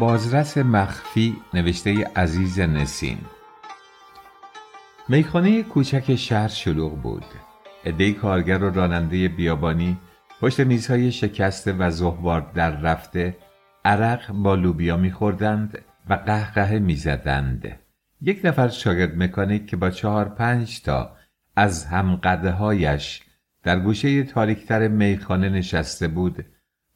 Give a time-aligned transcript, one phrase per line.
[0.00, 3.18] بازرس مخفی نوشته عزیز نسین
[5.08, 7.24] میخانه کوچک شهر شلوغ بود.
[7.84, 9.98] عدهای کارگر و راننده بیابانی
[10.40, 13.36] پشت میزهای شکسته و زهوار در رفته
[13.84, 17.78] عرق با لوبیا میخوردند و قهقه می‌زدند.
[18.20, 21.16] یک نفر شاگرد مکانیک که با چهار پنج تا
[21.56, 23.22] از همقده هایش
[23.62, 26.44] در گوشه تاریکتر میخانه نشسته بود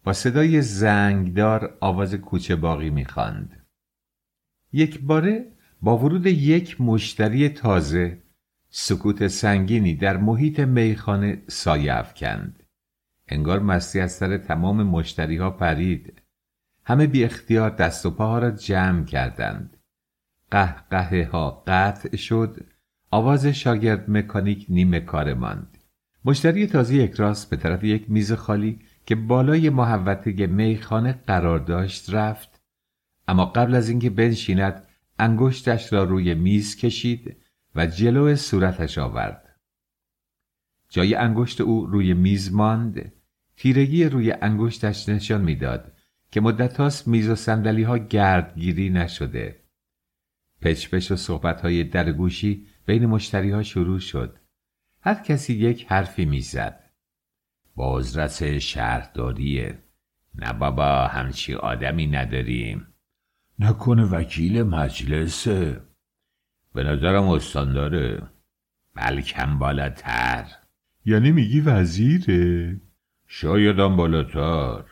[0.04, 3.66] با صدای زنگدار آواز کوچه باقی می‌خواند.
[4.72, 8.18] یک باره با ورود یک مشتری تازه
[8.68, 12.62] سکوت سنگینی در محیط میخانه سایه افکند.
[13.28, 16.22] انگار مستی از سر تمام مشتری ها پرید.
[16.84, 19.76] همه بی اختیار دست و پاها را جمع کردند.
[20.50, 22.66] قهقه ها قطع شد.
[23.10, 25.78] آواز شاگرد مکانیک نیمه کار ماند.
[26.24, 32.14] مشتری تازه یک راست به طرف یک میز خالی که بالای محوطه میخانه قرار داشت
[32.14, 32.60] رفت.
[33.28, 34.86] اما قبل از اینکه بنشیند
[35.18, 37.36] انگشتش را روی میز کشید
[37.74, 39.60] و جلو صورتش آورد.
[40.88, 43.12] جای انگشت او روی میز ماند.
[43.56, 45.92] تیرگی روی انگشتش نشان می‌داد
[46.30, 49.60] که مدت هاست میز و سندلی ها گردگیری نشده.
[50.60, 54.38] پچ و صحبت های درگوشی بین مشتری ها شروع شد.
[55.00, 56.83] هر کسی یک حرفی می‌زد.
[57.74, 59.78] بازرس شهرداریه
[60.34, 62.86] نه بابا همچی آدمی نداریم.
[63.58, 65.80] نکنه وکیل مجلسه
[66.74, 68.22] به نظرم استانداره
[68.94, 70.46] بلکم بالاتر.
[71.04, 72.80] یعنی میگی وزیره؟
[73.26, 74.84] شایدم بالاتر.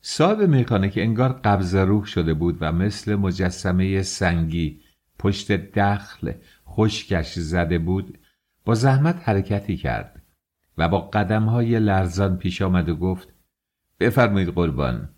[0.00, 4.80] صاحب میخانه که انگار قبض روح شده بود و مثل مجسمه سنگی
[5.18, 6.32] پشت دخل
[6.66, 8.18] خشکش زده بود
[8.64, 10.22] با زحمت حرکتی کرد.
[10.78, 13.34] و با های لرزان پیش آمد و گفت
[14.00, 15.08] بفرمایید قربان.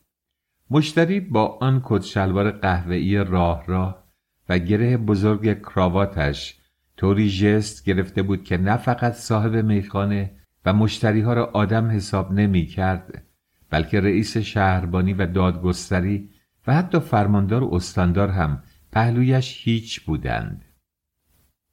[0.71, 4.05] مشتری با آن کت شلوار قهوه‌ای راه راه
[4.49, 6.59] و گره بزرگ کراواتش
[6.97, 10.31] طوری جست گرفته بود که نه فقط صاحب میخانه
[10.65, 13.23] و مشتری ها را آدم حساب نمی کرد
[13.71, 16.31] بلکه رئیس شهربانی و دادگستری
[16.67, 18.62] و حتی فرماندار و استاندار هم
[18.93, 20.65] پهلویش هیچ بودند.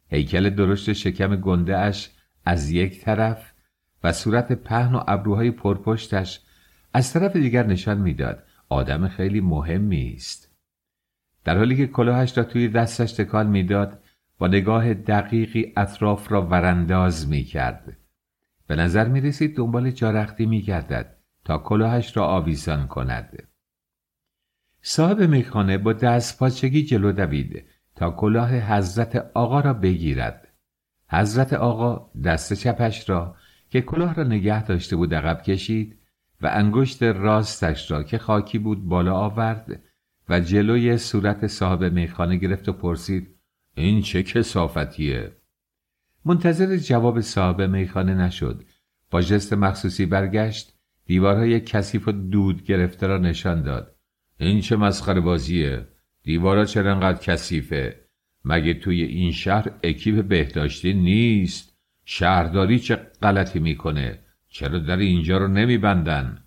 [0.08, 2.10] هیکل درشت شکم گنده اش
[2.46, 3.53] از یک طرف
[4.04, 6.42] و صورت پهن و ابروهای پرپشتش
[6.94, 10.52] از طرف دیگر نشان می‌داد آدم خیلی مهمی است
[11.44, 14.00] در حالی که کلاهش را توی دستش تکان می‌داد
[14.38, 17.98] با نگاه دقیقی اطراف را ورانداز می کرد.
[18.68, 23.48] به نظر می رسید دنبال جارختی می گردد تا کلاهش را آویزان کند.
[24.82, 27.66] صاحب میخانه با دست پاچگی جلو دوید
[27.96, 30.48] تا کلاه حضرت آقا را بگیرد.
[31.10, 33.36] حضرت آقا دست چپش را
[33.74, 36.00] که کلاه را نگه داشته بود عقب کشید
[36.42, 39.82] و انگشت راستش را که خاکی بود بالا آورد
[40.30, 43.36] و جلوی صورت صاحب میخانه گرفت و پرسید
[43.76, 45.32] این چه کسافتیه؟
[46.26, 48.64] منتظر جواب صاحب میخانه نشد.
[49.12, 50.74] با جست مخصوصی برگشت
[51.06, 53.96] دیوارهای کثیف و دود گرفته را نشان داد.
[54.38, 55.88] این چه مسخره بازیه؟
[56.24, 58.00] دیوارا چرا انقدر کثیفه؟
[58.46, 61.73] مگه توی این شهر اکیپ بهداشتی نیست؟
[62.06, 66.44] شهرداری چه غلطی می‌کنه؟ چرا در اینجا رو نمیبندن؟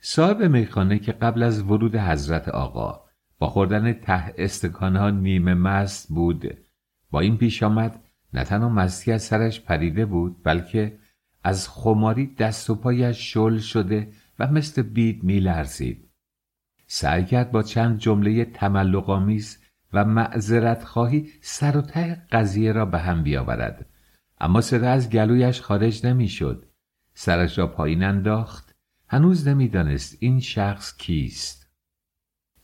[0.00, 3.00] صاحب میخانه که قبل از ورود حضرت آقا
[3.38, 6.58] با خوردن ته استکانها نیمه مست بود
[7.10, 8.00] با این پیش آمد
[8.34, 10.98] نه تنها مستی از سرش پریده بود بلکه
[11.44, 16.10] از خماری دست و پایش شل شده و مثل بید میلرزید.
[16.86, 19.58] سعی کرد با چند جمله تملقآمیز
[19.92, 23.89] و معذرت خواهی سر و ته قضیه را به هم بیاورد.
[24.40, 26.66] اما صدا از گلویش خارج نمی‌شد.
[27.14, 28.74] سرش را پایین انداخت.
[29.08, 31.70] هنوز نمی‌دانست این شخص کیست.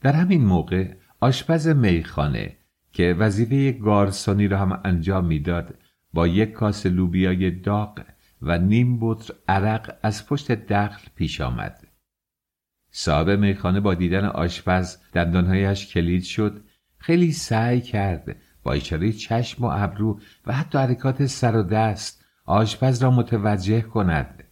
[0.00, 2.56] در همین موقع آشپز میخانه
[2.92, 5.74] که وظیفه گارسونی را هم انجام می‌داد
[6.12, 8.04] با یک کاس لوبیای داغ
[8.42, 11.86] و نیم بطر عرق از پشت دخل پیش آمد.
[12.90, 16.64] صاحب میخانه با دیدن آشپز دندانهایش کلید شد.
[16.98, 18.36] خیلی سعی کرد
[18.66, 24.44] با اشاره چشم و ابرو و حتی حرکات سر و دست آشپز را متوجه کند.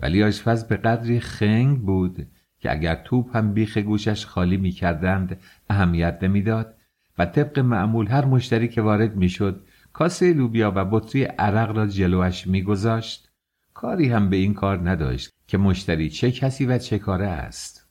[0.00, 2.26] ولی آشپز به قدری خنگ بود
[2.60, 5.40] که اگر توپ هم بیخ گوشش خالی می کردند
[5.70, 6.74] اهمیت نمی‌داد
[7.18, 12.46] و طبق معمول هر مشتری که وارد می‌شد کاسه لوبیا و بطری عرق را جلوش
[12.46, 13.30] میگذاشت.
[13.74, 17.88] کاری هم به این کار نداشت که مشتری چه کسی و چه کاره است.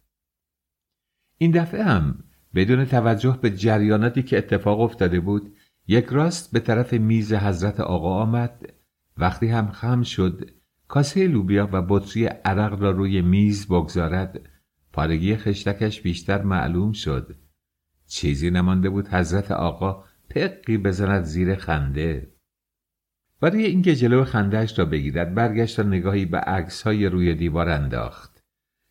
[1.38, 2.24] این دفعه هم
[2.56, 5.56] بدون توجه به جریاناتی که اتفاق افتاده بود
[5.88, 8.74] یک راست به طرف میز حضرت آقا آمد.
[9.18, 10.50] وقتی هم خم شد
[10.88, 14.50] کاسه لوبیا و بطری عرق را روی میز بگذارد.
[14.94, 17.36] پارگی خشتکش بیشتر معلوم شد.
[18.08, 22.34] چیزی نمانده بود حضرت آقا پقی بزند زیر خنده.
[23.42, 28.33] برای اینکه جلو خندهاش را بگیرد برگشت و نگاهی به عکس های روی دیوار انداخت.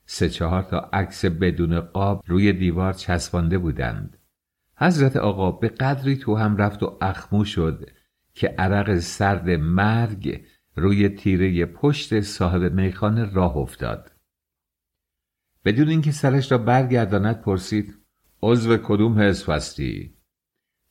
[0.06, 4.18] سه چهار تا عکس بدون قاب روی دیوار چسبانده بودند.
[4.76, 7.90] حضرت آقا به قدری تو هم رفت و اخمو شد
[8.34, 10.44] که عرق سرد مرگ
[10.76, 14.12] روی تیره پشت صاحب میخانه راه افتاد.
[15.64, 17.94] بدون اینکه سرش را برگرداند پرسید
[18.42, 20.14] عضو کدوم حزب هستی؟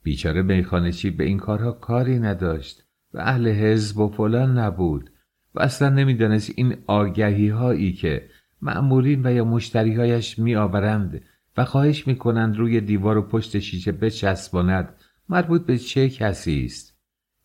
[0.03, 5.09] بیچاره میخانه به این کارها کاری نداشت و اهل حزب و فلان نبود
[5.55, 8.29] و اصلا نمی‌دانست این آگهی هایی که
[8.61, 11.21] مأمورین و یا مشتریهایش می آورند
[11.57, 14.95] و خواهش می کنند روی دیوار و پشت شیشه بچسباند.
[15.29, 16.97] مربوط به چه کسی است؟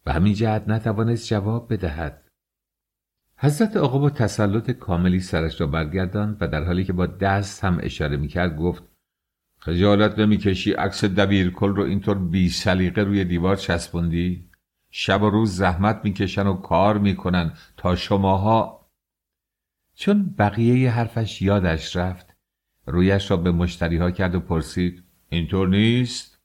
[0.07, 2.23] و همین جهت نتوانست جواب بدهد.
[3.37, 7.79] حضرت آقا با تسلط کاملی سرش را برگرداند و در حالی که با دست هم
[7.83, 8.83] اشاره می‌کرد گفت
[9.59, 14.51] خجالت نمی‌کشی عکس دبیرکل رو اینطور بی سلیقه روی دیوار چسبوندی؟
[14.91, 18.76] شب و روز زحمت می‌کشن و کار می‌کنن تا شماها
[19.97, 22.37] چون بقیه حرفش یادش رفت
[22.87, 26.39] رویش را به مشتری ها کرد و پرسید اینطور نیست؟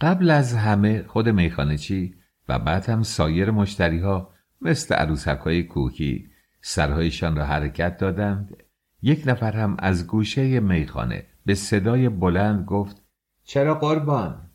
[0.00, 2.14] قبل از همه خود میخانه چی
[2.48, 6.30] و بعد هم سایر مشتری ها مثل عروسک های کوکی
[6.60, 8.56] سرهایشان را حرکت دادند
[9.02, 13.02] یک نفر هم از گوشه میخانه به صدای بلند گفت
[13.44, 14.50] چرا قربان؟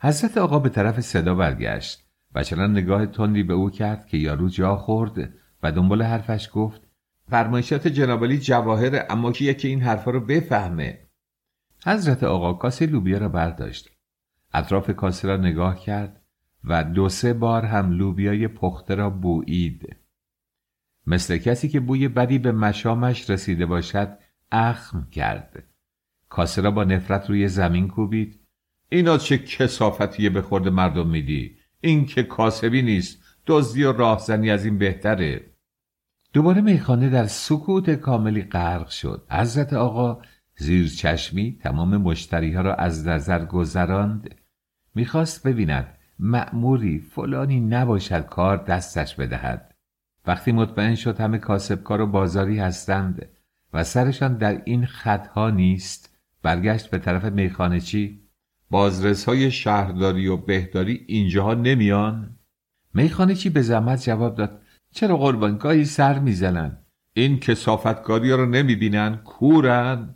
[0.00, 2.04] حضرت آقا به طرف صدا برگشت
[2.34, 6.80] و چنان نگاه تندی به او کرد که یارو جا خورد و دنبال حرفش گفت
[7.30, 10.98] فرمایشات جنابالی جواهر اما کیه که این حرفا رو بفهمه.
[11.84, 13.90] حضرت آقا کاسه لوبیا را برداشت.
[14.54, 16.22] اطراف کاسه را نگاه کرد
[16.64, 19.96] و دو سه بار هم لوبیای پخته را بویید
[21.06, 24.18] مثل کسی که بوی بدی به مشامش رسیده باشد
[24.52, 25.64] اخم کرد.
[26.28, 28.40] کاسه را با نفرت روی زمین کوبید.
[28.88, 34.64] اینا چه کسافتیه به خورد مردم میدی؟ این که کاسبی نیست دزدی و راهزنی از
[34.64, 35.49] این بهتره.
[36.32, 39.26] دوباره میخانه در سکوت کاملی غرق شد.
[39.30, 40.22] حضرت آقا
[40.56, 44.34] زیر چشمی تمام مشتری ها را از نظر گذراند.
[44.94, 49.74] می‌خواست ببیند مأموری فلانی نباشد کار دستش بدهد.
[50.26, 53.28] وقتی مطمئن شد همه کاسبکار و بازاری هستند
[53.72, 58.20] و سرشان در این خطها نیست برگشت به طرف میخانه چی؟
[58.70, 62.36] بازرس های شهرداری و بهداری اینجاها نمیان؟
[62.94, 64.62] میخانه چی به زحمت جواب داد؟
[64.92, 70.14] چرا قربانگاهی سر می‌زنن؟ این کسافتکاری رو نمی‌بینن؟ کورن؟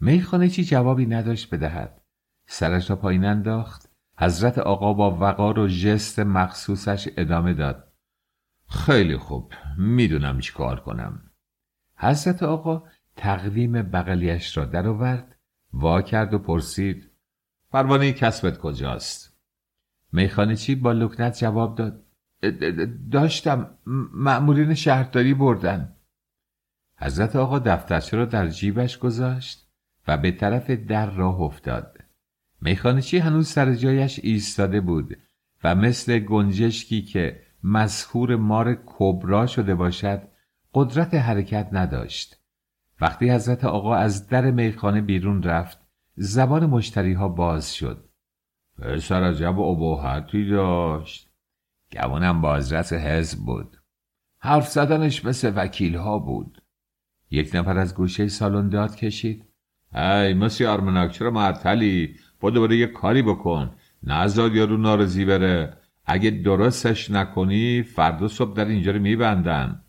[0.00, 2.02] میخانه چی جوابی نداشت بدهد.
[2.46, 3.90] سرش را پایین انداخت.
[4.18, 7.92] حضرت آقا با وقار و ژست مخصوصش ادامه داد.
[8.68, 9.52] خیلی خوب.
[9.78, 11.30] می‌دونم چی کار کنم.
[11.96, 12.82] حضرت آقا
[13.16, 15.38] تقویم بغلیش را درآورد.
[15.72, 17.10] وا کرد و پرسید
[17.70, 19.38] پروانه کسبت کجاست؟
[20.12, 22.06] میخانه چی با لکنت جواب داد.
[23.10, 23.70] داشتم
[24.12, 25.96] مأمورین شهرداری بردن.
[26.96, 29.68] حضرت آقا دفترچه را در جیبش گذاشت
[30.08, 31.98] و به طرف در راه افتاد.
[32.60, 35.16] میخانچی هنوز سر جایش ایستاده بود
[35.64, 40.22] و مثل گنجشکی که مسخور مار کبرا شده باشد
[40.74, 42.36] قدرت حرکت نداشت.
[43.00, 45.78] وقتی حضرت آقا از در میخانه بیرون رفت
[46.16, 48.08] زبان مشتری ها باز شد.
[48.78, 51.31] پسر عجب ابهتی داشت.
[51.92, 53.76] گمانم بازرس حزب بود.
[54.38, 56.62] حرف زدنش مثل وکیل ها بود.
[57.30, 59.44] یک نفر از گوشه سالن داد کشید.
[59.94, 63.76] ای مسی آرمناک چرا معطلی؟ با دوباره یه کاری بکن.
[64.02, 65.76] نزاد یارو نارزی بره.
[66.04, 69.84] اگه درستش نکنی فردا صبح در اینجا رو میبندن.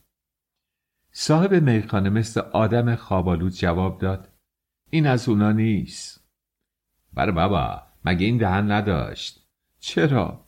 [1.11, 4.29] صاحب میخانه مثل آدم خوابالود جواب داد.
[4.89, 6.23] این از اونا نیست.
[7.13, 9.47] بر بابا مگه این دهن نداشت؟
[9.79, 10.42] چرا؟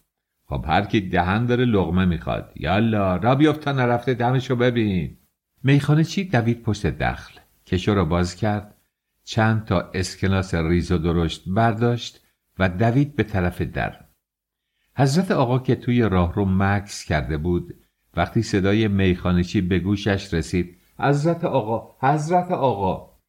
[0.45, 2.53] خب هر کی دهن داره لغمه می‌خواد.
[2.55, 5.17] یالا را بیافت تا نرفته دمشو ببین.
[5.63, 7.39] میخانه چی؟ دوید پشت دخل.
[7.65, 8.75] کشو را باز کرد.
[9.23, 12.25] چند تا اسکناس ریز و درشت برداشت
[12.59, 14.05] و دوید به طرف در.
[14.97, 17.75] حضرت آقا که توی راهرو مکس کرده بود
[18.15, 23.19] وقتی صدای میخانچی به گوشش رسید حضرت آقا حضرت آقا.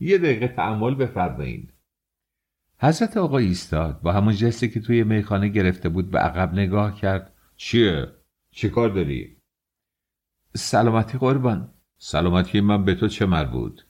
[0.00, 1.73] یه دقیقه تحمل بفرمایید.
[2.84, 4.00] حضرت آقا ایستاد.
[4.00, 7.32] با همون جستی که توی میخانه گرفته بود به عقب نگاه کرد.
[7.56, 8.06] چیه؟
[8.50, 9.36] چی کار داری؟
[10.56, 11.74] سلامتی قربان.
[11.98, 13.80] سلامتی من به تو چه مربوط؟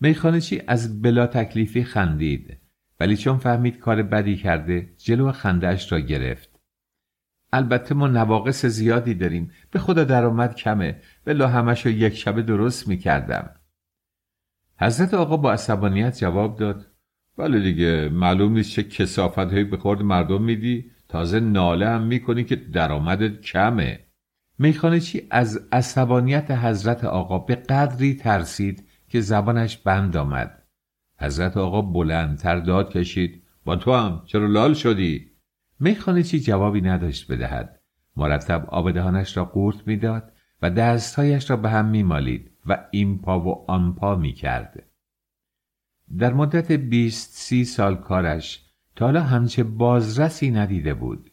[0.00, 2.58] میخانه چی از بلا تکلیفی خندید.
[3.00, 6.60] ولی چون فهمید کار بدی کرده جلو خندهاش را گرفت.
[7.52, 9.52] البته ما نواقص زیادی داریم.
[9.70, 11.02] به خدا درآمد کمه.
[11.26, 13.54] ولی همش رو یک شبه درست می‌کردم.
[14.80, 16.89] حضرت آقا با عصبانیت جواب داد.
[17.40, 20.90] بله دیگه معلوم نیست چه کسافت هایی به خورد مردم میدی.
[21.08, 24.00] تازه ناله هم می‌کنی که درآمدت کمه.
[24.58, 30.62] میخانه چی؟ از عصبانیت حضرت آقا به قدری ترسید که زبانش بند آمد.
[31.20, 33.42] حضرت آقا بلندتر داد کشید.
[33.64, 35.26] با تو هم چرا لال شدی؟
[35.80, 37.80] میخانه چی جوابی نداشت بدهد.
[38.16, 40.32] مرتب آب دهانش را قورت می‌داد
[40.62, 44.89] و دستهایش را به هم میمالید و این پا و آن پا می‌کرد.
[46.18, 48.64] در مدت بیست سی سال کارش
[48.96, 51.30] تا حالا همچه بازرسی ندیده بود.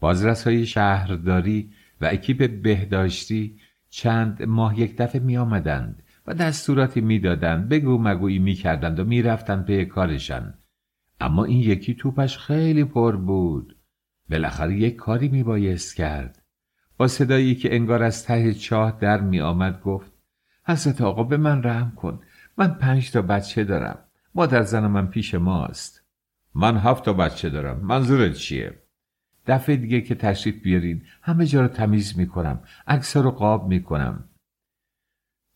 [0.00, 3.58] بازرس های شهرداری و اکیپ بهداشتی
[3.90, 7.68] چند ماه یک دفعه می آمدند و دستوراتی می‌دادند.
[7.68, 10.54] بگو مگویی می‌کردند و می‌رفتند پی کارشان.
[11.20, 13.76] اما این یکی توپش خیلی پر بود.
[14.30, 16.42] بالاخره یک کاری میبایست کرد.
[16.96, 20.12] با صدایی که انگار از ته چاه در می آمد گفت
[20.64, 22.20] حضرت آقا به من رحم کن.
[22.60, 23.98] من پنج تا بچه دارم.
[24.34, 26.04] مادر زن من پیش ماست.
[26.54, 27.80] من هفت تا بچه دارم.
[27.86, 28.82] منظورت چیه؟
[29.46, 34.24] دفعه دیگه که تشریف بیارین همه جا رو تمیز می‌کنم عکسا رو قاب می‌کنم.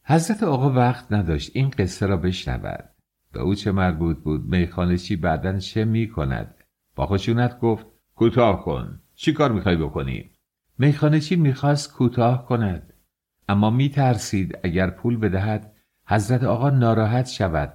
[0.05, 2.91] حضرت آقا وقت نداشت این قصه را بشنود.
[3.33, 6.55] به او چه مربوط بود؟ میخانه چی؟ بعدا چه می‌کند؟
[6.95, 9.01] با خشونت گفت کوتاه کن.
[9.15, 10.31] چی کار می‌خوای بکنی؟
[10.79, 12.93] میخانه چی می‌خواست کوتاه کند.
[13.49, 15.74] اما میترسید اگر پول بدهد
[16.07, 17.73] حضرت آقا ناراحت شود.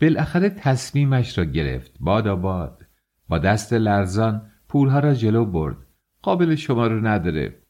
[0.00, 1.92] بالاخره تصمیمش را گرفت.
[2.00, 2.86] باد آباد
[3.28, 5.76] با دست لرزان پولها را جلو برد.
[6.22, 7.62] قابل شما رو نداره.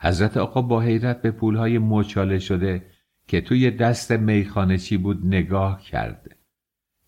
[0.00, 2.86] حضرت آقا با حیرت به پولهای مچاله شده
[3.26, 6.36] که توی دست میخانه چی بود نگاه کرد.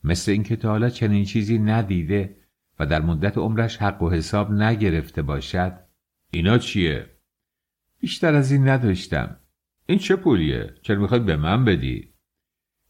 [0.04, 2.36] مثل اینکه تا حالا چنین چیزی ندیده
[2.78, 5.80] و در مدت عمرش حق و حساب نگرفته باشد.
[6.30, 7.06] اینا چیه؟
[8.00, 9.39] بیشتر از این نداشتم.
[9.90, 12.14] این چه پولیه؟ چرا می‌خوای به من بدی؟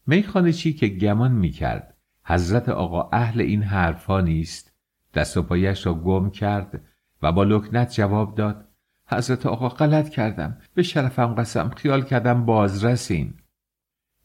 [0.07, 4.73] میخانه چی که گمان می‌کرد حضرت آقا اهل این حرفا نیست.
[5.13, 6.81] دست و پایش را گم کرد
[7.21, 8.67] و با لکنت جواب داد.
[9.07, 10.57] حضرت آقا غلط کردم.
[10.73, 13.33] به شرفم قسم خیال کردم بازرسین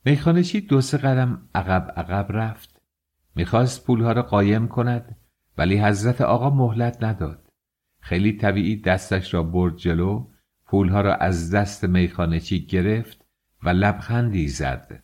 [0.04, 2.82] میخانه چی دو سه قدم عقب عقب رفت.
[3.34, 5.16] می‌خواست پولها را قایم کند
[5.58, 7.48] ولی حضرت آقا مهلت نداد.
[8.00, 10.35] خیلی طبیعی دستش را برد جلو
[10.66, 13.24] پولها را از دست میخانه چی گرفت
[13.62, 15.02] و لبخندی زد.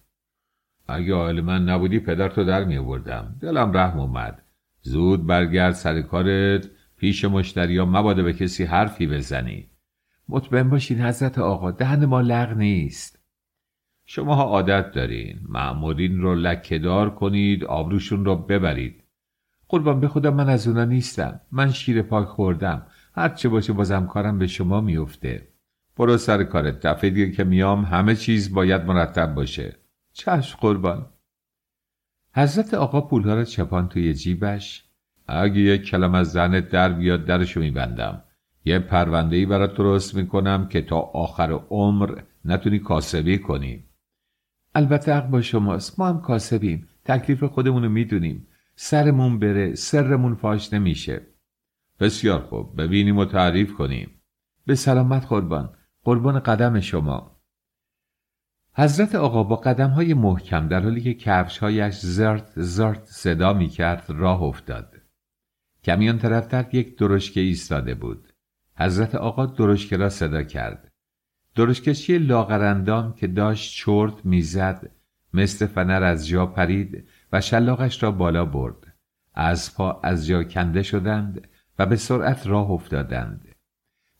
[0.88, 3.36] اگه آهل من نبودی پدر تو در می آوردم.
[3.40, 4.42] دلم رحم اومد.
[4.80, 6.70] زود برگرد سر کارت.
[6.96, 9.70] پیش مشتریا مباده به کسی حرفی بزنی.
[10.28, 13.18] مطمئن باشین حضرت آقا دهن ما لغ نیست.
[14.04, 15.40] شماها عادت دارین.
[15.48, 19.04] معمورین رو لکهدار کنید آبروشون رو ببرید.
[19.68, 21.40] قربان به خدا من از اونا نیستم.
[21.52, 22.86] من شیر پاک خوردم.
[23.14, 25.51] هرچه باشه بازم کارم به شما میفته.
[25.96, 26.86] برو سر کارت.
[26.86, 29.76] دفعه دیگه که میام همه چیز باید مرتب باشه.
[30.12, 31.06] چشم قربان.
[32.34, 34.84] حضرت آقا پولها را چپان توی جیبش.
[35.28, 38.22] اگه یک کلم از زنت در بیاد درشو میبندم.
[38.64, 43.84] یه پرونده ای برات درست می‌کنم که تا آخر عمر نتونی کاسبی کنی.
[44.74, 45.98] البته حق با شماست.
[45.98, 46.88] ما هم کاسبیم.
[47.04, 48.46] تکلیف خودمونو می‌دونیم.
[48.76, 51.26] سرمون بره سرمون فاش نمیشه.
[52.00, 52.82] بسیار خوب.
[52.82, 54.10] ببینیم و تعریف کنیم.
[54.66, 55.74] به سلامت قربان.
[56.04, 57.42] قربان قدم شما
[58.74, 64.04] حضرت آقا با قدم های محکم در حالی که کفشهایش زرت زرت صدا می کرد
[64.08, 64.94] راه افتاد.
[65.84, 68.32] کمیان طرفتر یک درشکه ایستاده بود.
[68.76, 70.92] حضرت آقا درشکه را صدا کرد.
[71.54, 74.90] درشکشی لاغرندام که داشت چرت می‌زد
[75.34, 78.94] مثل فنر از جا پرید و شلاقش را بالا برد.
[79.34, 83.51] از پا از جا کنده شدند و به سرعت راه افتادند.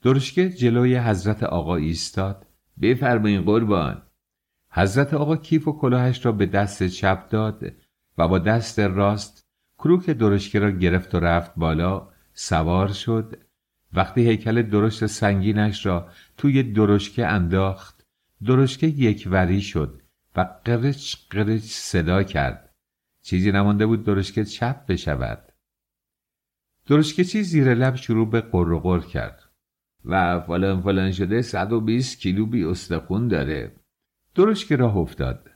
[0.02, 2.46] درشکه جلوی حضرت آقا ایستاد.
[2.82, 4.02] بفرمایین قربان.
[4.70, 7.72] حضرت آقا کیف و کلاهش را به دست چپ داد
[8.18, 9.46] و با دست راست
[9.78, 12.08] کروک درشکه را گرفت و رفت بالا.
[12.34, 13.38] سوار شد.
[13.92, 18.06] وقتی هیکل درشت سنگینش را توی درشکه انداخت
[18.46, 20.02] درشکه یک وری شد
[20.36, 22.74] و قرچ قرچ صدا کرد.
[23.22, 25.52] چیزی نمانده بود درشکه چپ بشود.
[26.86, 29.41] درشکه چی زیر لب شروع به قر کرد.
[30.04, 33.76] و فلان فلان شده 120 کیلو بی استخون داره.
[34.34, 35.50] درشکه راه افتاد.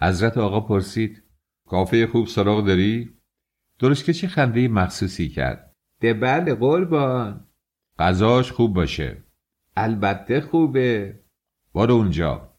[0.00, 1.22] حضرت آقا پرسید
[1.66, 3.10] کافه خوب سراغ داری؟
[3.78, 5.76] درشکه چه خنده مخصوصی کرد.
[6.00, 7.48] ده بله قربان.
[7.98, 9.24] غذاش خوب باشه.
[9.76, 11.20] البته خوبه.
[11.72, 12.54] بارو اونجا.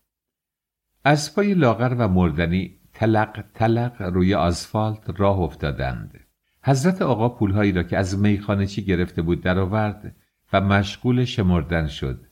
[1.04, 6.20] از پای لاغر و مردنی تلق تلق روی آسفالت راه افتادند.
[6.64, 10.16] حضرت آقا پولهایی را که از میخانه چی گرفته بود درآورد
[10.54, 12.26] و مشغول شمردن شد.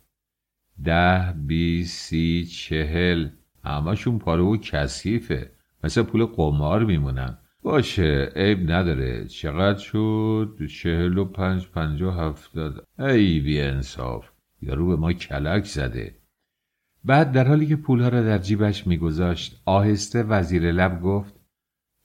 [0.83, 3.29] ده بیست سی چهل.
[3.63, 5.51] همشون پاره و کثیفه.
[5.83, 7.38] مثل پول قمار میمونن.
[7.62, 9.25] باشه عیب نداره.
[9.25, 12.86] چقدر شد؟ چهل و پنج پنجا هفتاد.
[13.00, 14.29] ای بی انصاف.
[14.62, 16.15] یارو به ما کلک زده.
[17.03, 21.33] بعد در حالی که پولها را در جیبش میگذاشت آهسته وزیر لب گفت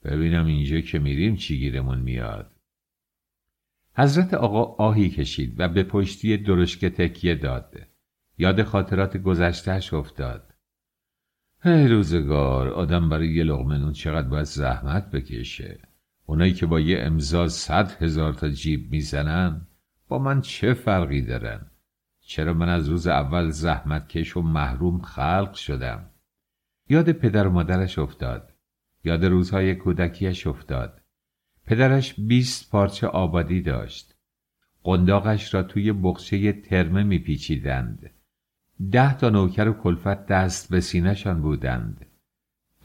[0.03, 2.52] ببینم اینجا که میریم چی گیرمون میاد.
[3.95, 7.75] حضرت آقا آهی کشید و به پشتی درشکه تکیه داد.
[8.37, 10.53] یاد خاطرات گذشتهش افتاد.
[11.63, 15.79] هی روزگار آدم برای یه لغمه نون چقدر باید زحمت بکشه؟
[16.25, 19.67] اونایی که با یه امضا صد هزار تا جیب می‌زنن
[20.07, 21.71] با من چه فرقی دارن؟
[22.21, 26.09] چرا من از روز اول زحمت کش و محروم خلق شدم؟
[26.89, 28.53] یاد پدر و مادرش افتاد.
[29.03, 31.02] یاد روزهای کودکیش افتاد.
[31.65, 34.15] پدرش بیست پارچه آبادی داشت.
[34.83, 38.09] قنداقش را توی بخچه ترمه میپیچیدند.
[38.91, 42.05] ده تا نوکر و کلفت دست به سینهشان بودند.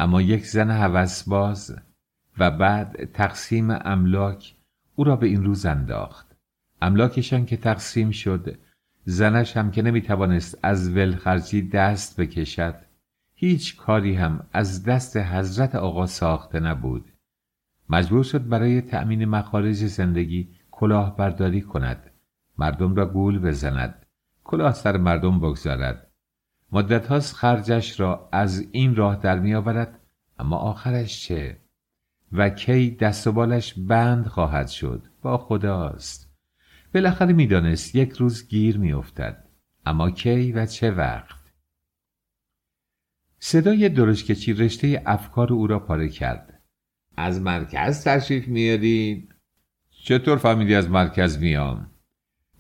[0.01, 1.77] اما یک زن باز
[2.39, 4.57] و بعد تقسیم املاک
[4.95, 6.37] او را به این روز انداخت.
[6.83, 8.59] املاکشان که تقسیم شد
[9.05, 12.75] زنش هم که نمی‌توانست از ولخرجی دست بکشد
[13.35, 17.13] هیچ کاری هم از دست حضرت آقا ساخته نبود.
[17.91, 22.11] مجبور شد برای تأمین مخارج زندگی کلاهبرداری کند.
[22.59, 24.07] مردم را گول بزند.
[24.45, 26.11] کلاه سر مردم بگذارد.
[26.73, 30.01] مدت هاست خرجش را از این راه در می آورد
[30.39, 31.61] اما آخرش چه؟
[32.33, 36.35] و کی دست و بالش بند خواهد شد؟ با خداست.
[36.95, 39.49] بالاخره می‌دانست یک روز گیر میافتد.
[39.87, 41.53] اما کی و چه وقت؟
[43.39, 46.58] صدای درشکچی رشته افکار او را پاره کرد.
[47.19, 49.35] از مرکز تشریف میارید
[50.05, 51.91] چطور فهمیدی از مرکز میام؟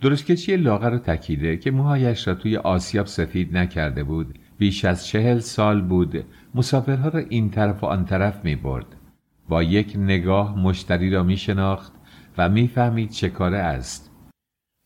[0.00, 4.38] درشکچی لاغر و تکیده که موهایش را توی آسیاب سفید نکرده بود.
[4.58, 6.24] بیش از چهل سال بود.
[6.54, 8.86] مسافرها را این طرف و آن طرف می برد.
[9.48, 11.92] با یک نگاه مشتری را می شناخت
[12.38, 14.10] و می‌فهمید چه کاره است.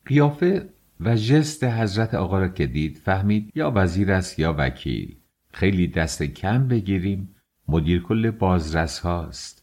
[0.06, 0.68] قیافه
[1.00, 5.16] و جست حضرت آقا را که دید فهمید یا وزیر است یا وکیل.
[5.52, 7.34] خیلی دست کم بگیریم.
[7.68, 9.61] مدیر کل بازرس هاست.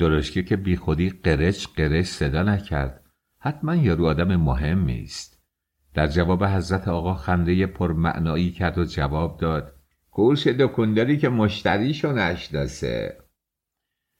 [0.00, 3.04] درشکه که بی خودی قرچ قرچ صدا نکرد.
[3.38, 5.42] حتما یارو آدم مهمی است.
[5.94, 9.72] در جواب حضرت آقا خنده پرمعنایی کرد و جواب داد.
[10.10, 13.18] کورش دکنداری که مشتریشو نشناسه.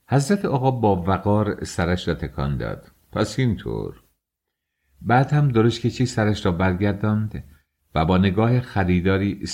[0.08, 2.90] حضرت آقا با وقار سرش را تکان داد.
[3.12, 4.02] پس اینطور
[5.02, 7.44] بعد هم درش کچی سرش را برگرداند
[7.94, 9.44] و با نگاه خریداری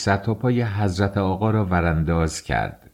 [0.40, 2.85] پای حضرت آقا را ورانداز کرد.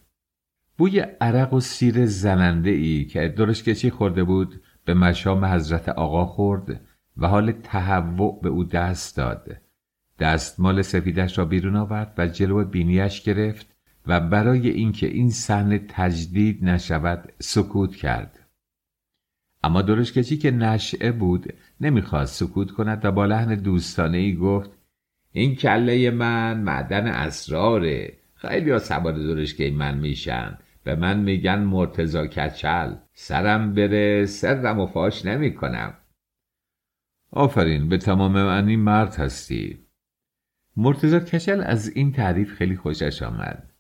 [0.83, 6.27] بوی عرق و سیر زننده ای که درش کچی خورده بود به مشام حضرت آقا
[6.27, 6.81] خورد
[7.17, 9.57] و حال تهوع به او دست داد.
[10.19, 13.67] دستمال سفیدش را بیرون آورد و جلو بینیش گرفت
[14.07, 18.39] و برای اینکه این صحنه تجدید نشود سکوت کرد.
[19.65, 24.71] اما درشکچی که نشعه بود نمی‌خواست سکوت کند و با لحن دوستانه ای گفت
[25.33, 28.13] این کله من معدن اسراره.
[28.35, 30.59] خیلی ها سوار درشکه من میشن.
[30.85, 32.95] به من میگن مرتزا کچل.
[33.15, 35.95] سرم بره سرم و فاش نمی کنم
[37.31, 39.87] آفرین به تمام معنی مرد هستی.
[40.77, 43.73] مرتزا کچل از این تعریف خیلی خوشش آمد.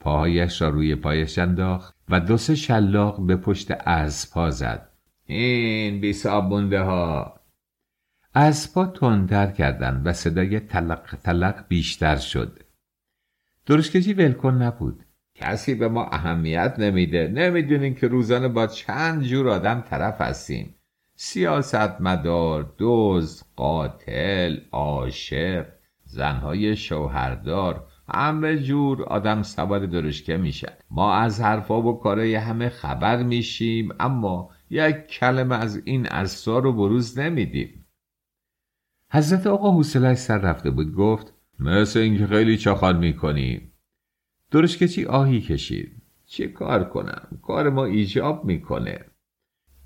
[0.00, 3.72] پاهایش را روی پایش انداخت و دو سه شلاق به پشت
[4.32, 4.88] پا زد.
[5.26, 7.40] این بی صابونده ها.
[8.34, 12.62] اسبا تندتر کردند و صدای تلق تلق بیشتر شد.
[13.66, 15.04] درشکجی ولکن نبود.
[15.40, 17.28] کسی به ما اهمیت نمیده.
[17.28, 20.74] نمی‌دونین که روزانه با چند جور آدم طرف هستیم.
[21.16, 25.66] سیاست مدار دوز قاتل عاشق
[26.04, 33.22] زنهای شوهردار همه جور آدم سوار درشکه میشن ما از حرفا و کارای همه خبر
[33.22, 37.86] میشیم اما یک کلمه از این اسرار رو بروز نمیدیم.
[39.12, 40.94] حضرت آقا حوصلش سر رفته بود.
[40.94, 43.69] گفت مثل اینکه خیلی چاخان می‌کنی.
[44.50, 46.02] درشکچی آهی کشید.
[46.26, 49.04] چه کار کنم؟ کار ما ایجاب می‌کنه.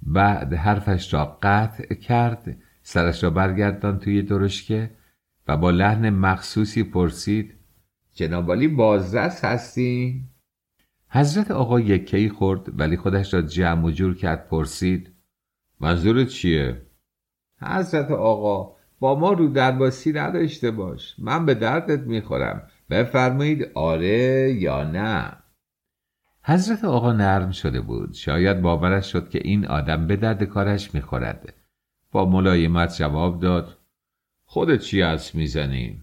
[0.02, 4.90] بعد حرفش را قطع کرد سرش را برگردان توی درشکه
[5.48, 7.54] و با لحن مخصوصی پرسید
[8.14, 10.24] جنابالی بازرس هستی؟
[11.08, 15.12] حضرت آقا یکی خورد ولی خودش را جمع و جور کرد پرسید
[15.80, 16.82] منظورت چیه؟
[17.60, 21.14] حضرت آقا با ما رو درباسی نداشته باش.
[21.18, 22.68] من به دردت می‌خورم.
[22.90, 25.32] بفرمایید آره یا نه.
[26.42, 28.14] حضرت آقا نرم شده بود.
[28.14, 31.54] شاید باورش شد که این آدم به درد کارش می‌خورد.
[32.12, 33.78] با ملایمت جواب داد
[34.44, 36.02] خودت چی از می‌زنی؟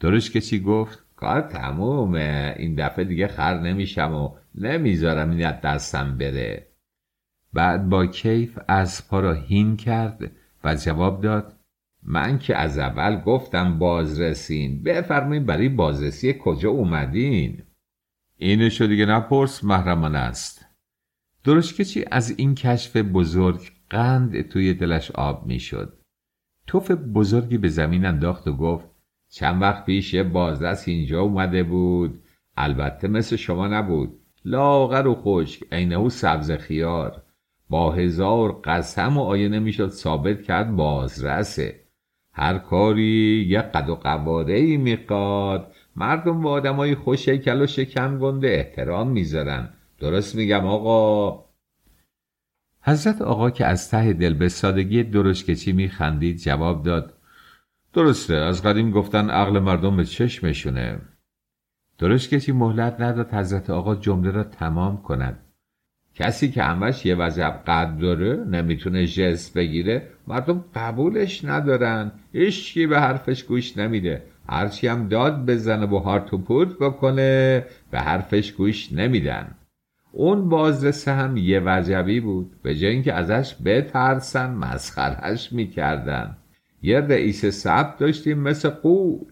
[0.00, 2.54] درش کسی گفت؟ کار تمومه.
[2.58, 6.66] این دفعه دیگه خر نمیشم و نمی‌ذارم این از دستم بره.
[7.52, 8.58] بعد با کیف
[9.10, 10.30] پا را هین کرد
[10.64, 11.56] و جواب داد
[12.02, 17.62] من که از اول گفتم بازرسین بفرمایید برای بازرسی کجا اومدین؟
[18.36, 20.66] اینشو دیگه نپرس محرمان است.
[21.44, 25.98] درشکچی از این کشف بزرگ قند توی دلش آب می‌شد.
[26.66, 28.88] توف بزرگی به زمین انداخت و گفت
[29.30, 32.22] چند وقت پیش یه بازرس اینجا اومده بود.
[32.56, 34.20] البته مثل شما نبود.
[34.44, 37.22] لاغر و خشک عینه سبز خیار.
[37.68, 41.81] با هزار قسم و آیه نمی‌شد ثابت کرد بازرسه.
[42.34, 48.48] هر کاری یه قد و قواره ای میقاد مردم با های خوش و شکم گنده
[48.48, 49.68] احترام می‌ذارن.
[49.98, 51.44] درست میگم آقا؟
[52.82, 57.14] حضرت آقا که از ته دل به سادگی درشکچی میخندید جواب داد.
[57.92, 60.98] درسته از قدیم گفتن عقل مردم به چشمشونه.
[61.98, 65.51] درشکچی مهلت نداد حضرت آقا جمله را تمام کند.
[66.14, 72.12] کسی که همش یه وضعب قد داره نمی‌تونه جست بگیره مردم قبولش ندارن.
[72.32, 74.22] هیچکی به حرفش گوش نمیده.
[74.48, 79.54] هرچی هم داد بزنه و هارت و پورت بکنه به حرفش گوش نمیدن.
[80.12, 82.50] اون بازرسه هم یه وجبی بود.
[82.62, 86.36] به جای اینکه ازش بترسن مسخرش می‌کردن.
[86.82, 89.24] یه رئیس سب داشتیم مثل قول.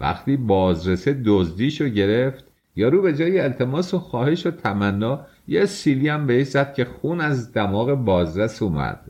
[0.00, 2.44] وقتی بازرسه دزدیشو گرفت
[2.76, 7.20] یارو به جای التماس و خواهش و تمنا یه سیلی هم بهش زد که خون
[7.20, 9.00] از دماغ بازرس اومد.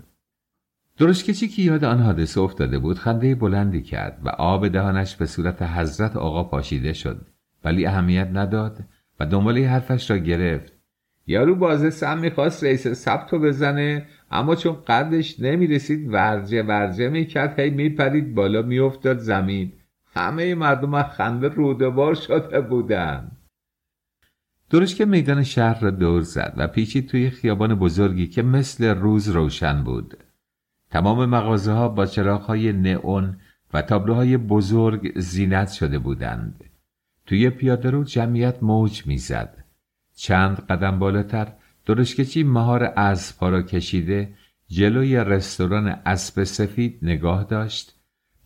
[0.98, 5.62] درشکچی که یاد آن حادثه افتاده بود خنده بلندی کرد و آب دهانش به صورت
[5.62, 7.26] حضرت آقا پاشیده شد.
[7.64, 8.78] ولی اهمیت نداد
[9.20, 10.72] و دنباله حرفش را گرفت.
[11.26, 17.70] یارو بازرس هم می‌خواست رئیس ثبتو بزنه اما چون قدش نمی‌رسید ورجه ورجه می‌کرد هی
[17.70, 19.72] میپرید بالا میافتاد زمین.
[20.14, 23.30] همه مردم از خنده رودبار شده بودن.
[24.70, 29.28] درش که میدان شهر را دور زد و پیچید توی خیابان بزرگی که مثل روز
[29.28, 30.16] روشن بود.
[30.90, 33.36] تمام مغازه ها با چراغ های نئون
[33.74, 36.64] و تابلوهای بزرگ زینت شده بودند.
[37.26, 39.64] توی پیاده رو جمعیت موج می‌زد.
[40.16, 41.52] چند قدم بالاتر
[41.86, 44.34] درشکچی مهار اسبها را کشیده
[44.68, 47.94] جلوی رستوران اسب سفید نگاه داشت.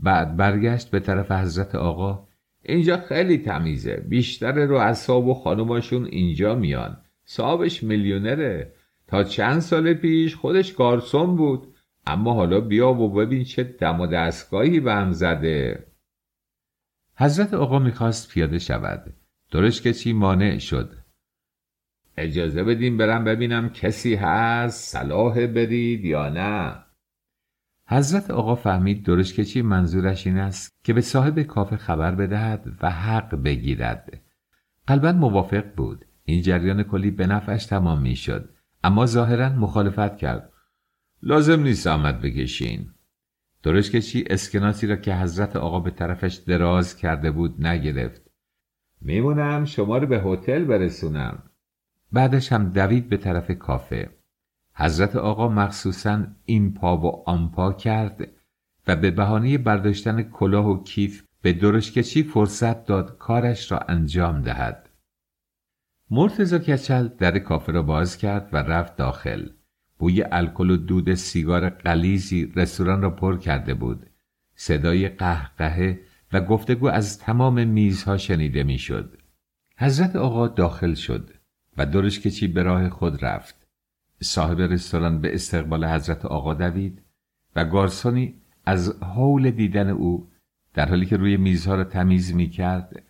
[0.00, 2.28] بعد برگشت به طرف حضرت آقا
[2.62, 3.96] اینجا خیلی تمیزه.
[3.96, 6.96] بیشتر رو اصاب و خانوماشون اینجا میان.
[7.25, 8.72] صاحبش میلیونره.
[9.07, 11.75] تا چند سال پیش خودش گارسون بود.
[12.07, 15.87] اما حالا بیا و ببین چه دم و دستگاهی به هم زده.
[17.16, 19.14] حضرت آقا می‌خواست پیاده شود.
[19.53, 20.96] درش کچی مانع شد.
[22.16, 26.81] اجازه بدیم برم ببینم کسی هست صلاح برید یا نه.
[27.86, 33.34] حضرت آقا فهمید درشکچی منظورش این است که به صاحب کافه خبر بدهد و حق
[33.42, 34.20] بگیرد.
[34.86, 36.04] قلبا موافق بود.
[36.24, 38.48] این جریان کلی به نفعش تمام می شد
[38.84, 40.52] اما ظاهرا مخالفت کرد.
[41.22, 42.90] لازم نیست آمد بکشین.
[43.62, 48.22] درشکچی اسکناسی را که حضرت آقا به طرفش دراز کرده بود نگرفت.
[49.00, 51.42] میمونم شما رو به هتل برسونم.
[52.12, 54.10] بعدش هم دوید به طرف کافه.
[54.74, 58.28] حضرت آقا مخصوصا این پا و آن پا کرد
[58.87, 64.88] و به بهانه برداشتن کلاه و کیف به درشکچی فرصت داد کارش را انجام دهد.
[66.11, 69.48] مرتزا کچل در کافه را باز کرد و رفت داخل.
[69.98, 74.06] بوی الکل و دود سیگار قلیزی رستوران را پر کرده بود.
[74.54, 76.00] صدای قهقهه
[76.32, 79.18] و گفتگو از تمام میزها شنیده می‌شد.
[79.78, 81.30] حضرت آقا داخل شد
[81.76, 83.62] و درشکچی به راه خود رفت.
[84.22, 87.02] صاحب رستوران به استقبال حضرت آقا دوید
[87.56, 90.28] و گارسونی از حول دیدن او
[90.74, 93.02] در حالی که روی میزها را تمیز می کرد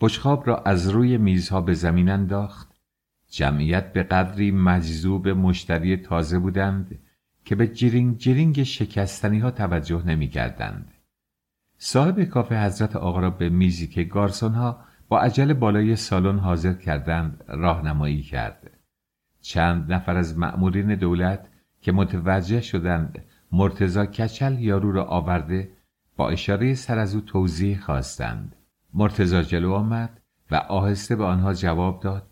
[0.00, 2.72] بشخاب را از روی میزها به زمین انداخت
[3.30, 6.98] جمعیت به قدری مجذوب مشتری تازه بودند
[7.44, 10.92] که به جرینگ جرینگ شکستنی ها توجه نمی کردند.
[11.78, 16.72] صاحب کافه حضرت آقا را به میزی که گارسون ها با عجل بالای سالن حاضر
[16.72, 18.61] کردند راهنمایی کرد.
[19.42, 21.48] چند نفر از مأمورین دولت
[21.80, 25.70] که متوجه شدند مرتزا کچل یارو را آورده
[26.16, 28.56] با اشاره سر از او توضیح خواستند.
[28.94, 32.26] مرتزا جلو آمد و آهسته به آنها جواب داد.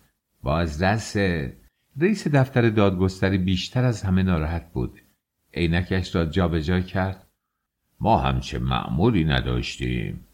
[0.79, 1.17] دست
[1.97, 4.99] رئیس دفتر دادگستری بیشتر از همه ناراحت بود.
[5.53, 7.27] عینکش را جابجا کرد.
[7.99, 10.25] ما همچه معمولی نداشتیم.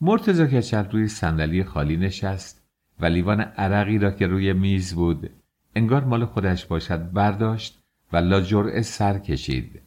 [0.00, 2.68] مرتزا کچل روی صندلی خالی نشست
[3.00, 5.30] و لیوان عرقی را که روی میز بود
[5.78, 7.12] انگار مال خودش باشد.
[7.12, 7.78] برداشت
[8.12, 9.82] و لاجرعه سر کشید.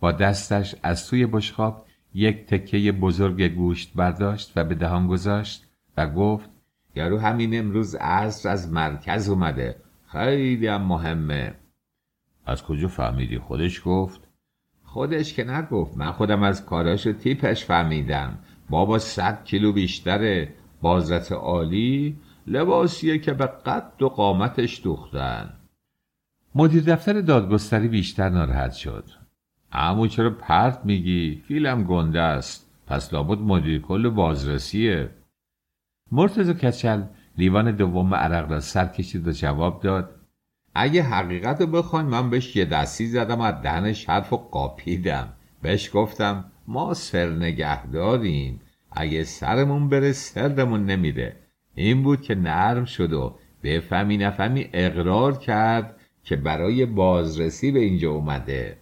[0.00, 6.06] با دستش از توی بشخاب یک تکه بزرگ گوشت برداشت و به دهان گذاشت و
[6.06, 6.50] گفت
[6.96, 9.76] یارو همین امروز عصر از مرکز اومده.
[10.06, 11.54] خیلی هم مهمه.
[12.46, 14.20] از کجا فهمیدی خودش گفت؟
[14.84, 15.96] خودش که نگفت.
[15.96, 18.38] من خودم از کاراش و تیپش فهمیدم.
[18.70, 20.54] بابا صد کیلو بیشتره.
[20.82, 22.16] بازرس عالی.
[22.46, 25.52] لباسیه که به قد و قامتش دوختن.
[26.54, 29.04] مدیر دفتر دادگستری بیشتر ناراحت شد.
[29.72, 32.72] اما چرا پرت میگی؟ فیلم گنده است.
[32.86, 35.10] پس لابد مدیر کل بازرسیه.
[36.12, 37.02] مرتز کچل
[37.38, 40.10] لیوان دوم عرق را سر کشید و جواب داد.
[40.74, 45.28] اگه حقیقت رو بخواین من بهش یه دستی زدم از دهنش حرف و قاپیدم.
[45.62, 48.60] بهش گفتم ما سر نگه داریم
[48.92, 51.45] اگه سرمون بره سرمون نمیره.
[51.78, 58.10] این بود که نرم شد و بفهمی نفهمی اقرار کرد که برای بازرسی به اینجا
[58.10, 58.78] اومده.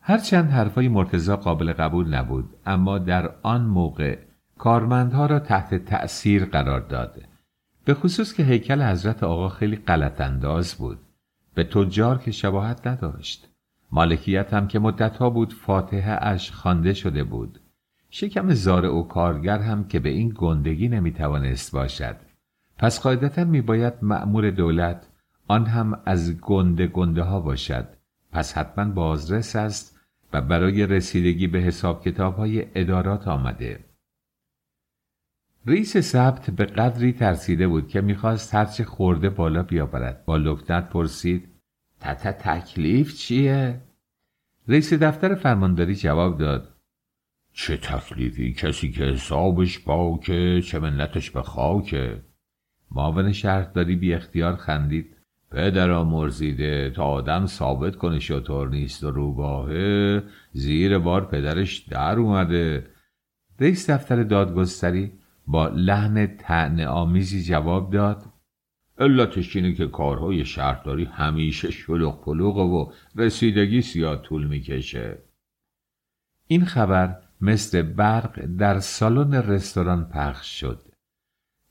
[0.00, 4.18] هرچند حرفای مرتزا قابل قبول نبود اما در آن موقع
[4.58, 7.22] کارمندها را تحت تأثیر قرار داد.
[7.84, 10.98] به خصوص که هیکل حضرت آقا خیلی غلط انداز بود.
[11.54, 13.48] به تجار که شباهت نداشت.
[13.92, 17.60] مالکیت هم که مدتها بود فاتحه اش خوانده شده بود.
[18.10, 22.16] شکم زار و کارگر هم که به این گندگی نمی‌توانست باشد.
[22.78, 25.08] پس قاعدتا میباید مأمور دولت
[25.48, 27.88] آن هم از گنده گنده ها باشد.
[28.32, 30.00] پس حتما بازرس است
[30.32, 33.84] و برای رسیدگی به حساب کتاب های ادارات آمده.
[35.66, 40.24] رئیس ثبت به قدری ترسیده بود که می‌خواست هرچه خورده بالا بیاورد.
[40.24, 41.48] با لکنت پرسید
[42.00, 43.80] تتا تکلیف چیه؟
[44.68, 46.75] رئیس دفتر فرمانداری جواب داد
[47.58, 52.22] چه تکلیفی کسی که حسابش باکه چه منتش به خاکه.
[52.90, 55.16] معاون شهرداری بی اختیار خندید.
[55.50, 60.22] پدر مرزیده تا آدم ثابت کنه شطور نیست و روباهه.
[60.52, 62.90] زیر بار پدرش در اومده.
[63.60, 65.12] رئیس دفتر دادگستری
[65.46, 68.24] با لحن تن آمیزی جواب داد.
[68.98, 75.18] علتش اینه که کارهای شهرداری همیشه شلوغ پلوغه و رسیدگی زیاد طول می‌کشه.
[76.46, 80.82] این خبر مثل برق در سالن رستوران پخش شد.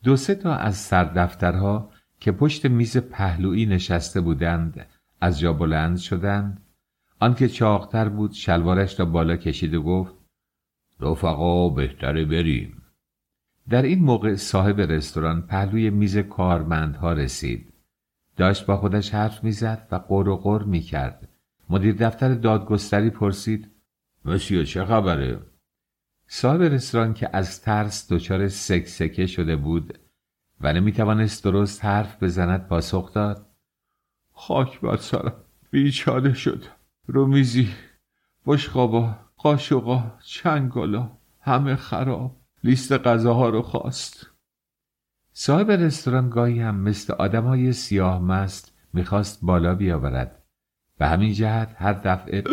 [0.03, 4.85] دو سه تا از سردفترها که پشت میز پهلویی نشسته بودند
[5.21, 6.61] از جا بلند شدند.
[7.19, 10.13] آنکه چاقتر بود شلوارش را بالا کشید و گفت
[10.99, 12.81] رفقا بهتره بریم.
[13.69, 17.73] در این موقع صاحب رستوران پهلوی میز کارمندها رسید.
[18.37, 21.29] داشت با خودش حرف می‌زد و قر و قر می‌کرد.
[21.69, 23.71] مدیر دفتر دادگستری پرسید
[24.25, 25.39] مسیو چه خبره؟
[26.27, 29.99] صاحب رستوران که از ترس دچار سکسکه شده بود
[30.61, 33.45] و نمی‌توانست درست حرف بزند پاسخ داد.
[34.33, 35.33] خاک بر سرم
[35.71, 36.63] بیچاره شد.
[37.07, 37.69] رومیزی
[38.45, 41.11] بشقابا قاشقا چنگالا
[41.41, 42.41] همه خراب.
[42.63, 44.27] لیست غذاها رو خواست.
[45.33, 50.43] صاحب رستوران گاهی هم مثل های سیاه مست می‌خواست بالا بیاورد.
[50.97, 52.43] به همین جهت هر دفعه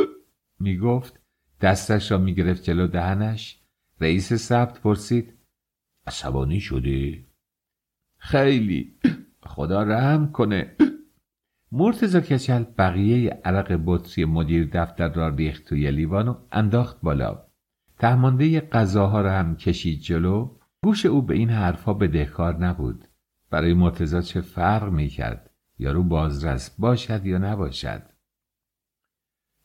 [0.61, 1.20] می‌گفت
[1.61, 3.62] دستش را می‌گرفت جلو دهنش.
[4.02, 5.38] رئیس ثبت پرسید
[6.06, 7.26] عصبانی شدی؟
[8.18, 8.98] خیلی.
[9.42, 10.76] خدا رحم کنه.
[11.72, 17.46] مرتزا کچل بقیه عرق بطری مدیر دفتر را ریخت توی لیوان و انداخت بالا.
[17.98, 20.56] تهمانده غذاها را هم کشید جلو.
[20.84, 23.08] گوش او به این حرفها بدهکار نبود.
[23.50, 28.02] برای مرتزا چه فرق می کرد یارو بازرس باشد یا نباشد؟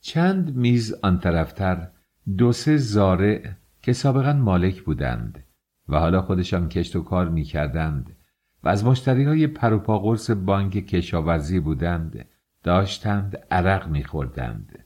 [0.02, 1.92] چند میز آن طرفتر
[2.38, 3.57] دو سه زارع
[3.88, 5.44] که سابقا مالک بودند
[5.90, 8.16] و حالا خودشان کشت و کار می کردند
[8.64, 12.26] و از مشتری های پروپا قرص بانک کشاورزی بودند
[12.64, 14.80] داشتند عرق می خوردند.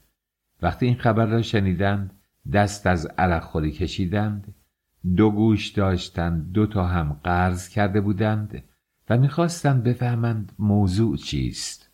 [0.62, 2.20] وقتی این خبر را شنیدند
[2.54, 4.56] دست از عرق خوری کشیدند
[5.16, 8.64] دو گوش داشتند دو تا هم قرض کرده بودند
[9.10, 11.90] و می‌خواستند بفهمند موضوع چیست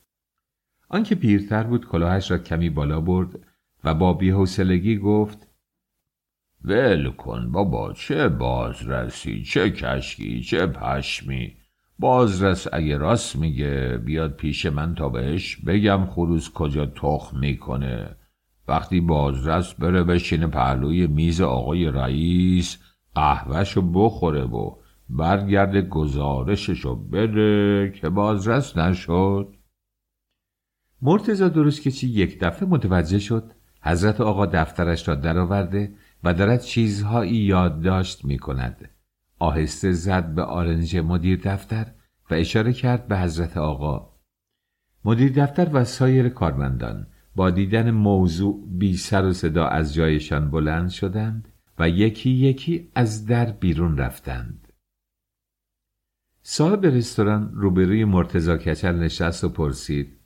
[0.89, 3.39] آنکه پیرتر بود کلاهش را کمی بالا برد
[3.83, 5.46] و با بیحوصلگی گفت
[6.63, 11.53] ول کن بابا چه بازرسی چه کشکی چه پشمی.
[11.99, 18.15] بازرس اگه راست میگه بیاد پیش من تا بهش بگم خروز کجا تخم می‌کنه.
[18.67, 22.77] وقتی بازرس بره بشینه پهلوی میز آقای رئیس
[23.15, 24.75] قهوهشو بخوره و
[25.09, 29.53] برگرد گزارششو بده که بازرس نشد.
[31.01, 35.93] مرتزا درست که چی یک دفعه متوجه شد حضرت آقا دفترش را درآورده
[36.23, 38.89] و دارد چیزهایی یادداشت می کند.
[39.39, 41.91] آهسته زد به آرنج مدیر دفتر
[42.29, 44.17] و اشاره کرد به حضرت آقا.
[45.05, 50.89] مدیر دفتر و سایر کارمندان با دیدن موضوع بی سر و صدا از جایشان بلند
[50.89, 54.73] شدند و یکی یکی از در بیرون رفتند.
[56.41, 60.19] صاحب رستوران روبروی مرتزا کچل نشست و پرسید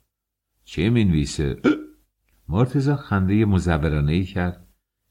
[0.64, 1.56] چه می‌نویسه؟
[2.48, 4.61] مرتزا خنده مزورانه ای کرد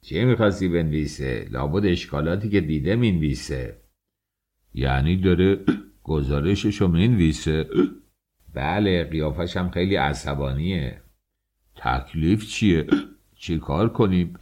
[0.01, 3.81] چه می‌خواستی بنویسه؟ لابد اشکالاتی که دیده می‌نویسه
[4.73, 5.59] یعنی داره
[6.03, 7.69] گزارششو می‌نویسه؟
[8.53, 11.01] بله قیافش هم خیلی عصبانیه
[11.75, 12.87] تکلیف چیه؟
[13.41, 14.33] چی کار کنیم؟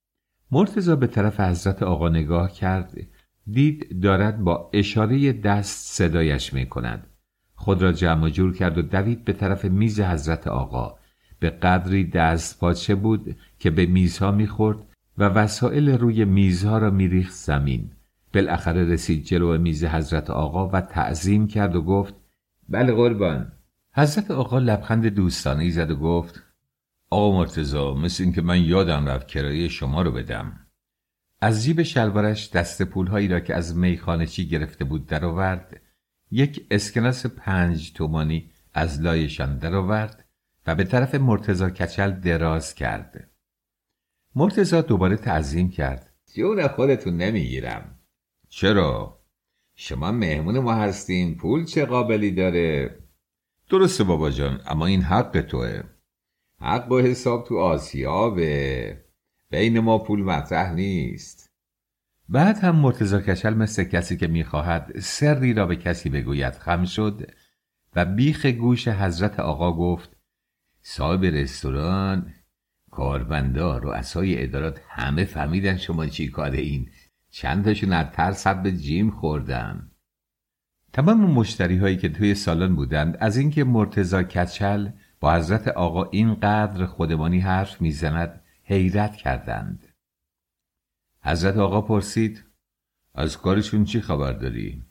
[0.52, 2.96] مرتزا به طرف حضرت آقا نگاه کرد
[3.52, 7.06] دید دارد با اشاره دست صدایش می کند.
[7.54, 10.98] خود را جمع جور کرد و دوید به طرف میز حضرت آقا
[11.40, 17.34] به قدری دست پاچه بود که به میزها می‌خورد و وسایل روی میزها را میریخت
[17.34, 17.90] زمین.
[18.34, 22.14] بالاخره رسید جلو میز حضرت آقا و تعظیم کرد و گفت
[22.68, 23.52] بله قربان.
[23.94, 26.42] حضرت آقا لبخند دوستانه زد و گفت
[27.10, 30.66] آقا مرتزا مثل اینکه من یادم رفت کرایه شما رو بدم.
[31.40, 35.80] از جیب شلوارش دست پولهایی را که از میخانه چی گرفته بود درآورد.
[36.30, 40.24] یک اسکناس پنج تومانی از لایشان درآورد
[40.66, 43.29] و به طرف مرتزا کچل دراز کرد.
[44.34, 46.14] مرتزا دوباره تعظیم کرد.
[46.34, 47.98] جون خودتون نمی‌گیرم.
[48.48, 49.20] چرا؟
[49.74, 52.98] شما مهمون ما هستین پول چه قابلی داره؟
[53.70, 55.82] درسته بابا جان اما این حق توه.
[56.60, 59.04] حق و حساب تو آسیابه.
[59.50, 61.50] بین ما پول مطرح نیست.
[62.28, 67.30] بعد هم مرتزا کشل مثل کسی که می‌خواهد سری را به کسی بگوید خم شد
[67.96, 70.16] و بیخ گوش حضرت آقا گفت
[70.82, 72.34] صاحب رستوران
[72.90, 76.90] کاربندا رؤسای ادارات همه فهمیدن شما چی کاره این.
[77.30, 79.90] چندتاشون از ترس به جیم خوردن.
[80.92, 84.88] تمام مشتری هایی که توی سالن بودند از اینکه مرتزا کچل
[85.20, 89.88] با حضرت آقا اینقدر خودمانی حرف می‌زند حیرت کردند.
[91.22, 92.44] حضرت آقا پرسید
[93.14, 94.82] از کارشون چی خبر داری؟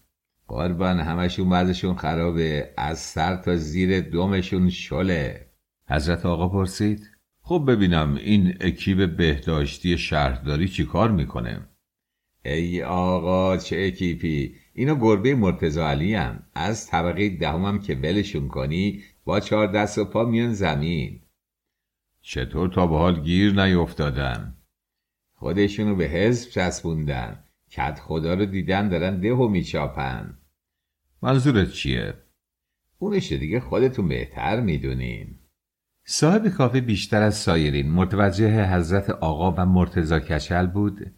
[0.47, 5.49] قربان همشون بعضشون خرابه از سر تا زیر دومشون شله.
[5.87, 7.18] حضرت آقا پرسید
[7.49, 11.67] خب ببینم این اکیب بهداشتی شهرداری چی کار می‌کنه؟
[12.45, 16.43] ای آقا چه اکیپی اینا گربه مرتزا علی هم.
[16.53, 21.21] از طبقه دهمم که ولشون کنی با چهار دست و پا میان زمین
[22.21, 24.55] چطور تا به حال گیر نیفتادن
[25.33, 30.37] خودشونو به حزب چسبوندن کت خدا رو دیدن دارن دهو میچاپن
[31.21, 32.13] منظورت چیه؟
[32.99, 35.38] اونش دیگه خودتون بهتر می‌دونین
[36.11, 41.11] صاحب کافه بیشتر از سایرین متوجه حضرت آقا و مرتزا کچل بود.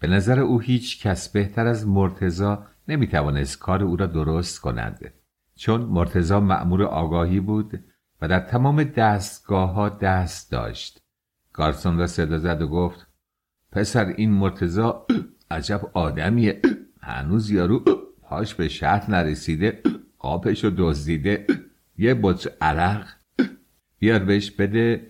[0.00, 5.12] به نظر او هیچ کس بهتر از مرتزا نمی‌توانست کار او را درست کند.
[5.56, 7.84] چون مرتزا مأمور آگاهی بود
[8.22, 11.02] و در تمام دستگاه ها دست داشت.
[11.52, 13.06] گارسون را صدا زد و گفت
[13.72, 15.06] پسر این مرتزا
[15.50, 16.60] عجب آدمیه.
[17.00, 17.84] هنوز یارو
[18.22, 19.82] پاش به شهر نرسیده
[20.18, 21.46] قاپش رو دزدیده.
[21.98, 23.17] یه بطر عرق
[23.98, 25.06] بیار بهش بده.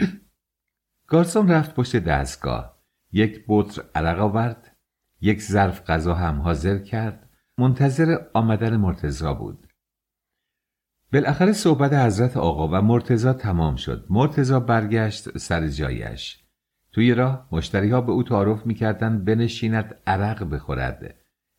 [1.07, 2.79] گارسون رفت پشت دستگاه.
[3.12, 4.77] یک بطر عرق آورد
[5.20, 7.31] یک ظرف غذا هم حاضر کرد.
[7.59, 9.66] منتظر آمدن مرتزا بود.
[11.12, 14.07] بالاخره صحبت حضرت آقا و مرتزا تمام شد.
[14.11, 16.44] مرتزا برگشت سر جایش.
[16.92, 21.14] توی راه مشتری ها به او تعارف می‌کردند بنشیند عرق بخورد.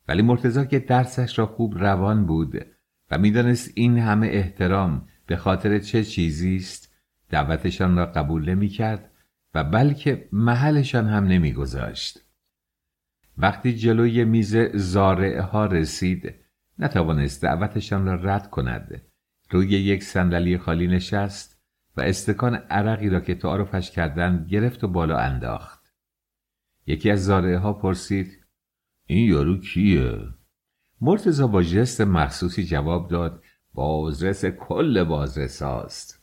[0.08, 2.66] ولی مرتزا که درسش را خوب روان بود
[3.10, 6.89] و می‌دانست این همه احترام به خاطر چه چیزی است
[7.30, 9.10] دعوتشان را قبول نمی‌کرد
[9.54, 12.24] و بلکه محلشان هم نمیگذاشت
[13.38, 16.34] وقتی جلوی میز زارعه ها رسید
[16.78, 19.02] نتوانست دعوتشان را رد کند
[19.50, 21.60] روی یک صندلی خالی نشست
[21.96, 25.94] و استکان عرقی را که تعارفش کردند گرفت و بالا انداخت
[26.86, 28.46] یکی از زارعه ها پرسید
[29.06, 30.18] این یارو کیه؟
[31.00, 33.42] مرتزا با جست مخصوصی جواب داد
[33.74, 36.19] بازرس کل بازرس هاست.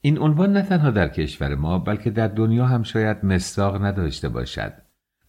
[0.00, 4.72] این عنوان نه تنها در کشور ما بلکه در دنیا هم شاید مستاق نداشته باشد.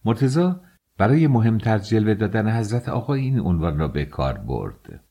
[0.04, 0.60] مرتزا
[0.98, 5.04] برای مهمتر جلوه دادن حضرت آقا این عنوان را به کار برد.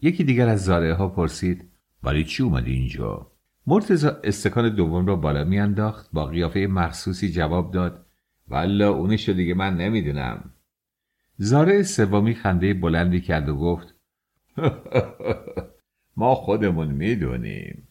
[0.00, 1.70] یکی دیگر از زاره ها پرسید
[2.02, 3.32] برای چی اومدی اینجا؟
[3.66, 8.06] مرتزا استکان دوم را بالا میانداخت با قیافه مخصوصی جواب داد
[8.48, 10.50] والا اونشو دیگه من نمی‌دونم.
[11.36, 13.94] زاره سومی خنده بلندی کرد و گفت
[16.16, 17.88] ما خودمون می‌دونیم.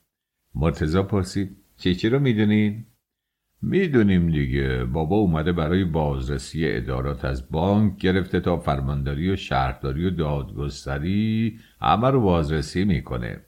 [0.56, 2.86] مرتزا پرسید چی چی رو می‌دونین؟
[3.62, 4.86] می‌دونیم دیگه.
[4.86, 12.10] بابا اومده برای بازرسی ادارات از بانک گرفته تا فرمانداری و شهرداری و دادگستری همه
[12.10, 13.46] رو بازرسی می‌کنه.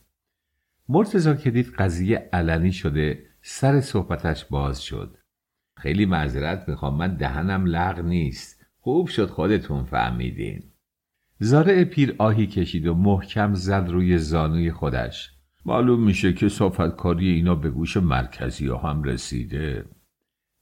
[0.90, 5.18] مرتزا که دید قضیه علنی شده سر صحبتش باز شد.
[5.78, 8.66] خیلی معذرت می‌خوام من دهنم لغ نیست.
[8.80, 10.64] خوب شد خودتون فهمیدین.
[11.40, 15.33] زارع پیر آهی کشید و محکم زد روی زانوی خودش.
[15.66, 16.50] معلوم میشه که
[16.98, 19.86] کاری اینا به گوش مرکزی ها هم رسیده.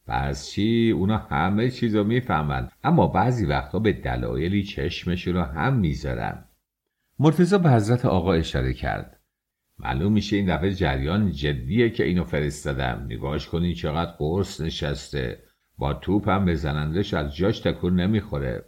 [0.08, 2.70] پس چی؟ اونا همه چیز رو می‌فهمن.
[2.84, 6.46] اما بعضی وقتا به دلایلی چشمشون رو هم می‌ذارن.
[7.20, 9.20] مرتزا به حضرت آقا اشاره کرد.
[9.80, 13.06] معلوم میشه این دفعه جریان جدیه که اینو فرستادم.
[13.10, 15.44] نگاش کنین چقدر قرص نشسته.
[15.78, 18.66] با توپ هم بزنندش از جاش تکون نمی‌خوره.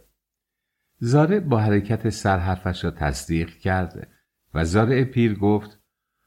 [0.98, 4.08] زاره با حرکت سر حرفش را تصدیق کرد
[4.54, 5.83] و زاره پیر گفت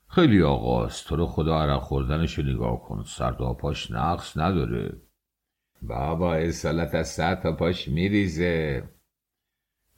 [0.10, 3.04] خیلی آقاست تو رو خدا عرق خوردنشو نگاه کن.
[3.04, 5.02] سر تا پاش نقص نداره.
[5.82, 8.84] بابا اصالت از سر تا پاش میریزه.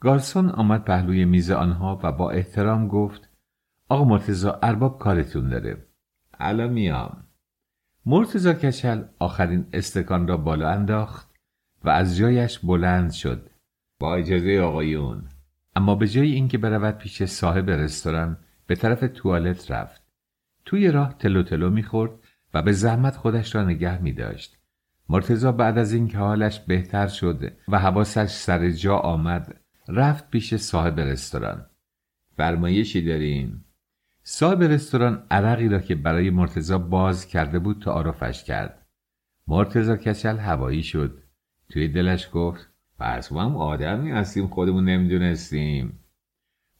[0.00, 3.28] گارسون آمد پهلوی میز آنها و با احترام گفت
[3.88, 5.86] آقا مرتزا ارباب کارتون داره.
[6.38, 7.24] الان میام.
[8.06, 11.30] مرتزا کچل آخرین استکان را بالا انداخت
[11.84, 13.50] و از جایش بلند شد.
[14.00, 15.28] با اجازه آقایون.
[15.76, 18.36] اما به جای اینکه برود پیش صاحب رستوران
[18.66, 19.99] به طرف توالت رفت.
[20.70, 22.10] توی راه تلو تلو می‌خورد
[22.54, 24.58] و به زحمت خودش را نگه می داشت.
[25.08, 31.00] مرتزا بعد از اینکه حالش بهتر شد و حواسش سر جا آمد رفت پیش صاحب
[31.00, 31.66] رستوران.
[32.36, 33.64] فرمایشی داریم
[34.22, 38.86] صاحب رستوران عرقی را که برای مرتزا باز کرده بود تعارفش کرد.
[39.48, 41.22] مرتزا کچل هوایی شد.
[41.68, 42.68] توی دلش گفت
[42.98, 45.98] پس ما هم آدمی هستیم خودمون نمی‌دونستیم.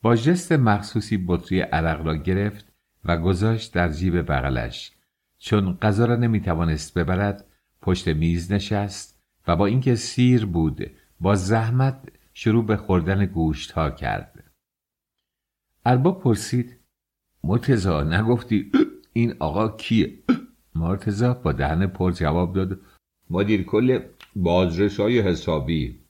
[0.02, 2.69] با جست مخصوصی بطری عرق را گرفت
[3.04, 4.92] و گذاشت در جیب بغلش.
[5.38, 7.44] چون غذا را نمی‌توانست ببرد
[7.82, 10.90] پشت میز نشست و با اینکه سیر بود
[11.20, 14.44] با زحمت شروع به خوردن گوشت ها کرد.
[15.86, 16.76] ارباب پرسید
[17.44, 18.72] مرتزا نگفتی
[19.12, 20.18] این آقا کیه؟
[20.74, 22.80] مرتزا با دهن پر جواب داد
[23.30, 24.00] مدیر کل
[24.36, 26.00] بازرس های حسابی.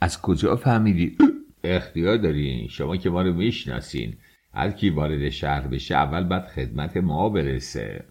[0.00, 1.16] از کجا فهمیدی؟
[1.64, 4.16] اختیار دارین شما که ما رو می‌شناسین.
[4.54, 8.04] هر کی وارد شهر بشه اول بعد خدمت ما برسه.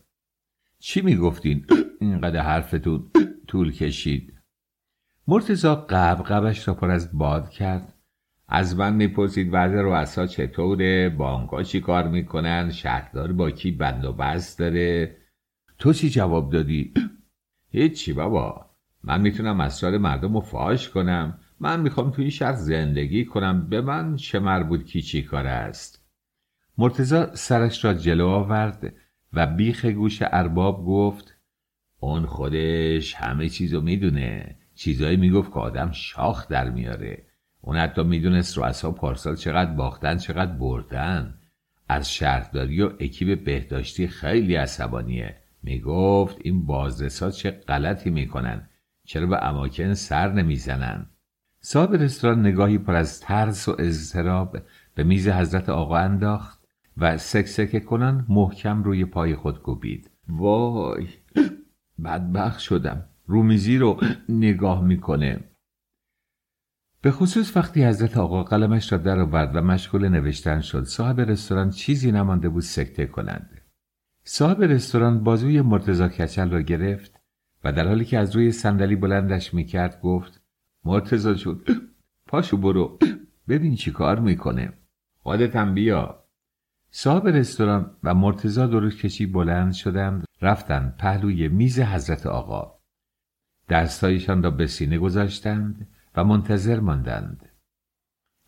[0.80, 1.66] چی می‌گفتین؟
[2.02, 3.12] اینقدر حرفتون
[3.48, 4.34] طول کشید.
[5.28, 7.94] مرتزا قبقبش را پر از باد کرد.
[8.48, 14.14] از من می‌پرسید وضع رؤسا چطوره؟ بانکها چی کار می‌کنن؟ شهردار با کی بند و
[14.14, 15.18] بست داره؟
[15.78, 16.94] تو چی جواب دادی؟
[17.70, 18.66] هیچی بابا.
[19.04, 21.39] من می‌تونم اسرار مردم رو فاش کنم.
[21.60, 23.70] من می‌خوام تو این شهر زندگی کنم.
[23.70, 26.01] به من چه مربوط کی چی کار است؟
[26.82, 28.94] مرتزا سرش را جلو آورد
[29.34, 31.38] و بیخ گوش ارباب گفت
[32.00, 34.56] اون خودش همه چیزو می‌دونه.
[34.76, 37.26] چیزایی می‌گفت که آدم شاخ در میاره.
[37.62, 41.40] اون حتی می‌دونست رؤسا پارسال چقدر باختن چقدر بردن.
[41.90, 45.36] از شهرداری و اکیب بهداشتی خیلی عصبانیه.
[45.64, 48.70] می‌گفت این بازرسا چه غلطی می‌کنن.
[49.06, 51.06] چرا به اماکن سر نمی‌زنن؟
[51.60, 54.58] صاحب رستوران نگاهی پر از ترس و اضطراب
[54.96, 56.61] به میز حضرت آقا انداخت.
[56.98, 60.10] و سکسکه کنان محکم روی پای خود کوبید.
[60.30, 61.08] وای
[62.04, 63.06] بدبخت شدم.
[63.26, 65.39] رومیزی رو نگاه می‌کنه.
[67.02, 71.70] به خصوص وقتی حضرت آقا قلمش را در آورد و مشغول نوشتن شد صاحب رستوران
[71.70, 73.62] چیزی نمانده بود سکته کنند.
[74.24, 77.20] صاحب رستوران بازوی مرتزا کچل را گرفت
[77.64, 80.42] و در حالی که از روی صندلی بلندش می‌کرد گفت
[80.86, 81.70] مرتزا شد
[82.28, 83.00] پاشو برو.
[83.48, 84.74] ببین چی کار می‌کنه.
[85.20, 86.20] خودتم بیا.
[86.94, 92.80] صاحب رستوران و مرتزا درست کشی بلند شدند رفتند پهلوی میز حضرت آقا.
[93.70, 97.50] دستهایشان را به سینه گذاشتند و منتظر ماندند.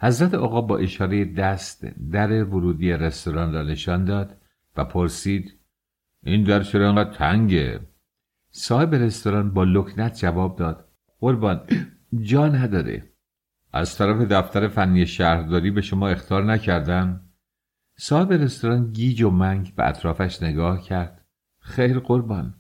[0.02, 4.38] حضرت آقا با اشاره دست در ورودی رستوران را نشان داد
[4.78, 5.60] و پرسید
[6.24, 7.80] این در چرا انقدر تنگه.
[8.50, 10.88] صاحب رستوران با لکنت جواب داد
[11.20, 11.62] قربان
[12.22, 13.04] جا نداره.
[13.74, 17.23] از طرف دفتر فنی شهرداری به شما اختار نکردم.
[17.98, 21.26] صاحب رستوران گیج و منگ به اطرافش نگاه کرد.
[21.60, 22.54] خیر قربان.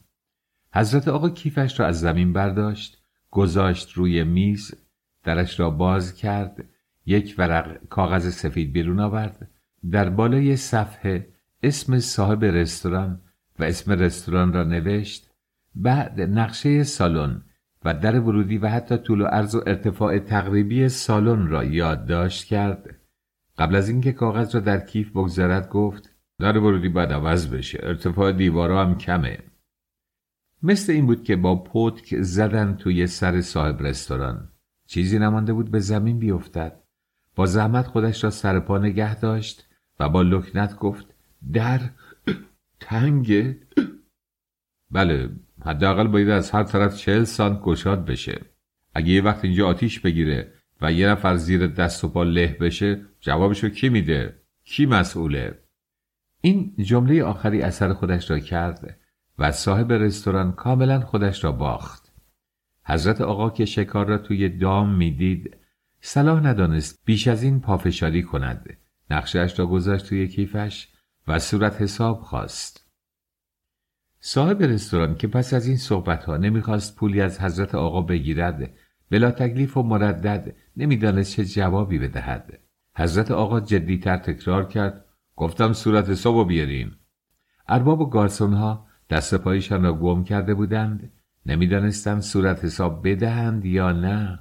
[0.74, 4.74] حضرت آقا کیفش را از زمین برداشت گذاشت روی میز
[5.24, 6.64] درش را باز کرد
[7.06, 9.50] یک ورق کاغذ سفید بیرون آورد.
[9.92, 11.28] در بالای صفحه
[11.64, 13.22] اسم صاحب رستوران
[13.60, 15.30] و اسم رستوران را نوشت.
[15.76, 17.42] بعد نقشه سالن
[17.86, 22.96] و در ورودی و حتی طول و عرض و ارتفاع تقریبی سالن را یادداشت کرد.
[23.58, 28.32] قبل از اینکه کاغذ را در کیف بگذارد گفت در ورودی باید عوض بشه ارتفاع
[28.32, 29.39] دیوارا هم کمه.
[30.64, 34.49] مثل این بود که با پتک زدن توی سر صاحب رستوران.
[34.88, 36.84] چیزی نمانده بود به زمین بیفتد.
[37.36, 39.68] با زحمت خودش را سر پا نگه داشت
[39.99, 41.16] و با لکنت گفت
[41.54, 41.80] در
[42.80, 43.60] تنگه
[44.91, 45.30] بله
[45.66, 48.41] حداقل باید از هر طرف چهل سانت گشاد بشه.
[48.93, 50.53] اگه یه وقت اینجا آتیش بگیره
[50.84, 55.60] و یه نفر زیر دست و پا له بشه جوابشو کی میده؟ کی مسئوله؟
[56.42, 59.00] این جمله آخری اثر خودش را کرد
[59.40, 62.14] و صاحب رستوران کاملا خودش را باخت.
[62.86, 65.58] حضرت آقا که شکار را توی دام می‌دید
[66.02, 68.78] صلاح ندانست بیش از این پافشاری کند.
[69.10, 70.88] نقشهاش را گذاشت توی کیفش
[71.28, 72.88] و صورت حساب خواست.
[74.20, 78.74] صاحب رستوران که پس از این صحبت ها نمی‌خواست پولی از حضرت آقا بگیرد
[79.10, 82.60] بلا تکلیف و مردد نمی‌دانست چه جوابی بدهد.
[82.98, 85.06] حضرت آقا جدیتر تکرار کرد
[85.36, 86.92] گفتم صورت حسابو بیارین.
[87.68, 91.12] ارباب و گارسون ها دست پایشان را گم کرده بودند.
[91.46, 94.40] نمی‌دانستند صورت حساب بدهند یا نه.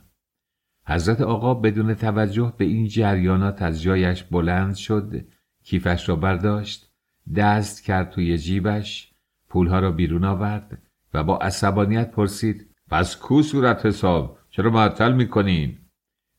[0.86, 5.24] حضرت آقا بدون توجه به این جریانات از جایش بلند شد
[5.64, 6.92] کیفش را برداشت
[7.36, 9.12] دست کرد توی جیبش
[9.48, 10.82] پولها را بیرون آورد
[11.14, 15.78] و با عصبانیت پرسید پس کو صورت حساب؟ چرا معطل می‌کنین؟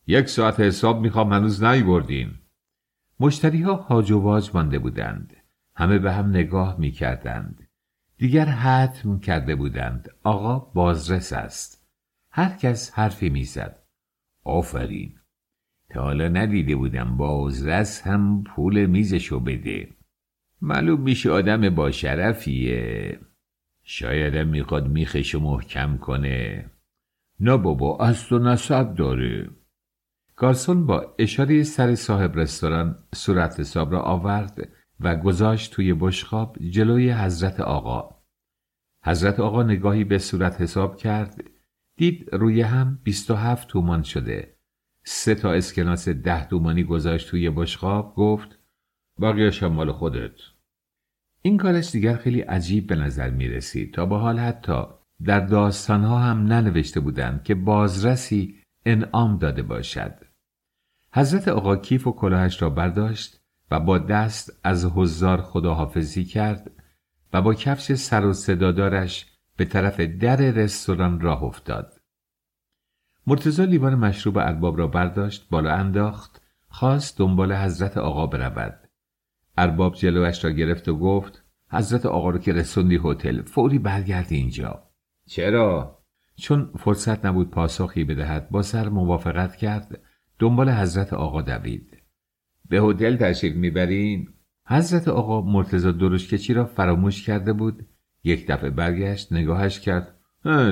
[0.07, 2.31] یک ساعت حساب می‌خوام هنوز بردین
[3.19, 5.35] مشتری ها هاج و واج مانده بودند.
[5.75, 7.67] همه به هم نگاه می‌کردند.
[8.17, 10.09] دیگر حتم کرده بودند.
[10.23, 11.87] آقا بازرس است.
[12.31, 13.83] هر کس حرفی می‌زد.
[14.43, 15.19] آفرین.
[15.89, 19.89] تا حالا ندیده بودم بازرس هم پول میزشو بده.
[20.61, 23.19] معلوم میشه آدم با شرفیه.
[23.83, 26.69] شایدم می‌خواد میخشو محکم کنه.
[27.39, 29.49] نه بابا از تو نسب داره.
[30.35, 34.69] گارسون با اشاره سر صاحب رستوران صورت حساب را آورد
[34.99, 38.23] و گذاشت توی بشخاب جلوی حضرت آقا.
[39.05, 41.43] حضرت آقا نگاهی به صورت حساب کرد.
[41.97, 44.57] دید روی هم بیست و هفت تومان شده.
[45.05, 48.59] سه تا اسکناس ده تومانی گذاشت توی بشخاب گفت
[49.21, 50.35] بقیهش مال خودت.
[51.41, 54.83] این کارش دیگر خیلی عجیب به نظر می رسید تا به حال حتی
[55.23, 60.22] در داستانها هم ننوشته بودند که بازرسی انعام داده باشد.
[61.15, 63.41] حضرت آقا کیف و کلاهش را برداشت
[63.71, 66.71] و با دست از حضار خداحافظی کرد
[67.33, 69.25] و با کفش سر و صدادارش
[69.57, 71.93] به طرف در رستوران راه افتاد.
[73.27, 78.89] مرتزا لیوان مشروب ارباب را برداشت بالا انداخت خواست دنبال حضرت آقا برود.
[79.57, 84.89] ارباب جلوش را گرفت و گفت حضرت آقا رو که رسوندی هتل فوری برگرد اینجا.
[85.27, 85.99] چرا؟
[86.35, 90.02] چون فرصت نبود پاسخی بدهد با سر موافقت کرد
[90.39, 91.97] دنبال حضرت آقا دوید.
[92.69, 94.27] به هتل تشریف می‌برین؟
[94.67, 97.85] حضرت آقا مرتزا درشکچی را فراموش کرده بود.
[98.23, 100.19] یک دفعه برگشت نگاهش کرد.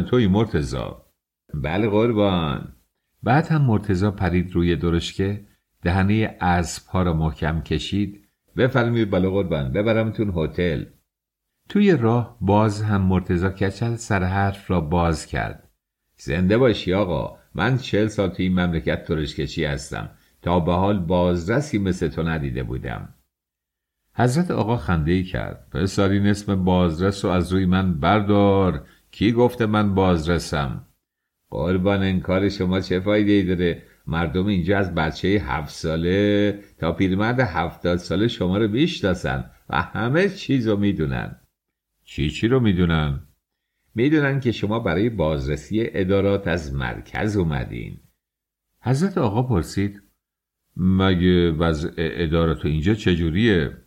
[0.10, 1.06] توی مرتزا
[1.54, 2.76] بله قربان.
[3.24, 5.46] بعد هم مرتزا پرید روی درشکه
[5.82, 8.28] دهنه اسب ها را محکم کشید.
[8.58, 10.86] بفرمید بله قربان ببرمتون هتل.
[11.70, 15.70] توی راه باز هم مرتزا کچل سر حرف را باز کرد.
[16.18, 17.41] زنده باشی آقا.
[17.56, 20.10] من چل سال توی این مملکت درشکچی هستم.
[20.42, 23.14] تا به حال بازرسی مثل تو ندیده بودم.
[24.16, 25.68] حضرت آقا خنده کرد.
[25.72, 28.86] پسرین اسم بازرس رو از روی من بردار.
[29.12, 30.86] کی گفته من بازرسم؟
[31.50, 36.92] قربان این کار شما چه فایده ای داره؟ مردم اینجا از بچه هفت ساله تا
[36.92, 41.42] پیرمرد هفتاد ساله شما رو بیشناسن و همه چیز رو می‌دونن.
[42.04, 43.20] چی چی رو می‌دونن؟
[43.96, 48.00] می‌دونن که شما برای بازرسی ادارات از مرکز اومدین.
[48.82, 50.02] حضرت آقا پرسید
[50.78, 53.78] مگه وضع ادارات اینجا چجوریه؟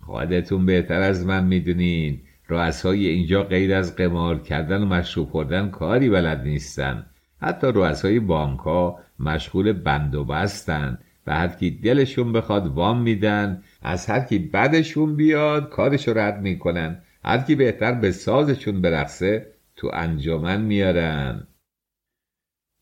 [0.00, 2.20] خودتون بهتر از من می‌دونین.
[2.48, 7.06] رؤسای اینجا غیر از قمار کردن و مشروب خوردن کاری بلد نیستن.
[7.40, 10.98] حتی رؤسای بانک ها مشغول بند و بستن.
[11.26, 13.62] و هر کی دلشون بخواد وام میدن.
[13.82, 17.02] از هر کی بدشون بیاد کارشو رد می‌کنن.
[17.28, 21.46] هر کی بهتر به سازشون برقصه تو انجمن میارن.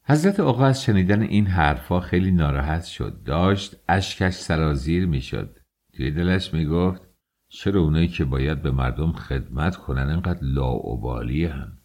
[0.04, 3.22] حضرت آقا از شنیدن این حرفا خیلی ناراحت شد.
[3.24, 5.58] داشت اشکش سرازیر می‌شد.
[5.92, 7.02] توی دلش می‌گفت
[7.48, 11.78] چرا اونایی که باید به مردم خدمت کنن انقدر لاعبالی هن؟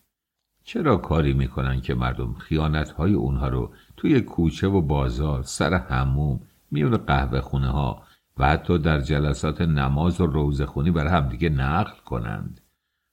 [0.64, 6.48] چرا کاری می‌کنن که مردم خیانت های اونها رو توی کوچه و بازار سر هموم
[6.72, 8.04] میون قهوه خونه ها
[8.42, 12.62] و حتی در جلسات نماز و روزخونی بر همدیگه نقل کنند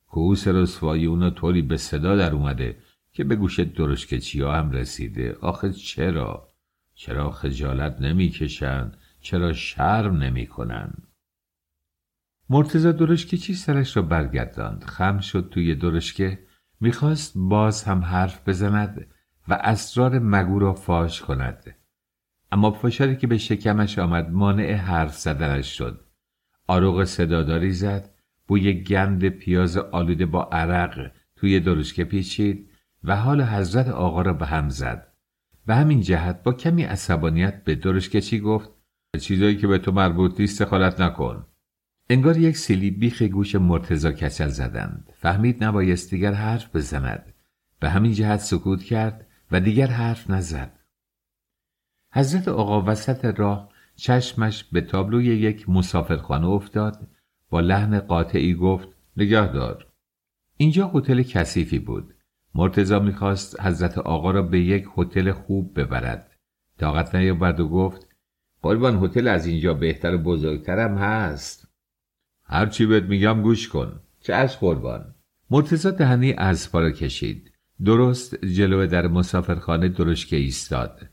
[0.06, 2.78] کوس رسوایی اونا طوری به صدا در اومده
[3.12, 6.48] که به گوش درشکچی ها هم رسیده آخه چرا؟
[6.94, 10.94] چرا خجالت نمی‌کشند؟ چرا شرم نمی‌کنن؟
[12.50, 16.38] مرتزا درشکه چی سرش را برگرداند خم شد توی درشکه
[16.80, 19.06] می‌خواست باز هم حرف بزند
[19.48, 21.77] و اسرار مگو را فاش کند
[22.52, 26.00] اما فشاری که به شکمش آمد مانع حرف زدنش شد.
[26.66, 28.10] آروغ صداداری زد
[28.46, 32.70] بوی گند پیاز آلوده با عرق توی درشکه پیچید
[33.04, 35.12] و حال حضرت آقا را به هم زد.
[35.66, 38.70] و همین جهت با کمی عصبانیت به درشکچی گفت؟
[39.20, 41.46] چیزایی که به تو مربوط نیست خالت نکن.
[42.10, 45.12] انگار یک سیلی بیخ گوش مرتزا کچل زدند.
[45.16, 47.34] فهمید نبایست دیگر حرف بزند.
[47.80, 50.77] به همین جهت سکوت کرد و دیگر حرف نزد.
[52.12, 57.08] حضرت آقا وسط راه چشمش به تابلوی یک مسافرخانه افتاد.
[57.50, 59.86] با لحن قاطعی گفت نگهدار
[60.56, 62.14] اینجا هتل کثیفی بود.
[62.54, 66.36] مرتزا می‌خواست حضرت آقا را به یک هتل خوب ببرد.
[66.78, 68.08] طاقت نیاورد و گفت
[68.62, 71.68] قربان هتل از اینجا بهتر و بزرگترم هست.
[72.44, 74.00] هرچی بهت میگم گوش کن.
[74.20, 75.14] چشم قربان.
[75.50, 77.52] مرتزا دهنی از را کشید.
[77.84, 81.10] درست جلو در مسافرخانه درشکه ایستاد.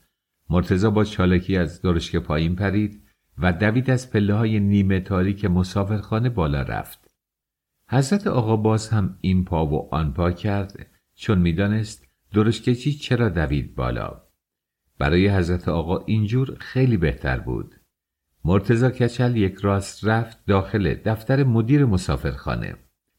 [0.49, 3.01] مرتزا با چالکی از درشکه پایین پرید
[3.37, 7.11] و دوید از پله های نیمه تاریک مسافرخانه بالا رفت.
[7.89, 13.75] حضرت آقا باز هم این پا و آن پا کرد چون می‌دانست درشکچی چرا دوید
[13.75, 14.21] بالا.
[14.99, 17.75] برای حضرت آقا اینجور خیلی بهتر بود.
[18.45, 22.75] مرتزا کچل یک راست رفت داخل دفتر مدیر مسافرخانه.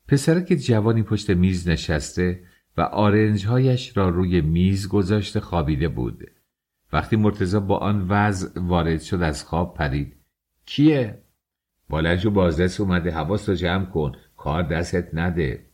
[0.09, 2.43] پسرک جوانی پشت میز نشسته
[2.77, 6.25] و آرنجهایش را روی میز گذاشته خوابیده بود.
[6.97, 10.17] وقتی مرتزا با آن وضع وارد شد از خواب پرید.
[10.67, 11.23] کیه؟
[11.89, 15.67] بالنج و بازدست اومده حواست رو جمع کن کار دستت نده.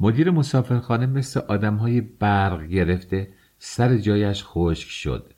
[0.00, 5.32] مدیر مسافرخانه مثل آدمهای برق گرفته سر جایش خشک شد.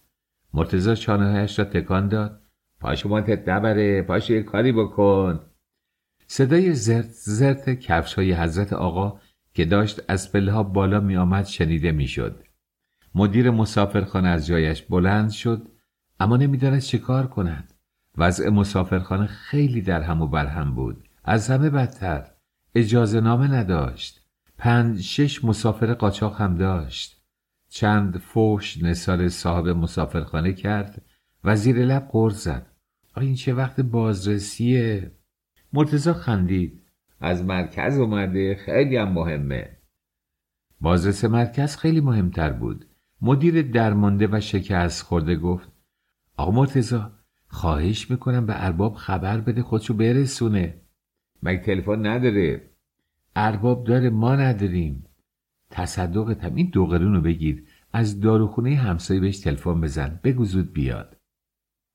[0.53, 2.41] مرتزا چانههایش را تکان داد.
[2.81, 5.41] پاشو مانتت نبره پاشو یه کاری بکن.
[6.27, 9.21] صدای زرت زرت کفش های حضرت آقا
[9.55, 12.45] که داشت از پله ها بالا می آمد شنیده می شد.
[13.15, 15.69] مدیر مسافرخانه از جایش بلند شد
[16.21, 17.75] اما نمی‌دانست چه کار کند.
[18.19, 21.09] وضع مسافرخانه خیلی در هم و برهم بود.
[21.25, 22.31] از همه بدتر.
[22.75, 24.21] اجازه نامه نداشت.
[24.59, 27.23] پنج شش مسافر قاچاق هم داشت.
[27.69, 31.03] چند فوش نثار صاحب مسافرخانه کرد
[31.45, 32.67] و زیر لب قرض زد.
[33.15, 35.11] آیا این چه وقت بازرسیه؟
[35.73, 36.83] مرتزا خندید.
[37.21, 39.77] از مرکز اومده خیلی هم مهمه.
[40.81, 42.87] بازرس مرکز خیلی مهمتر بود.
[43.25, 45.69] مدیر درمانده و شکست خورده گفت
[46.37, 47.13] آقا مرتزا
[47.47, 50.81] خواهش می‌کنم به ارباب خبر بده خودشو برسونه.
[51.43, 52.71] مگه تلفن نداره؟
[53.37, 55.07] ارباب داره ما نداریم.
[55.71, 57.65] تصدقتم این دو قرون رو بگیر.
[57.93, 61.17] از داروخونه همسایه بهش تلفن بزن بگو زود بیاد.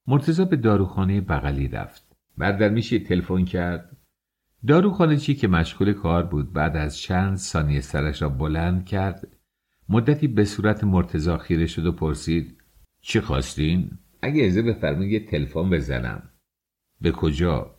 [0.08, 2.16] مرتزا به داروخانه بغلی رفت.
[2.38, 3.98] بردر میشه تلفن کرد؟
[4.68, 9.39] داروخانه چی که مشغول کار بود بعد از چند ثانیه سرش را بلند کرد.
[9.90, 12.58] مدتی به صورت مرتزا خیره شد و پرسید
[13.02, 16.30] چی خواستین؟ اگه ازه بفرمایید یه تلفن بزنم
[17.02, 17.76] به کجا؟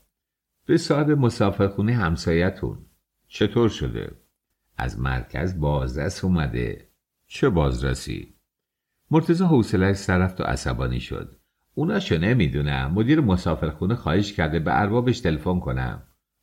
[0.66, 2.78] به صاحب مسافرخونه همسایتون
[3.28, 4.12] چطور شده؟
[4.76, 6.88] از مرکز بازرس اومده
[7.26, 8.34] چه بازرسی؟
[9.10, 11.36] مرتزا حوصله سر رفت و عصبانی شد
[11.74, 16.02] اوناشو نمی‌دونم مدیر مسافرخونه خواهش کرده به اربابش تلفن کنم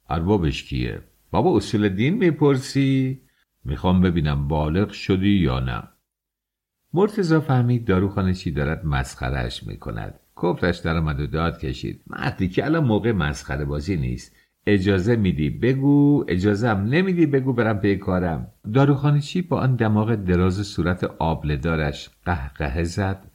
[0.10, 1.02] اربابش کیه؟
[1.32, 3.27] بابا اصول دین می‌پرسی؟
[3.68, 5.84] می‌خوام ببینم بالغ شدی یا نه.
[6.94, 10.20] مرتزا فهمید داروخانه چی دارد مسخرش می‌کند.
[10.84, 12.04] در آمد و داد کشید.
[12.08, 14.36] مردی که الان موقع مسخره بازی نیست.
[14.68, 18.52] اجازه میدی بگو؟ اجازه هم نمیدی بگو برم پی کارم.
[18.74, 23.32] داروخانه با آن دماغ دراز صورت آبلدارش قهقه زد.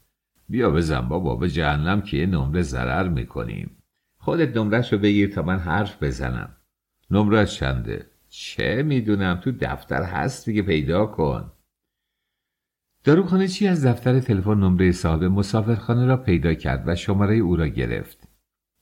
[0.48, 3.70] بیا بزن بابا به جهنم که یه نمره ضرر می‌کنیم.
[4.16, 6.56] خودت نمرش رو بگیر تا من حرف بزنم.
[7.10, 11.52] نمره چنده؟ چه می‌دونم تو دفتر هست دیگه پیدا کن.
[13.04, 17.68] داروخانه چی از دفتر تلفن نمره صاحب مسافرخانه را پیدا کرد و شماره او را
[17.68, 18.28] گرفت؟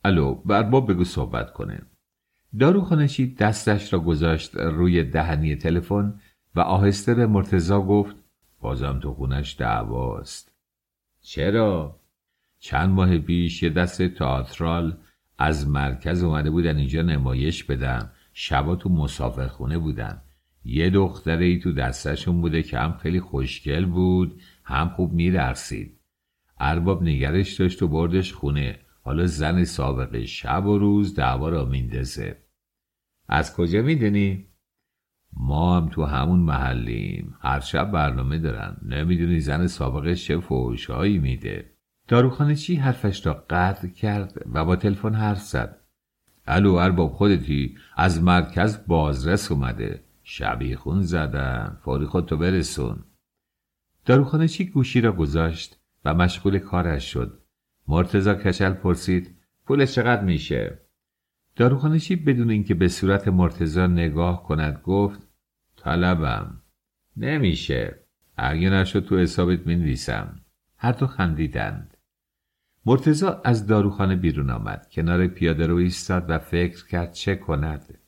[0.05, 1.83] الو برباب بگو صحبت کنه.
[2.59, 6.21] داروخانشی دستش را گذاشت روی دهنی تلفن
[6.55, 8.17] و آهسته به مرتزا گفت
[8.61, 10.55] بازم تو خونش دعواست.
[11.21, 12.01] چرا؟
[12.59, 14.97] چند ماه پیش یه دست تئاترال
[15.39, 18.11] از مرکز اومده بودن اینجا نمایش بدن.
[18.43, 20.23] شبا تو مسافرخونه بودن
[20.65, 26.01] یه دختره ای تو دستشون بوده که هم خیلی خوشگل بود هم خوب میرقصید
[26.59, 28.79] ارباب نگرش داشت و بردش خونه.
[29.03, 32.37] حالا زن سابقه شب و روز دعوا را میندازه.
[33.29, 34.47] از کجا می‌دونی؟
[35.33, 37.35] ما هم تو همون محلیم.
[37.41, 38.77] هر شب برنامه دارن.
[38.83, 41.71] نمی‌دونی زن سابقه چه فوشهایی میده.
[42.09, 45.80] داروخانه چی حرفش را قطع کرد و با تلفن حرف زد.
[46.51, 50.05] الو ارباب خودتی از مرکز بازرس اومده.
[50.23, 53.05] شبیه خون زدن فوری خودتو برسون.
[54.05, 57.43] داروخانه چی گوشی را گذاشت و مشغول کارش شد.
[57.89, 59.37] مرتزا کچل پرسید
[59.67, 60.79] پولش چقدر میشه؟
[61.57, 65.29] داروخانشی بدون اینکه به صورت مرتزا نگاه کند گفت
[65.77, 66.63] طلبم.
[67.17, 67.99] نمیشه.
[68.37, 70.41] اگه نشد تو حسابت می‌نویسم.
[70.77, 71.97] هر دو خندیدند.
[72.91, 74.89] مرتزا از داروخانه بیرون آمد.
[74.93, 77.99] کنار پیاده رو ایستاد و فکر کرد چه کند.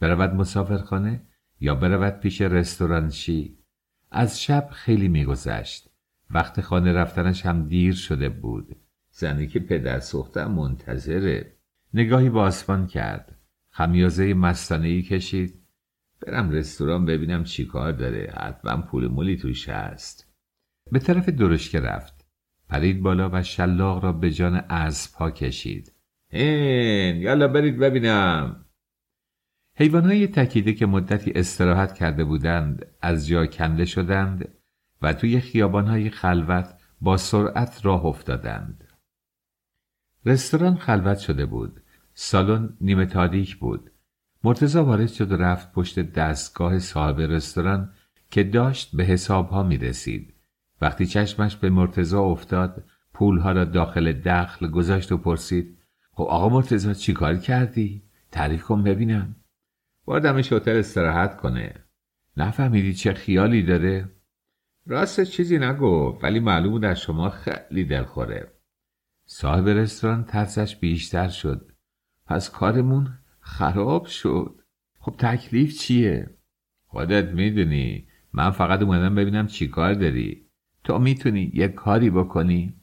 [0.00, 1.22] برود مسافرخانه
[1.60, 3.58] یا برود پیش رستورانشی
[4.10, 5.90] از شب خیلی میگذشت.
[6.30, 8.76] وقت خانه رفتنش هم دیر شده بود.
[9.10, 11.56] زنی که پدر سوختم منتظره.
[11.94, 13.38] نگاهی به آسمان کرد.
[13.70, 15.66] خمیازه مستانه کشید.
[16.20, 18.32] برم رستوران ببینم چی کار داره.
[18.36, 20.34] حتما پول مولی توش هست.
[20.92, 22.13] به طرف درشکه رفت.
[22.68, 24.64] پرید بالا و شلاق را به جان
[25.18, 25.92] پا کشید.
[26.30, 28.64] هین یالا برید ببینم.
[29.76, 34.48] حیوانهای تکیده که مدتی استراحت کرده بودند از جا کنده شدند
[35.02, 38.88] و توی خیابانهای خلوت با سرعت راه افتادند.
[40.26, 41.80] رستوران خلوت شده بود.
[42.14, 43.90] سالن نیمه تاریک بود.
[44.44, 47.92] مرتزا وارد شد و رفت پشت دستگاه صاحب رستوران
[48.30, 50.33] که داشت به حسابها می رسید.
[50.84, 55.78] وقتی چشمش به مرتزا افتاد پولها را داخل دخل گذاشت و پرسید
[56.12, 59.36] خب آقا مرتزا چی کار کردی؟ تعریف کن ببینم.
[60.06, 61.74] بردمش هتل استراحت کنه.
[62.36, 64.10] نفهمیدی چه خیالی داره؟
[64.86, 68.52] راست چیزی نگفت ولی معلوم بود از شما خیلی دلخوره.
[69.24, 71.72] صاحب رستوران ترسش بیشتر شد.
[72.26, 74.60] پس کارمون خراب شد
[74.98, 76.30] خب تکلیف چیه؟
[76.86, 80.43] خودت می‌دونی من فقط اومدم ببینم چی کار داری
[80.84, 82.74] تو می‌تونی یه کاری بکنی؟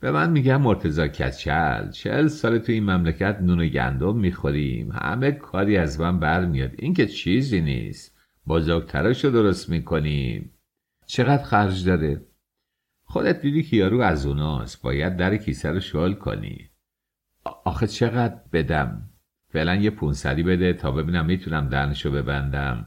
[0.00, 4.92] به من میگم مرتزا کچل چهل سال تو این مملکت نون و گندم می‌خوریم.
[4.92, 6.72] همه کاری از من برمیاد.
[6.78, 8.18] این که چیزی نیست.
[8.46, 10.50] بزرگتراشو درست می‌کنیم.
[11.06, 12.26] چقدر خرج داره؟
[13.04, 14.82] خودت دیدی که یارو از اوناست.
[14.82, 16.70] باید در کیسه رو شل کنی.
[17.64, 19.10] آخه چقدر بدم؟
[19.48, 22.86] فعلا یه پونسری بده تا ببینم می‌تونم دهنشو ببندم.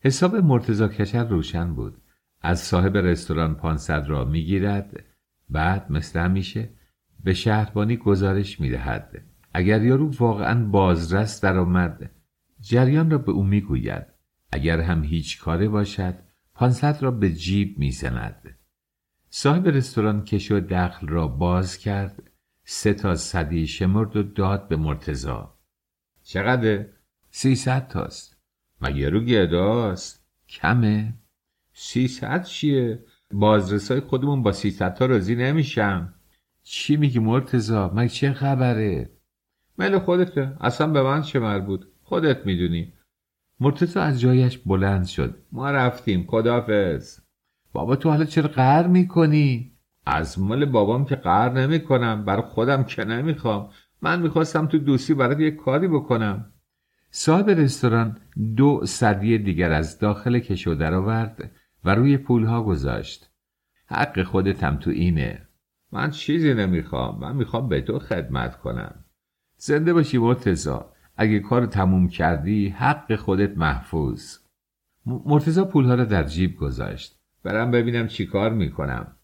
[0.00, 2.01] حساب مرتزا کشر روشن بود.
[2.42, 5.04] از صاحب رستوران پانصد را می‌گیرد
[5.48, 6.68] بعد مثل همیشه
[7.24, 9.22] به شهربانی گزارش می‌دهد.
[9.54, 12.10] اگر یارو واقعا بازرس درآمد
[12.60, 14.06] جریان را به او می‌گوید.
[14.52, 16.14] اگر هم هیچ کاره باشد
[16.54, 18.56] پانصد را به جیب می‌زند.
[19.30, 22.22] صاحب رستوران کش و دخل را باز کرد
[22.64, 25.54] سه تا صدی شمرد و داد به مرتزا
[26.22, 26.86] چقدر؟
[27.30, 28.36] سیصد تاست.
[28.80, 31.14] مگه رو گرداست؟ کمه؟
[31.72, 36.14] سیصد چیه؟ بازرسای خودمون با سیصد تا راضی نمیشم
[36.62, 39.10] چی میگی مرتزا؟ مگه چه خبره؟
[39.78, 42.92] مل خودته اصلا به من چه مربوط؟ خودت می‌دونی.
[43.60, 45.38] مرتزا از جایش بلند شد.
[45.52, 46.26] ما رفتیم.
[46.28, 47.18] خدافز
[47.72, 49.72] بابا تو حالا چرا قهر می‌کنی؟
[50.06, 52.24] از مال بابام که قهر نمی‌کنم.
[52.24, 53.70] بر خودم که نمی‌خوام.
[54.02, 56.52] من می‌خواستم تو دوستی برات یه کاری بکنم.
[57.10, 58.18] صاحب رستوران
[58.56, 61.50] دو صدی دیگر از داخل کشو درآورد.
[61.84, 63.30] و روی پولها گذاشت.
[63.86, 65.48] حق خودتم تو اینه.
[65.92, 67.18] من چیزی نمی‌خوام.
[67.20, 69.04] من می‌خوام به تو خدمت کنم.
[69.56, 74.36] زنده باشی مرتزا اگه کار تموم کردی حق خودت محفوظ.
[75.06, 77.18] مرتزا پولها را در جیب گذاشت.
[77.42, 79.16] برم ببینم چی کار می‌کنم.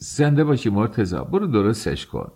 [0.00, 2.32] زنده باشی مرتزا برو درستش کن.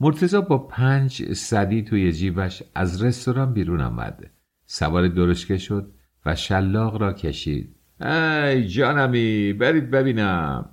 [0.00, 4.30] مرتزا با پنج صدی توی جیبش از رستوران بیرون آمد.
[4.66, 5.94] سوار درشکه شد
[6.26, 7.77] و شلاق را کشید.
[8.00, 10.70] ای جانمی برید ببینم.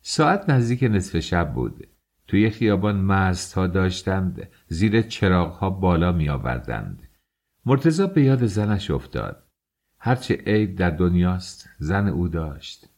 [0.00, 1.86] ساعت نزدیک نصف شب بود.
[2.26, 7.08] توی خیابان مست ها داشتند زیر چراغ ها بالا می آوردند
[7.66, 9.42] مرتزا به یاد زنش افتاد.
[9.98, 12.88] هرچه عیب در دنیاست زن او داشت.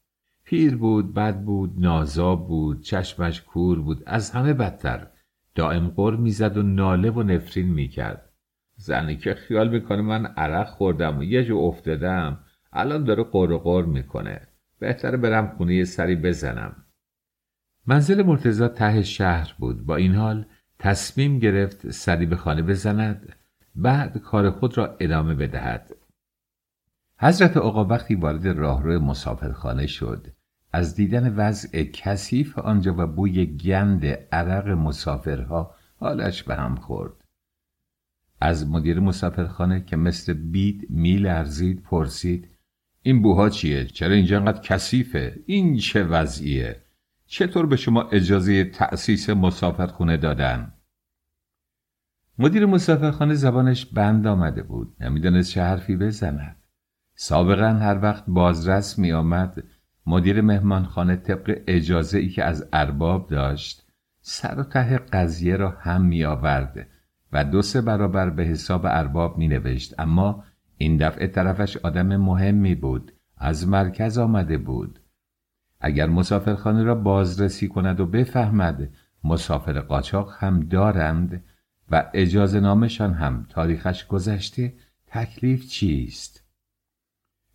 [0.45, 5.07] پیر بود بد بود نازاب بود چشمش کور بود از همه بدتر.
[5.55, 8.31] دائم قر می‌زد و ناله و نفرین می‌کرد.
[8.77, 12.39] زنی که خیال می‌کنه من عرق خوردم و یه جو افتادم.
[12.73, 14.41] الان داره قر قر می‌کنه.
[14.79, 16.77] بهتره برم خونه یه سری بزنم.
[17.87, 19.87] منزل مرتزا ته شهر بود.
[19.87, 20.47] با این حال
[20.79, 23.37] تصمیم گرفت سری به خانه بزند.
[23.75, 25.97] بعد کار خود را ادامه بدهد.
[27.19, 30.27] حضرت آقا وقتی وارد راهرو مسافرخانه شد
[30.73, 37.13] از دیدن وضع کثیف آنجا و بوی گند عرق مسافرها حالش به هم خورد.
[38.41, 42.56] از مدیر مسافرخانه که مثل بید میلرزید پرسید
[43.07, 46.83] این بوها چیه؟ چرا اینجا انقدر کثیفه؟ این چه وضعیه؟
[47.27, 50.73] چطور به شما اجازه تأسیس مسافرخونه دادن؟
[52.39, 56.57] مدیر مسافرخانه زبانش بند آمده بود نمی‌دانست چه حرفی بزند
[57.15, 59.65] سابقا هر وقت بازرس می آمد
[60.07, 63.87] مدیر مهمانخانه طبق اجازه ای که از ارباب داشت
[64.21, 66.87] سر و ته قضیه را هم می آورد
[67.33, 70.45] و دو سه برابر به حساب ارباب می نوشت اما
[70.79, 75.01] این دفعه طرفش آدم مهمی بود از مرکز آمده بود.
[75.81, 78.89] اگر مسافرخانه را بازرسی کند و بفهمد
[79.25, 81.45] مسافر قاچاق هم دارند
[81.91, 84.75] و اجازه نامشان هم تاریخش گذشته
[85.07, 86.45] تکلیف چیست؟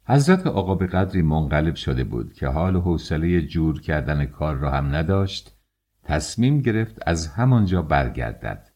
[0.05, 4.71] حضرت آقا به قدری منقلب شده بود که حال و حوصله جور کردن کار را
[4.71, 5.57] هم نداشت
[6.03, 8.71] تصمیم گرفت از همانجا برگردد.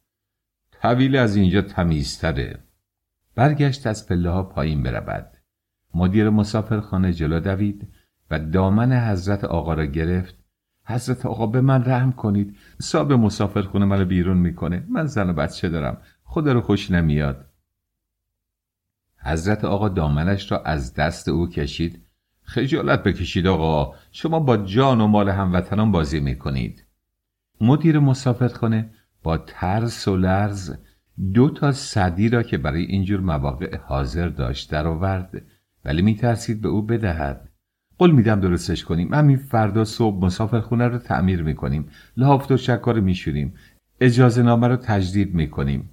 [0.71, 2.64] طویل از اینجا تمیزتره.
[3.35, 5.31] برگشت از پله ها پایین برود.
[5.93, 7.87] مدیر مسافرخانه جلو دوید
[8.31, 10.35] و دامن حضرت آقا را گرفت.
[10.85, 12.57] حضرت آقا به من رحم کنید.
[12.81, 14.85] صاحب مسافرخونه منو بیرون می‌کنه.
[14.89, 15.97] من زن و بچه دارم.
[16.23, 17.45] خدا رو خوش نمیاد.
[19.17, 22.05] حضرت آقا دامنش را از دست او کشید.
[22.43, 23.95] خجالت بکشید آقا.
[24.11, 26.85] شما با جان و مال هموطنان بازی می‌کنید.
[27.61, 28.89] مدیر مسافرخانه
[29.23, 30.75] با ترس و لرز
[31.33, 35.41] دو تا صدی را که برای اینجور مواقع حاضر داشت درآورد
[35.85, 37.49] ولی میترسید به او بدهد.
[37.97, 39.13] قول میدم درستش کنیم.
[39.13, 41.89] همین فردا صبح مسافرخونه رو تعمیر می‌کنیم.
[42.17, 43.53] لحافت و شکر رو میشوریم.
[43.99, 45.89] اجازه نامه رو تجدید می‌کنیم.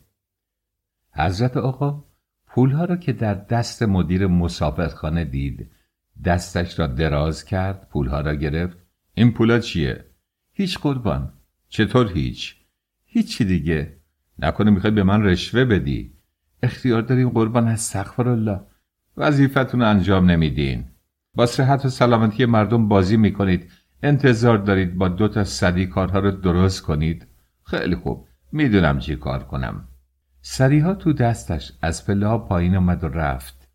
[1.15, 2.05] حضرت آقا
[2.47, 5.71] پولها را که در دست مدیر مسافرخانه دید
[6.25, 8.79] دستش را دراز کرد پولها را گرفت.
[9.15, 10.05] این پولا چیه؟
[10.53, 11.33] هیچ قربان.
[11.69, 12.57] چطور هیچ؟
[13.05, 14.02] هیچی دیگه.
[14.39, 16.13] نکنه می‌خوای به من رشوه بدی.
[16.63, 18.61] اختیار داریم قربان از سخفر الله
[19.17, 20.85] وظیفتون انجام نمیدین.
[21.35, 23.71] با صحت و سلامتی مردم بازی می‌کنید.
[24.03, 27.27] انتظار دارید با دو تا صدی کارها رو درست کنید.
[27.65, 28.27] خیلی خوب.
[28.53, 29.89] می‌دونم چی کار کنم.
[30.41, 31.73] سریها تو دستش.
[31.83, 33.69] از پله پایین آمد و رفت.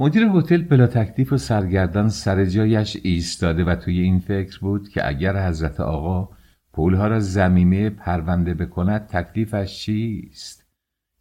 [0.00, 5.08] مدیر هتل بلا تکلیف و سرگردان سر جایش ایستاده و توی این فکر بود که
[5.08, 6.28] اگر حضرت آقا
[6.74, 10.66] پولها را زمینه پرونده بکند تکلیفش چیست؟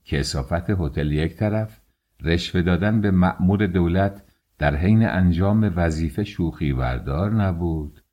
[0.05, 1.79] کسافت هتل یک طرف
[2.21, 4.23] رشوه دادن به مأمور دولت
[4.57, 8.03] در حین انجام وظیفه شوخی وردار نبود.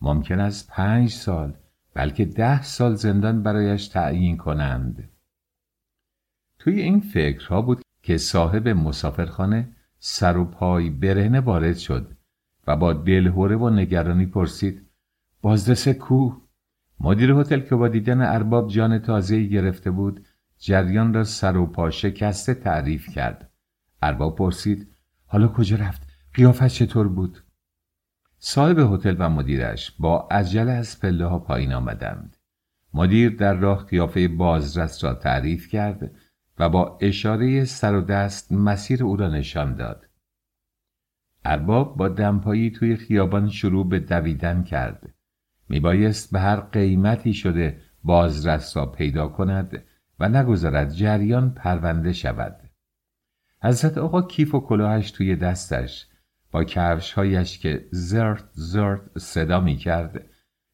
[0.00, 1.54] ممکن است پنج سال
[1.94, 5.10] بلکه ده سال زندان برایش تعیین کنند.
[6.58, 9.68] توی این فکرها بود که صاحب مسافرخانه
[9.98, 12.16] سر و پای برهنه وارد شد
[12.66, 14.86] و با دلهوره و نگرانی پرسید
[15.42, 16.42] بازرس کو
[17.04, 20.26] مدیر هتل که با دیدن ارباب جان تازه‌ای گرفته بود
[20.58, 23.50] جریان را سر و پا شکسته تعریف کرد.
[24.02, 24.88] ارباب پرسید
[25.26, 26.02] حالا کجا رفت؟
[26.34, 27.42] قیافش چطور بود؟
[28.38, 32.36] صاحب هتل و مدیرش با عجله از پله ها پایین آمدند.
[32.94, 36.10] مدیر در راه قیافه بازرس را تعریف کرد
[36.58, 40.08] و با اشاره سر و دست مسیر او را نشان داد.
[41.44, 45.14] ارباب با دمپایی توی خیابان شروع به دویدن کرد.
[45.72, 49.84] میبایست به هر قیمتی شده بازرس را پیدا کند
[50.18, 52.60] و نگذارد جریان پرونده شود.
[53.62, 56.06] حضرت آقا کیف و کلاهش توی دستش
[56.50, 60.26] با کفشهایش که زرت زرت صدا می کرد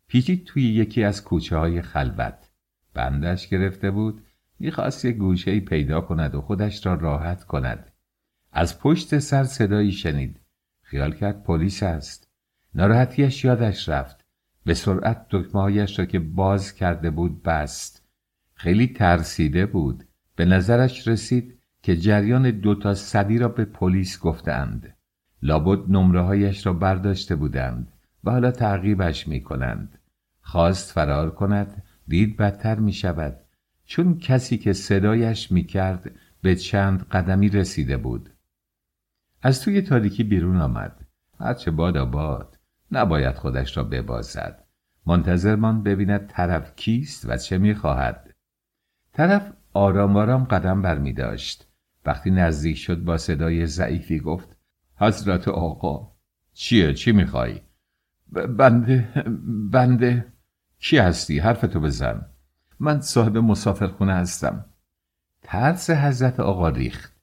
[0.06, 2.50] پیچید توی یکی از کوچه های خلوت.
[2.94, 4.22] بندش گرفته بود
[4.58, 7.92] می‌خواست یک گوشه پیدا کند و خودش را راحت کند.
[8.52, 10.40] از پشت سر صدایی شنید.
[10.82, 12.28] خیال کرد پلیس است.
[12.74, 14.17] ناراحتیش یادش رفت.
[14.68, 18.06] به سرعت دکمههایش را که باز کرده بود بست.
[18.54, 20.04] خیلی ترسیده بود.
[20.36, 24.96] به نظرش رسید که جریان دو تا صدی را به پلیس گفتند
[25.42, 27.92] لابد نمره هایش را برداشته بودند
[28.24, 29.98] و حالا تعقیبش می کنند
[30.40, 33.36] خواست فرار کند دید بدتر می شود
[33.84, 36.10] چون کسی که صدایش می کرد
[36.42, 38.30] به چند قدمی رسیده بود.
[39.42, 41.06] از توی تاریکی بیرون آمد.
[41.40, 42.57] هرچه باد آباد.
[42.92, 44.64] نباید خودش را ببازد.
[45.06, 48.34] منتظر من ببیند طرف کیست و چه می‌خواهد.
[49.12, 51.68] طرف آرام آرام قدم بر می داشت.
[52.06, 54.56] وقتی نزدیک شد با صدای ضعیفی گفت
[54.96, 56.12] حضرت آقا
[56.52, 57.60] چیه؟ چی می‌خوای؟
[58.32, 59.08] بنده
[59.72, 60.32] بنده
[60.78, 62.26] کی هستی؟ حرفتو بزن.
[62.80, 64.64] من صاحب مسافرخونه هستم.
[65.42, 67.16] ترس حضرت آقا ریخت.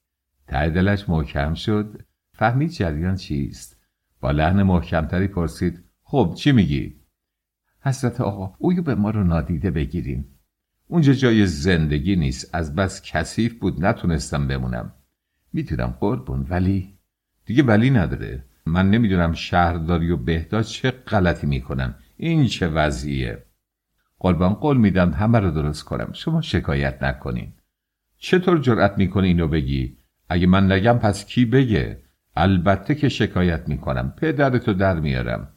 [0.48, 2.02] ته محکم شد.
[2.34, 3.75] فهمید جریان چیست.
[4.32, 6.96] لحن محکمتری پرسید خب چی میگی؟
[7.82, 10.26] حضرت آقا اویو به ما رو نادیده بگیرین.
[10.88, 14.94] اونجا جای زندگی نیست از بس کثیف بود نتونستم بمونم.
[15.54, 16.98] می‌تونم قربون ولی
[17.46, 18.46] دیگه ولی نداره.
[18.66, 23.46] من نمی‌دونم شهرداری و بهداشت چه غلطی می‌کنم این چه وضعیه؟
[24.20, 26.10] قربان قول میدم همه رو درست کنم.
[26.14, 27.54] شما شکایت نکنین.
[28.18, 29.98] چطور جرأت می‌کنی اینو بگی؟
[30.30, 32.05] اگه من نگم پس کی بگه؟
[32.36, 34.14] البته که شکایت می‌کنم.
[34.18, 35.48] پدرتو در میارم.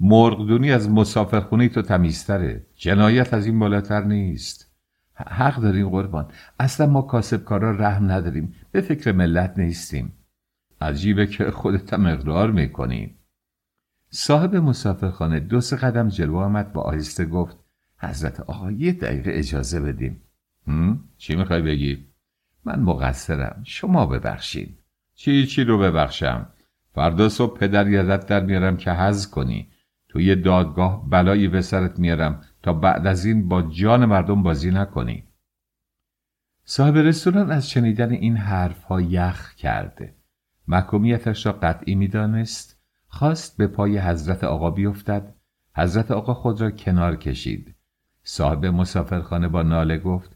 [0.00, 2.66] مرغدونی از مسافرخونه تو تمیزتره.
[2.74, 4.72] جنایت از این بالاتر نیست.
[5.14, 6.28] حق داریم قربان.
[6.60, 8.54] اصلا ما کاسبکارا رحم نداریم.
[8.72, 10.12] به فکر ملت نیستیم.
[10.80, 13.14] عجیبه که خودت هم اقرار می‌کنیم.
[14.10, 17.56] صاحب مسافرخانه دو سه قدم جلو آمد و آهسته گفت
[17.98, 20.22] حضرت آقا یه دقیقه اجازه بدیم
[21.18, 22.06] چی می‌خوای بگی؟
[22.64, 23.62] من مقصرم.
[23.64, 24.78] شما ببخشید.
[25.16, 26.46] چی چی رو ببخشم؟
[26.94, 29.70] فردا صبح پدر یادت در میارم که حز کنی.
[30.08, 35.24] توی دادگاه بلایی به سرت میارم تا بعد از این با جان مردم بازی نکنی.
[36.64, 40.14] صاحب رستوران از شنیدن این حرف ها یخ کرده.
[40.68, 42.80] محکومیتش را قطعی می‌دانست.
[43.08, 45.34] خواست به پای حضرت آقا بیفتد.
[45.76, 47.74] حضرت آقا خود را کنار کشید.
[48.22, 50.35] صاحب مسافرخانه با ناله گفت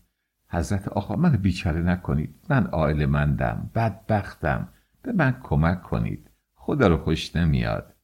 [0.50, 2.34] حضرت آقا من بیچاره نکنید.
[2.48, 4.68] من عائل مندم بدبختم.
[5.02, 6.30] به من کمک کنید.
[6.54, 7.94] خدا رو خوش نمیاد.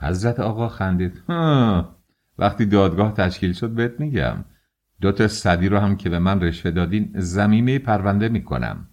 [0.00, 1.22] حضرت آقا خندید.
[2.38, 4.44] وقتی دادگاه تشکیل شد بهت میگم.
[5.00, 8.88] دو تا صدی رو هم که به من رشوه دادین زمینه پرونده می‌کنم.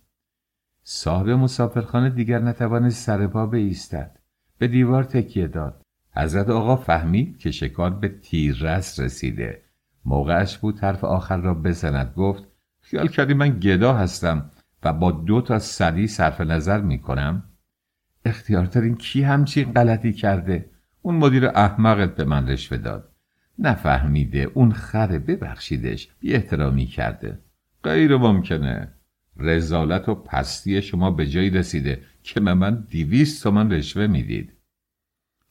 [0.83, 4.19] صاحب مسافرخانه دیگر نتوانست سر پا بایستد
[4.57, 5.81] به دیوار تکیه داد.
[6.15, 9.61] حضرت آقا فهمید که شکار به تیررس رسیده.
[10.05, 12.13] موقعش بود حرف آخر را بزند.
[12.13, 12.46] گفت
[12.89, 14.51] خیال کردی من گدا هستم
[14.83, 17.43] و با دو تا صدی صرف نظر می‌کنم؟
[18.25, 20.69] اختیارترین کی همچین غلطی کرده؟
[21.01, 23.11] اون مدیر احمقت به من رشوه داد.
[23.59, 27.39] نفهمیده اون خره ببخشیدش بی احترامی کرده.
[27.83, 28.91] غیر ممکنه.
[29.37, 34.53] رزالت و پستی شما به جایی رسیده که به من دیویست تومن رشوه می‌دید.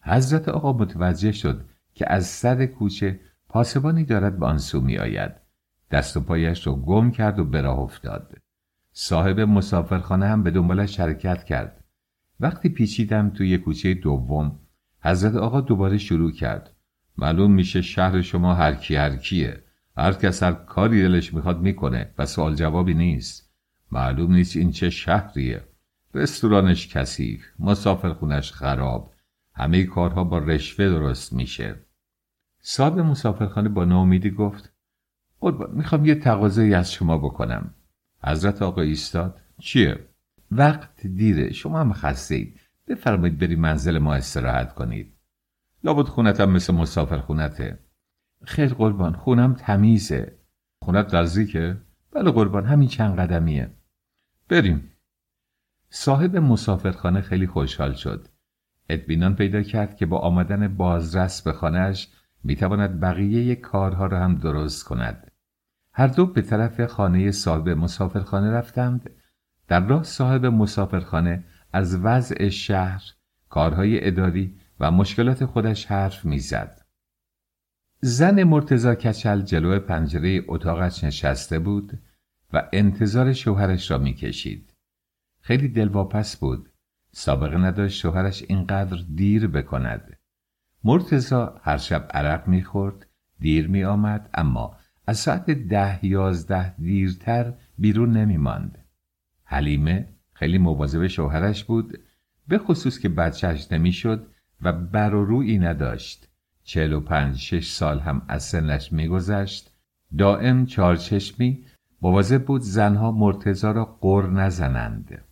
[0.00, 1.64] حضرت آقا متوجه شد
[1.94, 5.45] که از صد کوچه پاسبانی دارد به آن سو می آید.
[5.90, 8.38] دست و پایش رو گم کرد و به راه افتاد.
[8.92, 11.84] صاحب مسافرخانه هم به دنبالش حرکت کرد.
[12.40, 14.58] وقتی پیچیدم توی کوچه دوم
[15.00, 16.72] حضرت آقا دوباره شروع کرد.
[17.18, 19.62] معلوم میشه شهر شما هر کی هر کیه.
[19.96, 23.52] هر کس هر کاری دلش می‌خواد می‌کنه و سوال جوابی نیست.
[23.92, 25.64] معلوم نیست این چه شهریه.
[26.14, 29.12] رستورانش کثیف، مسافرخونش خراب،
[29.54, 31.74] همه کارها با رشوه درست میشه.
[32.60, 34.72] صاحب مسافرخانه با ناامیدی گفت
[35.46, 37.74] قربان می‌خوام یه تقاضایی از شما بکنم.
[38.24, 39.40] حضرت آقا ایستاد.
[39.58, 39.98] چیه؟
[40.50, 41.52] وقت دیره.
[41.52, 45.12] شما هم خسته اید بفرمایید بری منزل ما استراحت کنید.
[45.84, 47.78] لابد خونتم مثل مسافر خونته.
[48.44, 50.38] خیر قربان خونم تمیزه.
[50.84, 51.76] خونت نزدیکه؟
[52.12, 53.70] بله قربان همین چند قدمیه.
[54.48, 54.92] بریم.
[55.90, 58.28] صاحب مسافرخانه خیلی خوشحال شد.
[58.88, 62.08] اطمینان پیدا کرد که با آمدن بازرس به خانهش
[62.44, 65.32] می‌تواند بقیه کارها را هم درست کند.
[65.98, 69.10] هر دو به طرف خانه صاحب مسافرخانه رفتند.
[69.68, 73.02] در راه صاحب مسافرخانه از وضع شهر
[73.48, 76.80] کارهای اداری و مشکلات خودش حرف می‌زد.
[78.00, 82.02] زن مرتزا کچل جلو پنجره اتاقش نشسته بود
[82.52, 84.74] و انتظار شوهرش را می‌کشید.
[85.40, 86.68] خیلی دلواپس بود.
[87.12, 90.16] سابقه نداشت شوهرش اینقدر دیر بکند.
[90.84, 93.06] مرتزا هر شب عرق می‌خورد
[93.38, 94.76] دیر میآمد اما
[95.06, 98.78] از ساعت ده یازده دیرتر بیرون نمیماند.
[99.44, 101.98] حلیمه خیلی مواظب شوهرش بود
[102.48, 104.26] به خصوص که بچهش نمی‌شد
[104.60, 106.28] و بر و روی نداشت.
[106.64, 109.72] چهل و پنج شش سال هم از سنش میگذشت.
[110.18, 111.64] دائم چارچشمی
[112.02, 115.22] مواظب بود زنها مرتزا را قر نزنند.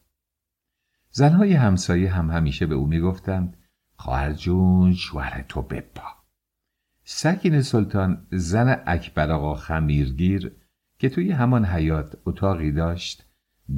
[1.11, 3.57] زنهای همسایه هم همیشه به او می‌گفتند
[3.97, 6.14] خواهر جون شوهر تو بپا.
[7.07, 10.53] سکین سلطان زن اکبر آقا خمیرگیر
[10.99, 13.25] که توی همان حیات اتاقی داشت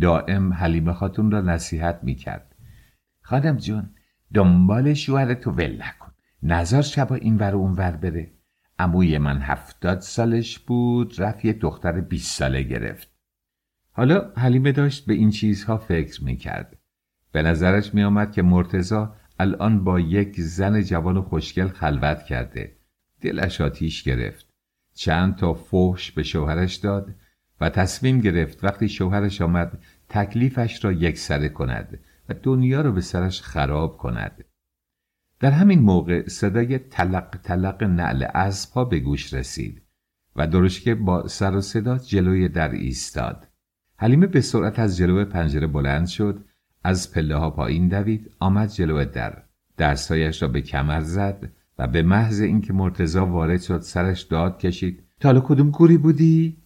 [0.01, 2.55] دائم حلیمه خاتون را نصیحت می‌کرد.
[3.21, 3.91] خانم جون
[4.35, 6.13] دنبال شوهر تو ول نکن.
[6.43, 8.31] نظر شبا این ور اون ور بره.
[8.79, 13.11] اموی من هفتاد سالش بود رفت یه دختر بیست ساله گرفت.
[13.93, 16.77] حالا حلیمه داشت به این چیزها فکر می‌کرد.
[17.33, 22.76] به نظرش میآمد که مرتزا الان با یک زن جوان و خوشگل خلوت کرده.
[23.21, 24.47] دلش آتیش گرفت.
[24.95, 27.15] چند تا فحش به شوهرش داد
[27.61, 31.99] و تصمیم گرفت وقتی شوهرش آمد تکلیفش را یکسره کند
[32.29, 34.45] و دنیا را به سرش خراب کند.
[35.41, 39.83] در همین موقع صدای تلق تلق نعل اسبها به گوش رسید
[40.37, 43.49] و درشکه با سر و صدا جلوی در ایستاد.
[43.97, 46.45] حلیمه به سرعت از جلوی پنجره بلند شد
[46.85, 49.43] از پله ها پایین دوید آمد جلو در.
[49.79, 55.03] دستهایش را به کمر زد و به محض اینکه مرتزا وارد شد سرش داد کشید.
[55.21, 56.57] تالا کدوم کوری بودی؟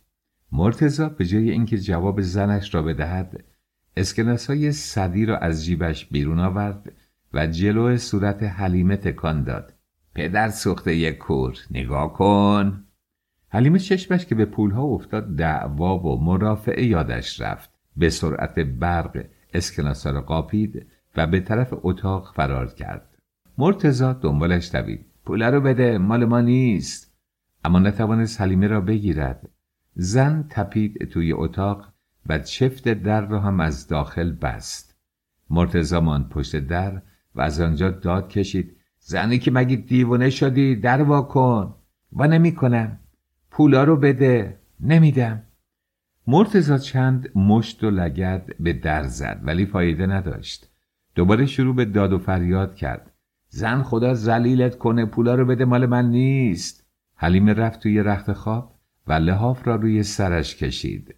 [0.53, 3.45] مرتزا به جای اینکه جواب زنش را بدهد
[3.97, 6.93] اسکناس های صدی را از جیبش بیرون آورد
[7.33, 9.75] و جلو صورت حلیمه تکان داد.
[10.15, 12.85] پدر سوخته یک کور نگاه کن.
[13.49, 17.71] حلیمه چشمش که به پولها افتاد دعوا و مرافعه یادش رفت.
[17.97, 20.87] به سرعت برق اسکناسا را قاپید
[21.17, 23.10] و به طرف اتاق فرار کرد.
[23.61, 25.07] مرتزا دنبالش دوید.
[25.25, 27.15] پوله رو بده مال ما نیست.
[27.65, 29.49] اما نتوانست حلیمه را بگیرد.
[29.95, 31.93] زن تپید توی اتاق
[32.27, 34.97] و چفت در را هم از داخل بست.
[35.51, 37.03] مرتزا ماند پشت در
[37.35, 38.77] و از آنجا داد کشید.
[38.99, 41.75] زنی که مگی دیوانه شدی؟ در واکن
[42.13, 42.99] و نمی کنم
[43.51, 44.59] پولا رو بده.
[44.81, 45.43] نمیدم.
[46.27, 50.71] مرتزا چند مشت و لگد به در زد ولی فایده نداشت.
[51.15, 53.10] دوباره شروع به داد و فریاد کرد.
[53.53, 56.87] زن خدا زلیلت کنه پولا رو بده مال من نیست.
[57.15, 58.75] حلیمه رفت توی رخت خواب
[59.07, 61.15] و لحاف را روی سرش کشید.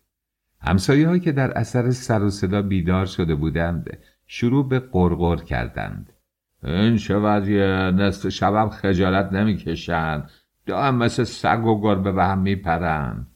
[0.61, 6.13] همسایه که در اثر سر و صدا بیدار شده بودند شروع به قرقر کردند.
[6.65, 10.31] این چه وضعیه؟ نصف شبم خجالت نمی‌کشند
[10.67, 13.27] دائم مثل سگ و گربه به هم میپرند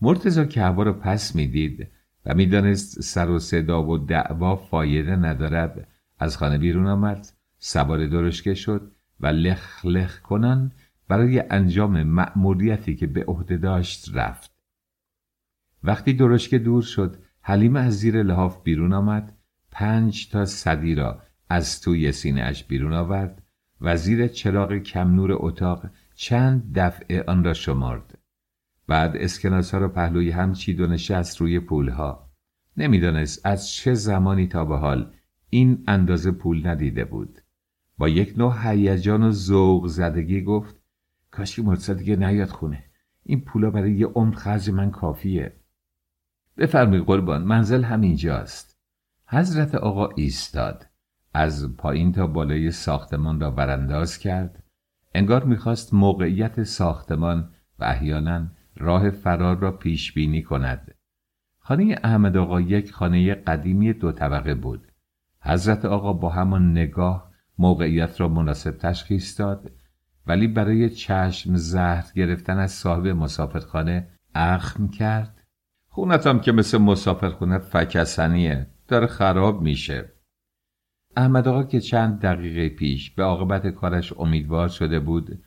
[0.00, 1.88] مرتزا که هوا را پس می‌دید
[2.26, 7.26] و می‌دانست سر و صدا و دعوا فایده ندارد از خانه بیرون آمد.
[7.64, 10.72] سوار درشکه شد و لخ لخ کنن
[11.08, 14.50] برای انجام مأموریتی که به عهده داشت رفت.
[15.84, 19.36] وقتی درشکه دور شد حلیمه از زیر لحاف بیرون آمد
[19.70, 23.42] پنج تا صدی را از توی سینهاش بیرون آورد
[23.80, 28.18] و زیر چراغ کم نور اتاق چند دفعه آن را شمرد.
[28.86, 32.30] بعد اسکناس ها را پهلوی هم چید و نشست روی پولها.
[32.76, 35.12] نمی‌دانست از چه زمانی تا به حال
[35.50, 37.41] این اندازه پول ندیده بود.
[37.98, 40.82] با یک نوع هیجان و ذوق زدگی گفت
[41.30, 42.84] کاشی مرتضی دیگه نیاد خونه.
[43.22, 45.56] این پولا برای یه عمر خرج من کافیه.
[46.56, 48.78] بفرمی قربان منزل همینجاست.
[49.26, 50.86] حضرت آقا ایستاد
[51.34, 54.62] از پایین تا بالای ساختمان را برانداز کرد.
[55.14, 60.94] انگار می‌خواست موقعیت ساختمان و احیانا راه فرار را پیش بینی کند.
[61.58, 64.92] خانه احمد آقا یک خانه قدیمی دو طبقه بود.
[65.40, 69.70] حضرت آقا با همان نگاه موقعیت را مناسب تشخیص داد
[70.26, 75.38] ولی برای چشم زهر گرفتن از صاحب مسافرخانه اخم کرد.
[75.88, 80.12] خونتم که مثل مسافرخونه فکسنیه داره خراب میشه.
[81.16, 85.42] احمد آقا که چند دقیقه پیش به عاقبت کارش امیدوار شده بود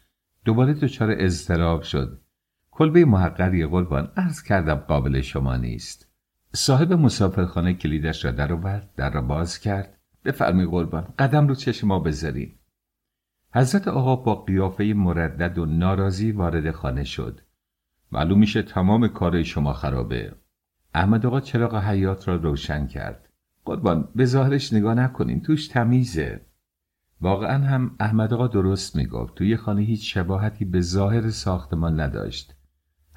[0.45, 2.21] دوباره دچار اضطراب شد.
[2.71, 6.11] کلبه محقری قربان عرض کردم قابل شما نیست.
[6.53, 9.94] صاحب مسافرخانه کلیدش را در آورد در را باز کرد.
[10.25, 12.59] بفرمی قربان قدم رو چشم ما بذاریم
[13.55, 17.41] حضرت آقا با قیافه مردد و ناراضی وارد خانه شد.
[18.11, 20.35] معلوم میشه تمام کار شما خرابه.
[20.93, 23.29] احمد آقا چراغ حیات را روشن کرد.
[23.65, 26.41] قربان به ظاهرش نگاه نکنین توش تمیزه.
[27.21, 29.35] واقعا هم احمد آقا درست می‌گفت.
[29.35, 32.55] توی خانه هیچ شباهتی به ظاهر ساختمان نداشت.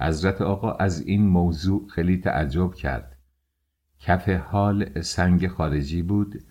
[0.01, 3.19] حضرت آقا از این موضوع خیلی تعجب کرد.
[4.01, 6.43] کف حال سنگ خارجی بود.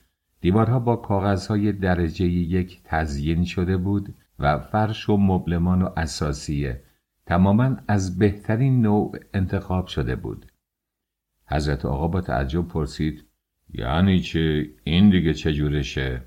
[0.42, 6.84] دیوارها با کاغذهای درجه یک تزیین شده بود و فرش و مبلمان و اساسیه
[7.26, 10.46] تماما از بهترین نوع انتخاب شده بود.
[11.46, 13.26] حضرت آقا با تعجب پرسید
[13.74, 16.22] یعنی چه؟ این دیگه چجورشه؟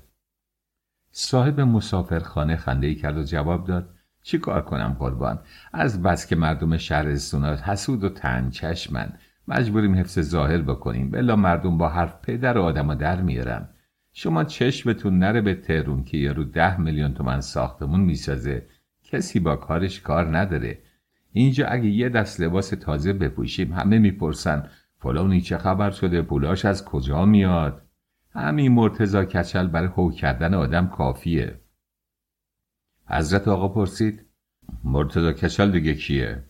[1.11, 5.39] صاحب مسافرخانه خنده کرد و جواب داد چی کار کنم قربان؟
[5.73, 9.13] از بس که مردم شهر استونات حسود و تن چشمن.
[9.47, 11.11] مجبوریم حفظ ظاهر بکنیم.
[11.11, 13.69] بلا مردم با حرف پدر و آدم در میارن.
[14.13, 18.65] شما چشمتون نره به تهرون که یارو ده میلیون تومن ساختمون می‌سازه.
[19.03, 20.79] کسی با کارش کار نداره.
[21.31, 26.85] اینجا اگه یه دست لباس تازه بپوشیم همه می‌پرسن فلانی چه خبر شده؟ پولاش از
[26.85, 27.81] کجا میاد؟
[28.33, 31.59] همین مرتزا کچل برای هو کردن آدم کافیه.
[33.07, 34.25] حضرت آقا پرسید
[34.83, 36.43] مرتزا کچل دیگه کیه؟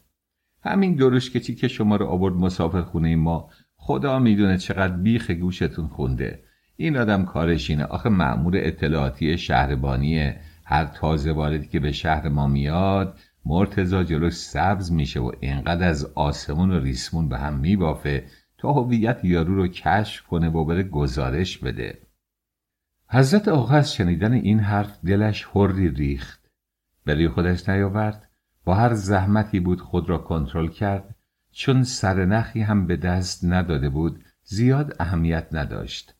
[0.64, 5.88] همین دروش کچی که شما رو آورد مسافر خونه ما خدا می‌دونه چقدر بیخ گوشتون
[5.88, 6.44] خونده.
[6.84, 7.84] این آدم کارش اینه.
[7.84, 14.92] آخه معمور اطلاعاتی شهربانیه هر تازه واردی که به شهر ما میاد مرتزا جلوش سبز
[14.92, 18.24] میشه و اینقدر از آسمون و ریسمون به هم میبافه
[18.58, 22.02] تا هویت یارو رو کشف کنه و بره گزارش بده.
[23.08, 26.52] حضرت آقا از شنیدن این حرف دلش حری ریخت.
[27.06, 28.30] برای خودش نیاورد.
[28.66, 31.16] با هر زحمتی بود خود را کنترل کرد.
[31.52, 36.16] چون سرنخی هم به دست نداده بود زیاد اهمیت نداشت.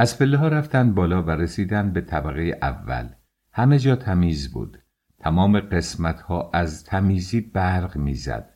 [0.00, 3.08] از پله ها رفتن بالا و رسیدن به طبقه اول.
[3.52, 4.78] همه جا تمیز بود.
[5.18, 8.54] تمام قسمت ها از تمیزی برق می‌زد.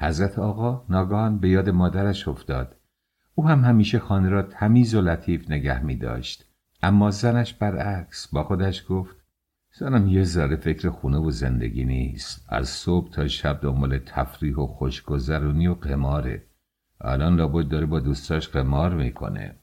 [0.00, 2.76] حضرت آقا ناگهان به یاد مادرش افتاد.
[3.34, 6.44] او هم همیشه خانه را تمیز و لطیف نگه می داشت
[6.82, 9.16] اما زنش برعکس با خودش گفت
[9.74, 12.46] زنم یه ذره فکر خونه و زندگی نیست.
[12.48, 16.46] از صبح تا شب دنبال تفریح و خوشگذرونی و قماره.
[17.00, 19.54] الان لابد داره با دوستاش قمار می‌کنه.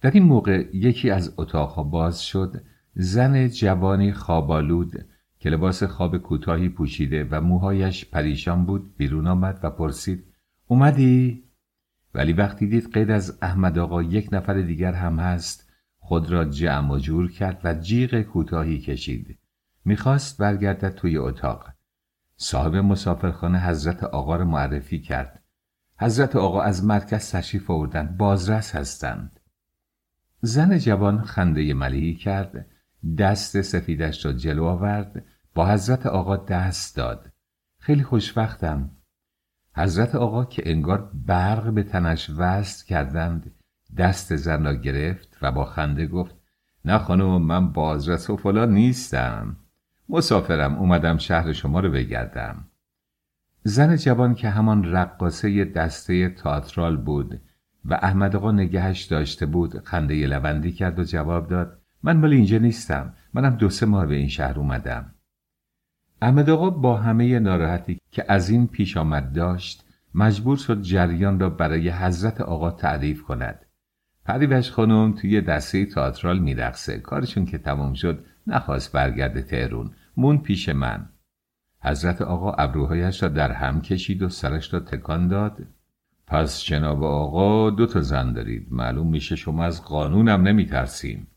[0.00, 2.62] در این موقع یکی از اتاقها باز شد.
[2.94, 5.06] زن جوانی خوابالود
[5.38, 10.24] که لباس خواب کوتاهی پوشیده و موهایش پریشان بود بیرون آمد و پرسید
[10.66, 11.44] اومدی؟
[12.14, 16.94] ولی وقتی دید غیر از احمد آقا یک نفر دیگر هم هست خود را جمع
[16.94, 19.38] و جور کرد و جیغ کوتاهی کشید.
[19.84, 21.70] می‌خواست برگردد توی اتاق.
[22.36, 25.42] صاحب مسافرخانه حضرت آقا را معرفی کرد.
[26.00, 29.37] حضرت آقا از مرکز تشریف آوردن بازرس هستند.
[30.40, 32.66] زن جوان خنده ملیحی کرد
[33.18, 35.24] دست سفیدش را جلو آورد
[35.54, 37.32] با حضرت آقا دست داد.
[37.80, 38.90] خیلی خوشوقتم
[39.76, 43.54] حضرت آقا که انگار برق به تنش وست کردند
[43.96, 46.34] دست زن را گرفت و با خنده گفت
[46.84, 49.56] نه خانم من بازرس و فلان نیستم.
[50.08, 52.64] مسافرم اومدم شهر شما رو بگردم.
[53.62, 57.40] زن جوان که همان رقاصه دسته تاترال بود
[57.84, 62.58] و احمد آقا نگهش داشته بود خنده لبندی کرد و جواب داد من مال اینجا
[62.58, 65.14] نیستم منم دو سه ماه به این شهر اومدم.
[66.22, 69.84] احمد آقا با همه ناراحتی که از این پیش آمد داشت
[70.14, 73.64] مجبور شد جریان را برای حضرت آقا تعریف کند.
[74.24, 80.68] پریوش خانم توی دسته تئاترال میرقصه کارشون که تمام شد نخواست برگرده تهرون مون پیش
[80.68, 81.08] من.
[81.82, 85.66] حضرت آقا ابروهایش را در هم کشید و سرش را تکان داد.
[86.28, 88.66] پس جناب آقا دو تا زن دارید.
[88.70, 91.28] معلوم میشه شما از قانونم نمیترسیم.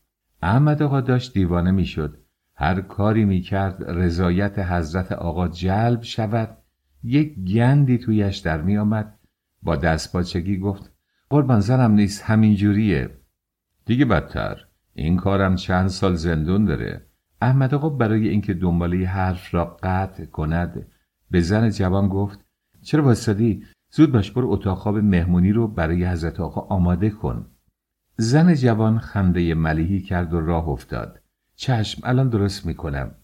[0.42, 2.18] احمد آقا داشت دیوانه می‌شد.
[2.54, 6.58] هر کاری می‌کرد رضایت حضرت آقا جلب شود.
[7.02, 9.18] یک گندی تویش در میآمد.
[9.62, 10.92] با دستپاچگی گفت
[11.30, 13.10] قربان زنم نیست همینجوریه
[13.84, 14.56] دیگه بدتر.
[14.94, 17.06] این کارم چند سال زندون داره.
[17.40, 20.86] احمد آقا برای اینکه دنباله حرف را قطع کند
[21.30, 22.40] به زن جوان گفت
[22.82, 23.64] چرا بایستادی
[23.94, 27.46] زود باش برو اتاق خواب مهمونی رو برای حضرت آقا آماده کن.
[28.16, 31.20] زن جوان خنده ملیحی کرد و راه افتاد.
[31.56, 33.14] چشم الان درست می‌کنم.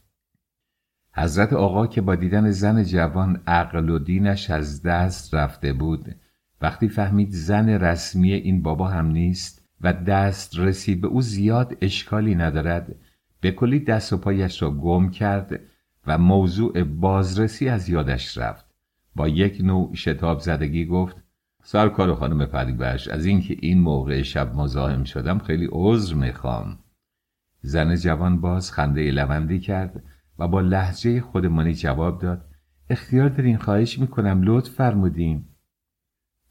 [1.13, 6.15] حضرت آقا که با دیدن زن جوان عقل و دینش از دست رفته بود
[6.61, 12.35] وقتی فهمید زن رسمی این بابا هم نیست و دست رسی به او زیاد اشکالی
[12.35, 12.97] ندارد
[13.41, 15.61] به کلی دست و پایش را گم کرد
[16.07, 18.68] و موضوع بازرسی از یادش رفت.
[19.19, 21.17] با یک نوع شتاب زدگی گفت
[21.63, 26.79] سرکار خانم پریبش از اینکه این موقع شب مزاحم شدم خیلی عذر می‌خوام.
[27.61, 30.03] زن جوان باز خنده لوندی کرد
[30.39, 32.45] و با لحجه خودمانی جواب داد
[32.91, 35.45] اختیار دارین خواهش می‌کنم لطف فرمودین.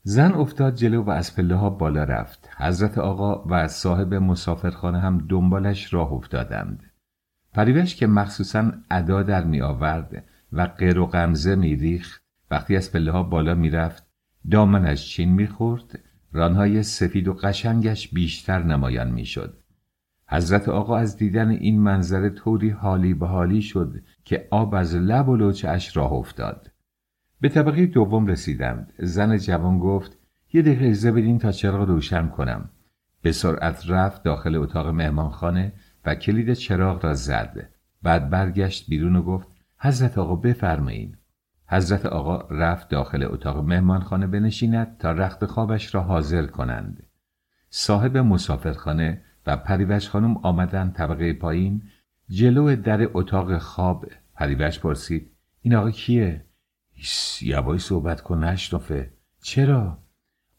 [0.03, 2.49] زن افتاد جلو و از پله ها بالا رفت.
[2.57, 6.91] حضرت آقا و صاحب مسافرخانه هم دنبالش راه افتادند.
[7.53, 12.91] پریوش که مخصوصا ادا در می آورد و غیر و غمزه می ریخت وقتی از
[12.91, 14.07] پله ها بالا می رفت
[14.51, 15.99] دامنش چین می خورد
[16.31, 19.63] رانهای سفید و قشنگش بیشتر نمایان می شد
[20.29, 25.29] حضرت آقا از دیدن این منظره طوری حالی به حالی شد که آب از لب
[25.29, 26.71] و لوچش راه افتاد.
[27.41, 28.93] به طبقه دوم رسیدند.
[28.99, 30.17] زن جوان گفت
[30.53, 32.69] یه دقیقه اجازه بدین تا چراغ روشن کنم.
[33.21, 35.73] به سرعت رفت داخل اتاق مهمانخانه
[36.05, 37.69] و کلید چراغ را زد.
[38.03, 39.47] بعد برگشت بیرون و گفت
[39.79, 41.17] حضرت آقا بفرمایید
[41.69, 47.03] حضرت آقا رفت داخل اتاق مهمانخانه بنشیند تا رخت خوابش را حاضر کنند
[47.69, 51.81] صاحب مسافرخانه و پریوش خانم آمدن طبقه پایین
[52.29, 55.31] جلو در اتاق خواب پریوش پرسید
[55.61, 56.45] این آقا کیه؟
[57.41, 59.97] یوای صحبت کن نشنفه چرا؟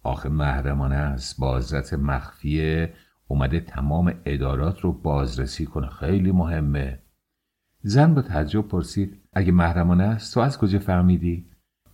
[0.03, 2.95] آخه محرمانه است بازرس مخفیه
[3.29, 6.99] اومده تمام ادارات رو بازرسی کنه خیلی مهمه
[7.83, 11.47] زن با تعجب پرسید اگه محرمانه است تو از کجا فهمیدی؟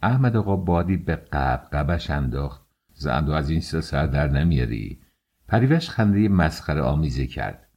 [0.02, 2.64] احمد آقا بادی به قب قبش انداخت.
[2.94, 5.00] زن از این سر در نمیاری؟
[5.48, 7.68] پریوش خنده مسخره آمیزی کرد.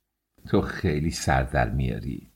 [0.48, 2.32] تو خیلی سر در میاری.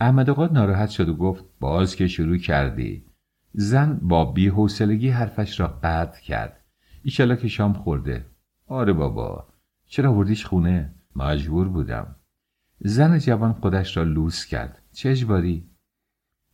[0.00, 3.04] احمد آقا ناراحت شد و گفت باز که شروع کردی.
[3.52, 6.64] زن با بیحوصلگی حرفش را قطع کرد.
[7.02, 8.26] ایشالا که شام خورده.
[8.66, 9.48] آره بابا.
[9.86, 12.16] چرا وردیش خونه؟ مجبور بودم.
[12.80, 14.77] زن جوان خودش را لوس کرد.
[14.98, 15.70] چه اجباری؟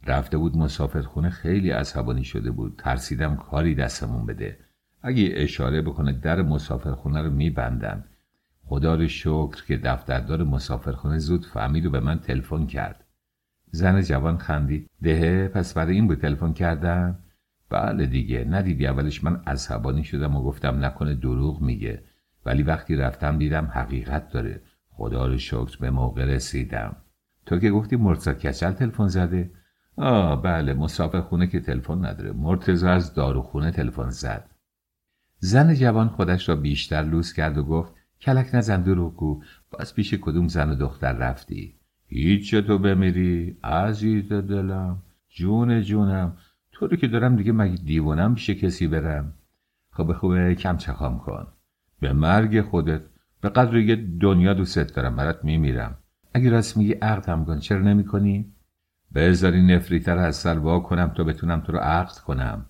[0.06, 2.74] رفته بود مسافرخونه خیلی عصبانی شده بود.
[2.78, 4.58] ترسیدم کاری دستمون بده.
[5.02, 8.04] اگه اشاره بکنه در مسافرخونه رو میبندن
[8.64, 13.04] خدا رو شکر که دفتردار مسافرخونه زود فهمید و به من تلفن کرد.
[13.70, 14.90] زن جوان خندید.
[15.02, 17.18] دهه پس برای این بود تلفن کردم
[17.70, 22.02] بله دیگه ندیدی اولش من عصبانی شدم و گفتم نکنه دروغ میگه.
[22.46, 24.62] ولی وقتی رفتم دیدم حقیقت داره.
[24.90, 26.96] خدا رو شکر به موقع رسیدم.
[27.46, 29.50] تو که گفتی مرتزا کچل تلفن زده؟
[29.96, 32.32] آه بله مسافرخونه که تلفن نداره.
[32.32, 34.50] مرتزا از داروخونه تلفن زد.
[35.38, 39.42] زن جوان خودش را بیشتر لوس کرد و گفت کلک نزن دروغگو.
[39.70, 41.74] باز پیش کدوم زن و دختر رفتی؟
[42.06, 45.02] هیچ تو بمیری؟ عزیز دلم.
[45.28, 46.36] جون جونم.
[46.72, 49.32] طوری که دارم دیگه مگه دیوانم پیش کسی برم؟
[49.90, 51.46] خب خوبه کم چخام کن.
[52.00, 53.02] به مرگ خودت.
[53.40, 55.96] به قدر یه دنیا دوست دارم برات میمیرم.
[56.34, 58.54] اگه راست میگی هم کن چرا نمی کنی؟
[59.14, 62.66] بذاری نفریتر از سر وا کنم تا بتونم تو رو عقد کنم.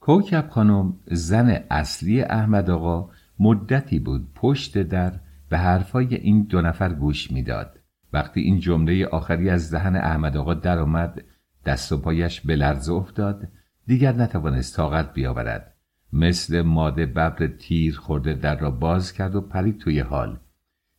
[0.00, 6.94] کوکب خانم زن اصلی احمد آقا مدتی بود پشت در به حرفای این دو نفر
[6.94, 7.78] گوش می‌داد.
[8.12, 11.24] وقتی این جمله آخری از دهن احمد آقا در آمد
[11.66, 13.48] دست و پایش به لرزه افتاد
[13.86, 15.74] دیگر نتوانست طاقت بیاورد.
[16.12, 20.38] مثل ماده ببر تیر خورده در را باز کرد و پرید توی حال.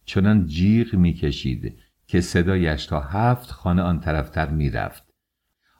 [0.06, 5.04] چنان جیغ می‌کشید که صدایش تا هفت خانه آن طرفتر می‌رفت.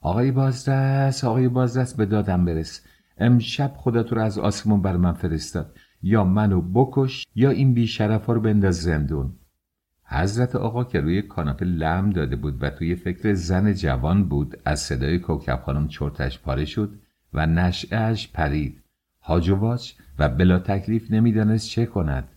[0.02, 2.86] آقای بازرس آقای بازرس به دادم برس.
[3.18, 5.78] امشب خدا تو رو از آسمون بر من فرستاد.
[6.04, 9.34] یا منو بکش یا این بیشرف ها رو بنداز زندون.
[10.06, 14.80] حضرت آقا که روی کاناپه لم داده بود و توی فکر زن جوان بود از
[14.80, 17.00] صدای کوکب خانم چرتش پاره شد
[17.34, 18.82] و نشعش پرید.
[19.22, 22.30] هاجواج و بلا تکلیف نمی‌دانست چه کند.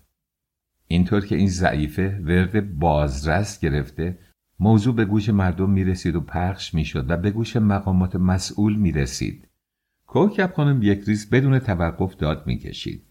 [0.88, 4.18] اینطور که این ضعیفه ورد بازرس گرفته
[4.60, 9.48] موضوع به گوش مردم می‌رسید و پخش می‌شد و به گوش مقامات مسئول می‌رسید.
[10.06, 13.02] کوکب خانم یک ریز بدون توقف داد می‌کشید.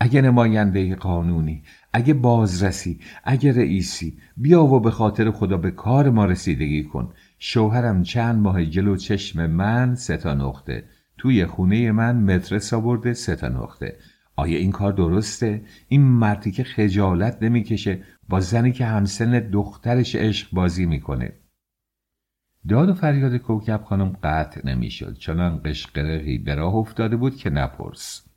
[0.00, 1.62] اگه نماینده قانونی
[1.92, 7.12] اگه بازرسی اگه رئیسی بیا و به خاطر خدا به کار ما رسیدگی کن.
[7.38, 10.84] شوهرم چند ماه جلو چشم من ستا نقطه.
[11.18, 13.96] توی خونه من مترس آورده ستا نقطه.
[14.36, 20.48] آیا این کار درسته؟ این مردی که خجالت نمی‌کشه با زنی که همسن دخترش عشق
[20.52, 21.32] بازی می‌کنه.
[22.68, 28.28] داد و فریاد کوکب خانم قطع نمی‌شد چنان قشقرقی به راه افتاده بود که نپرس.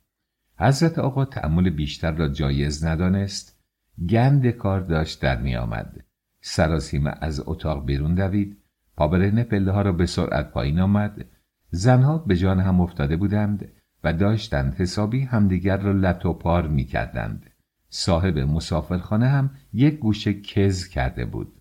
[0.58, 3.60] حضرت آقا تعمل بیشتر را جایز ندانست.
[4.08, 6.04] گند کار داشت در می آمد.
[6.40, 8.56] سراسیمه از اتاق بیرون دوید.
[8.96, 11.24] پابرهنه پله ها را به سرعت پایین آمد.
[11.70, 13.72] زنها به جان هم افتاده بودند.
[14.04, 17.50] و داشتند حسابی همدیگر را لط و پار می کردند.
[17.88, 21.52] صاحب مسافرخانه هم یک گوشه کز کرده بود.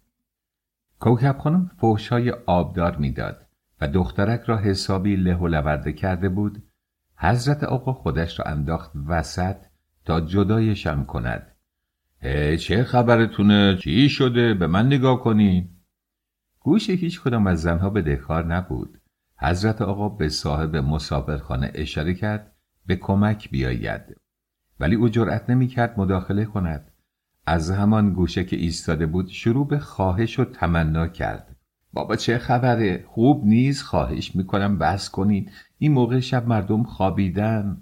[0.99, 3.45] کوکب خانم فوشهای آبدار می‌داد
[3.81, 6.63] و دخترک را حسابی له و لورده کرده بود.
[7.17, 9.55] حضرت آقا خودش را انداخت وسط
[10.05, 11.55] تا جدایشم کند.
[12.59, 15.69] چه خبرتونه؟ چی شده؟ به من نگاه کنی.
[16.59, 18.98] گوش هیچ کدام از زنها به دکار نبود.
[19.41, 22.51] حضرت آقا به صاحب مسافرخانه اشاره کرد
[22.85, 24.01] به کمک بیاید.
[24.79, 26.91] ولی او جرأت نمی‌کرد مداخله کند.
[27.45, 31.55] از همان گوشه که ایستاده بود شروع به خواهش و تمنا کرد.
[31.93, 35.51] بابا چه خبره؟ خوب نیست خواهش می‌کنم بس کنید.
[35.77, 37.81] این موقع شب مردم خوابیدن.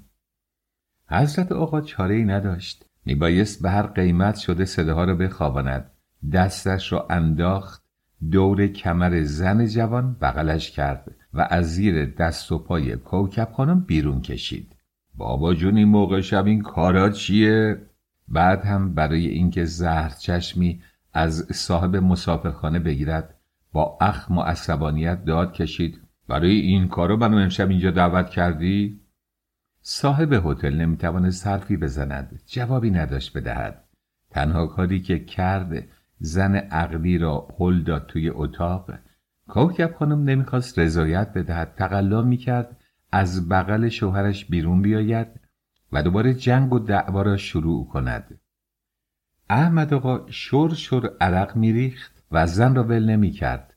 [1.09, 2.85] حضرت آقا چاره ای نداشت.
[3.05, 5.91] میبایست به هر قیمت شده صداها را بخواباند.
[6.33, 7.86] دستش را انداخت
[8.31, 14.21] دور کمر زن جوان بغلش کرد و از زیر دست و پای کوکب خانم بیرون
[14.21, 14.75] کشید
[15.15, 17.81] بابا جون این موقع شب این کارا چیه؟
[18.27, 20.81] بعد هم برای اینکه زهر چشمی
[21.13, 23.33] از صاحب مسافرخانه بگیرد
[23.71, 29.01] با اخم و عصبانیت داد کشید برای این کارو منو امشب اینجا دعوت کردی؟
[29.81, 33.83] صاحب هتل نمی‌توانست حرفی بزند جوابی نداشت بدهد
[34.31, 35.87] تنها کاری که کرد
[36.19, 38.91] زن عقلی را هل داد توی اتاق.
[39.47, 42.77] کوکب خانم نمی‌خواست رضایت بدهد تقلا می‌کرد
[43.11, 45.27] از بغل شوهرش بیرون بیاید
[45.91, 48.39] و دوباره جنگ و دعوا را شروع کند.
[49.49, 53.73] احمد آقا شور شور عرق میریخت و زن را ول نمی‌کرد.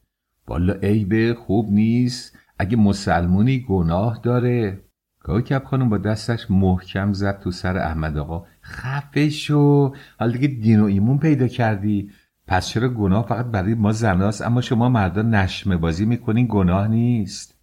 [0.49, 4.81] والا عیبه خوب نیست اگه مسلمونی گناه داره.
[5.23, 8.47] کوکب خانم با دستش محکم زد تو سر احمد آقا.
[8.63, 12.11] خفه شو حالا دیگه دین و ایمون پیدا کردی.
[12.51, 17.59] پس چرا گناه فقط برای ما زناست؟ اما شما مردا نشمه بازی می‌کنین گناه نیست.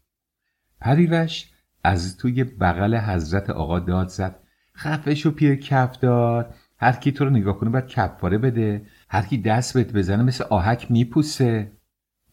[0.81, 1.49] پریوش
[1.83, 4.39] از توی بغل حضرت آقا داد زد.
[4.75, 6.55] خفه شو پیر کف داد.
[6.77, 8.85] هر کی تو رو نگاه کنه باید کفاره بده.
[9.09, 11.71] هر کی دست بهت بزنه مثل آهک میپوسه.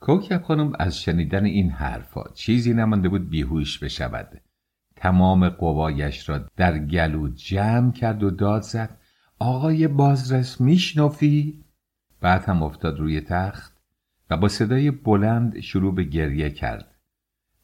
[0.01, 4.41] کوکب خانم از شنیدن این حرفا چیزی نمانده بود بیهوش بشود.
[4.97, 8.99] تمام قوایش را در گلو جمع کرد و داد زد.
[9.39, 11.64] آقای بازرس میشنفی
[12.25, 13.73] بعد هم افتاد روی تخت
[14.31, 16.95] و با صدای بلند شروع به گریه کرد.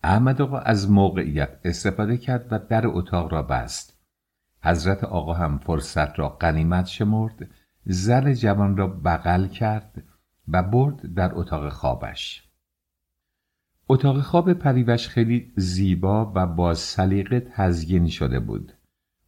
[0.02, 3.98] احمد آقا از موقعیت استفاده کرد و در اتاق را بست.
[4.62, 7.50] حضرت آقا هم فرصت را قنیمت شمرد
[7.84, 10.02] زن جوان را بغل کرد
[10.48, 12.48] و برد در اتاق خوابش.
[13.88, 18.72] اتاق خواب پریوش خیلی زیبا و با سلیقه تزیین شده بود.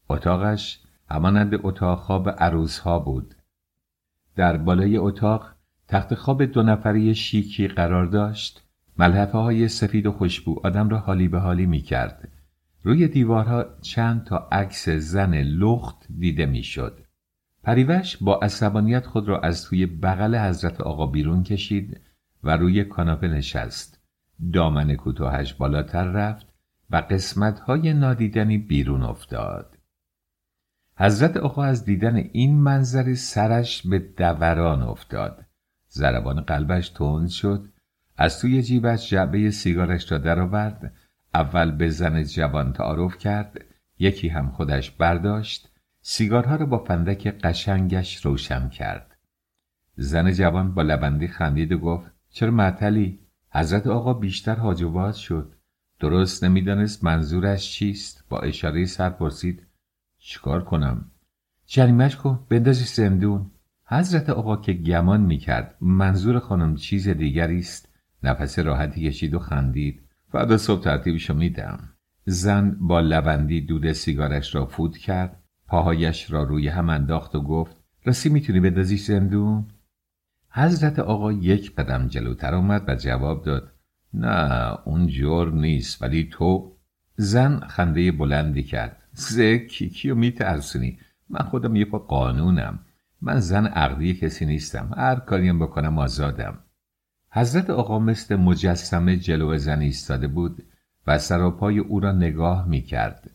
[0.08, 0.80] اتاقش
[1.10, 3.34] همانند اتاق خواب عروس ها بود.
[4.36, 5.52] در بالای اتاق
[5.88, 8.64] تخت خواب دو نفری شیکی قرار داشت
[8.98, 12.28] ملحفه های سفید و خوشبو آدم را حالی به حالی می کرد.
[12.82, 16.98] روی دیوارها چند تا عکس زن لخت دیده می‌شد.
[17.62, 22.00] پریوش با عصبانیت خود را از توی بغل حضرت آقا بیرون کشید
[22.44, 24.00] و روی کاناپه نشست.
[24.52, 26.46] دامن کوتاهش بالاتر رفت
[26.90, 29.71] و قسمت های نادیدنی بیرون افتاد.
[31.02, 35.44] حضرت آقا از دیدن این منظر سرش به دوران افتاد.
[35.88, 37.68] زربان قلبش تند شد.
[38.16, 40.94] از توی جیبش جعبه سیگارش را درآورد.
[41.34, 43.60] اول به زن جوان تعارف کرد.
[43.98, 45.68] یکی هم خودش برداشت.
[46.00, 49.16] سیگارها را با فندک قشنگش روشن کرد.
[49.96, 53.18] زن جوان با لبندی خندید و گفت چرا معطلی؟
[53.50, 55.54] حضرت آقا بیشتر حاجبات شد.
[56.00, 59.66] درست نمی‌دانست منظورش چیست با اشاره سر پرسید
[60.24, 61.10] چیکار کنم؟
[61.66, 63.50] جریمش کن بندازی زندون
[63.86, 67.88] حضرت آقا که گمان می‌کرد منظور خانم چیز دیگری است
[68.22, 70.02] نفس راحتی کشید و خندید.
[70.32, 71.88] فردا صبح ترتیبشو میدم.
[72.24, 77.76] زن با لبندی دود سیگارش را فود کرد پاهایش را روی هم انداخت و گفت
[78.04, 79.66] راستی می‌تونی بندازی زندون
[80.50, 83.72] حضرت آقا یک قدم جلوتر آمد و جواب داد
[84.14, 86.76] نه اون جور نیست ولی تو
[87.16, 89.01] زن خنده بلندی کرد.
[89.12, 90.98] زکی کیو میترسونی.
[91.28, 92.78] من خودم یه پا قانونم.
[93.20, 94.90] من زن عقلی کسی نیستم.
[94.96, 96.58] هر کاریم بکنم آزادم.
[97.30, 100.62] حضرت آقا مثل مجسمه جلو زن ایستاده بود
[101.06, 103.30] و سراپای او را نگاه می‌کرد.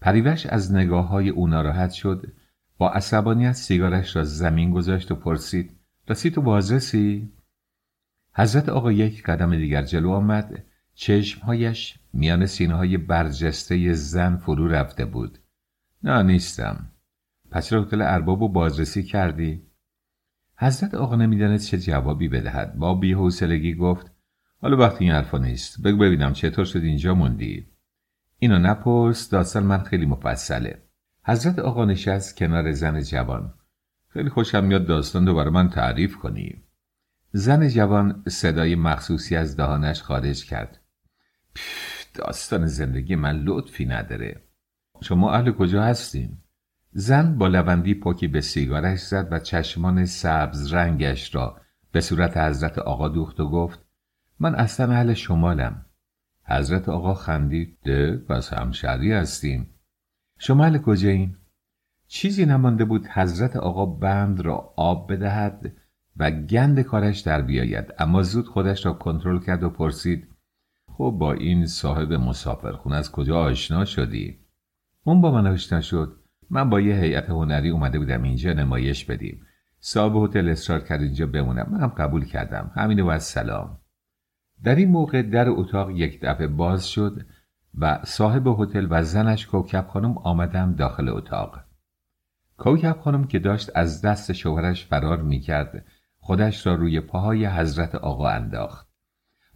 [0.00, 2.32] پریوش از نگاه های او ناراحت شد.
[2.78, 5.70] با عصبانیت سیگارش را زمین گذاشت و پرسید
[6.08, 7.32] راستی تو بازرسی؟
[8.34, 10.64] حضرت آقا یک قدم دیگر جلو آمد.
[10.98, 15.38] چشمهایش میان سینه های برجسته زن فرو رفته بود.
[16.02, 16.90] نه نیستم.
[17.50, 19.62] پس چرا هتل ارباب و بازرسی کردی؟
[20.58, 22.74] حضرت آقا نمی‌دانست چه جوابی بدهد.
[22.76, 24.10] با بیحوصلگی گفت
[24.62, 25.82] حالا وقتی این حرفا نیست.
[25.82, 27.66] بگو ببینم چطور شد اینجا موندی.
[28.38, 30.82] اینو نپرس داستان من خیلی مفصله.
[31.24, 33.54] حضرت آقا نشست کنار زن جوان.
[34.08, 36.62] خیلی خوشم میاد داستان رو برای من تعریف کنی.
[37.32, 40.80] زن جوان صدای مخصوصی از دهانش خارج کرد.
[42.14, 44.42] داستان زندگی من لطفی نداره
[45.00, 46.38] شما اهل کجا هستین؟
[46.92, 51.60] زن با لبندی پاکی به سیگارش زد و چشمان سبز رنگش را
[51.92, 53.84] به صورت حضرت آقا دوخت و گفت
[54.40, 55.86] من اصلا اهل شمالم
[56.44, 59.70] حضرت آقا خندید ده پس همشهری هستیم
[60.38, 61.36] شما اهل؟
[62.06, 65.72] چیزی نمانده بود حضرت آقا بند را آب بدهد
[66.16, 70.35] و گند کارش در بیاید اما زود خودش را کنترل کرد و پرسید
[70.98, 74.38] خب با این صاحب مسافرخونه از کجا آشنا شدی؟
[75.04, 76.20] اون با من آشنا شد
[76.50, 79.42] من با یه هیئت هنری اومده بودم اینجا نمایش بدیم.
[79.80, 81.68] صاحب هتل اصرار کرد اینجا بمونم.
[81.70, 82.70] من هم قبول کردم.
[82.74, 83.78] همین و سلام.
[84.64, 87.26] در این موقع در اتاق یک دفعه باز شد
[87.78, 91.60] و صاحب هتل و زنش کوکب خانم آمدم داخل اتاق.
[92.58, 95.84] کوکب خانم که داشت از دست شوهرش فرار می‌کرد
[96.18, 98.85] خودش را روی پاهای حضرت آقا انداخت.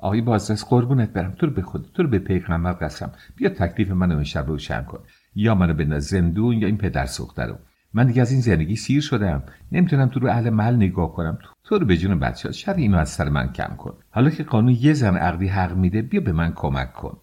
[0.01, 1.33] آقای بازرس قربونت برم.
[1.33, 3.13] تو رو به خود تو رو به پیغمبر قسم.
[3.37, 5.01] بیا تکلیف منو امشب روشن کن.
[5.35, 7.55] یا منو بنداز زندون یا این پدر سوخته رو.
[7.95, 9.43] من دیگه از این زندگی سیر شدم.
[9.73, 11.39] نمی‌تونم تو رو اهل محل نگاه کنم.
[11.65, 13.95] تو رو به جون بچه شر اینو از سر من کم کن.
[14.11, 17.21] حالا که قانون یه زن عقدی حق میده بیا به من کمک کن.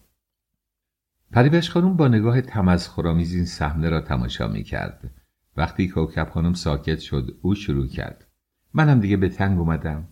[1.32, 5.10] پریبش خانم با نگاه تمسخرآمیز این صحنه را تماشا می‌کرد.
[5.56, 8.26] وقتی کوکب خانم ساکت شد او شروع کرد.
[8.74, 10.08] منم دیگه به تنگ اومدم.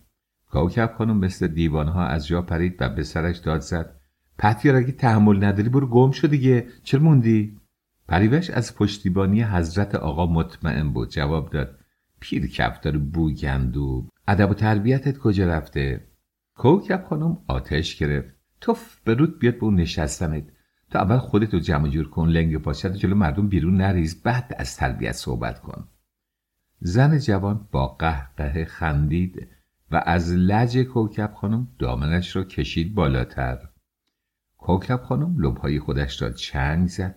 [0.51, 3.99] کوکب خانم مثل دیوانها از جا پرید و به سرش داد زد.
[4.37, 6.67] پتیار اگه تحمل نداری برو گم شو دیگه.
[6.83, 7.57] چرا موندی؟
[8.07, 11.09] پریوش از پشتیبانی حضرت آقا مطمئن بود.
[11.09, 11.79] جواب داد.
[12.19, 16.07] پیر کفتار بوگندو ادب و تربیتت کجا رفته؟
[16.55, 18.35] کوکب خانم آتش گرفت.
[18.61, 20.43] توف به رود بیاد به اون نشستنت.
[20.91, 25.11] تو اول خودتو جمع جور کن لنگ پاشت جلو مردم بیرون نریز بعد از تربیت
[25.11, 25.87] صحبت کن.
[26.79, 29.47] زن جوان با قهقه خندید.
[29.91, 33.59] و از لج کوکب خانم دامنش را کشید بالاتر.
[34.57, 37.15] کوکب خانم لبهای خودش را چنگ زد.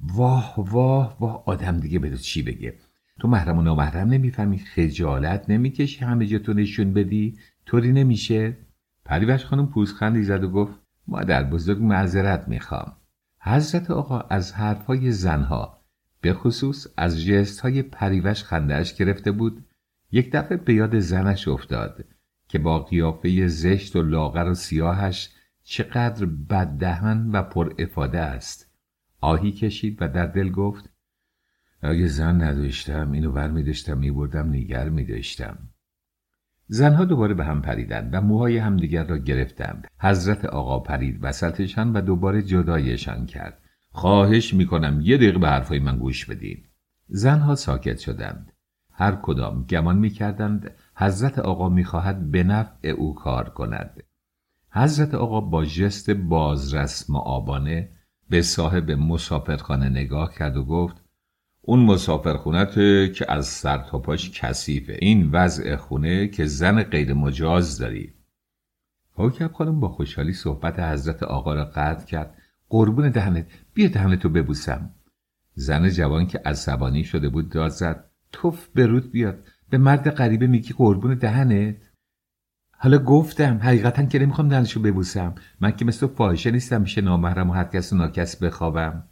[0.00, 2.78] واه واه واه آدم دیگه به چی بگه؟
[3.20, 8.56] تو محرم و نامحرم نمی‌فهمی خجالت نمی‌کشی همه جا تو نشون بدی؟ طوری نمیشه؟
[9.04, 10.72] پریوش خانم پوزخندی زد و گفت
[11.08, 12.96] مادر بزرگ معذرت می‌خوام.
[13.40, 15.82] حضرت آقا از حرفهای زنها
[16.20, 19.64] به خصوص از جست های پریوش خندهش گرفته بود.
[20.12, 22.04] یک دفعه به یاد زنش افتاد.
[22.52, 25.30] که با قیافه زشت و لاغر و سیاهش
[25.62, 28.70] چقدر بددهن و پر افاده است
[29.20, 30.90] آهی کشید و در دل گفت
[31.82, 35.58] اگه زن نداشتم اینو بر می داشتم می بردم نیگر می داشتم.
[36.66, 39.86] زنها دوباره به هم پریدند و موهای همدیگر را گرفتند.
[39.98, 43.62] حضرت آقا پرید وسطشان و دوباره جدایشان کرد.
[43.90, 46.64] خواهش می‌کنم یه دقیقه به حرفای من گوش بدین.
[47.08, 48.52] زنها ساکت شدند.
[48.90, 54.02] هر کدام گمان می‌کردند حضرت آقا می‌خواهد به نفع او کار کند.
[54.70, 57.88] حضرت آقا با جست بازرس معابانه
[58.30, 61.02] به صاحب مسافرخانه نگاه کرد و گفت
[61.60, 67.78] اون مسافرخونته که از سر تا پاش کثیفه این وضع خونه که زن غیر مجاز
[67.78, 68.14] داری.
[69.14, 72.38] حاکب خانم با خوشحالی صحبت حضرت آقا را قطع کرد.
[72.68, 74.90] قربون دهنت بیا دهنتو ببوسم.
[75.54, 78.10] زن جوان که عصبانی شده بود داد زد.
[78.32, 79.48] توف برود بیاد.
[79.72, 81.76] به مرد غریبه میگی قربون دهنت؟
[82.76, 85.34] حالا گفتم حقیقتا که نمی‌خوام دهنشو ببوسم.
[85.60, 89.08] من که مثل فاحشه نیستم میشه نامحرم و هر کس و ناکس بخوابم.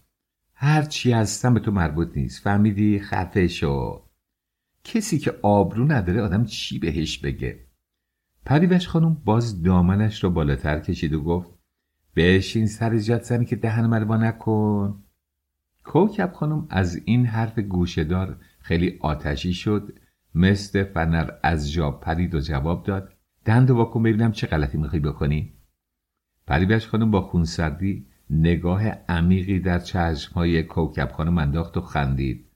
[0.54, 2.42] هر چی هستم به تو مربوط نیست.
[2.42, 4.02] فهمیدی؟ خفه شو.
[4.84, 7.66] کسی که آبرو نداره آدم چی بهش بگه؟
[8.44, 11.50] پریوش خانم باز دامنش را بالاتر کشید و گفت
[12.16, 15.02] بشین سر جات زنی که دهن مروا نکن.
[15.84, 19.99] کوکب خانم از این حرف گوشهدار خیلی آتشی شد.
[20.34, 23.16] مثل فنر از جا پرید و جواب داد.
[23.44, 25.52] دند واکن ببینم چه غلطی می‌خوای بکنی.
[26.46, 32.46] پریوش خانم با خونسردی نگاه عمیقی در چشمهای کوکب خانم انداخت و خندید.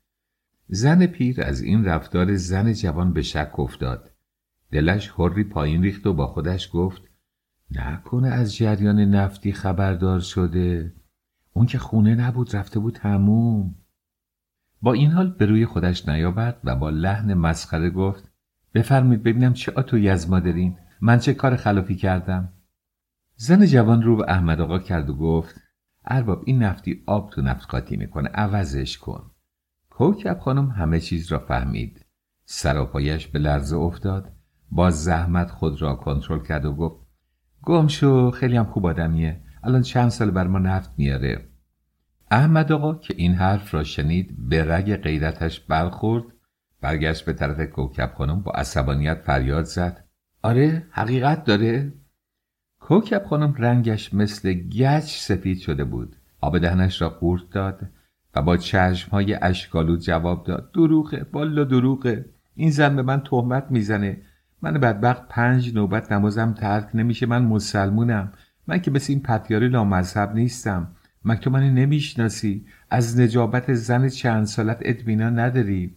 [0.68, 4.10] زن پیر از این رفتار زن جوان به شک افتاد.
[4.72, 7.02] دلش حری پایین ریخت و با خودش گفت
[7.70, 10.94] نکنه از جریان نفتی خبردار شده.
[11.52, 13.74] اون که خونه نبود رفته بود هموم
[14.84, 18.32] با این حال به روی خودش نیاورد و با لحن مسخره گفت
[18.74, 22.52] بفرمید ببینم چه آتوی از ما دارین من چه کار خلافی کردم؟
[23.36, 25.60] زن جوان رو به احمد آقا کرد و گفت
[26.04, 29.30] ارباب این نفتی آب تو نفت قاطی می‌کنه عوضش کن.
[29.90, 32.06] کوکب خانم همه چیز را فهمید.
[32.44, 34.32] سراپایش به لرزه افتاد
[34.70, 37.06] با زحمت خود را کنترل کرد و گفت
[37.62, 39.40] گم شو خیلی هم خوب آدمیه.
[39.62, 41.53] الان چند سال بر ما نفت میاره.
[42.34, 46.24] احمد آقا که این حرف را شنید به رگ غیرتش برخورد
[46.80, 50.04] برگشت به طرف کوکب خانم با عصبانیت فریاد زد.
[50.42, 51.92] آره حقیقت داره.
[52.80, 56.16] کوکب خانم رنگش مثل گچ سفید شده بود.
[56.40, 57.90] آب دهنش را قورت داد
[58.34, 60.72] و با چشمهای اشکالود جواب داد.
[60.72, 62.24] دروغه بالا دروغه.
[62.54, 64.22] این زن به من تهمت می‌زنه.
[64.62, 67.26] من بدبخت پنج نوبت نمازم ترک نمیشه.
[67.26, 68.32] من مسلمونم.
[68.66, 70.96] من که مثل این پتیاری لامذهب نیستم.
[71.24, 72.66] من تو منو نمی‌شناسی.
[72.90, 75.96] از نجابت زن چند سالت اطمینان نداری.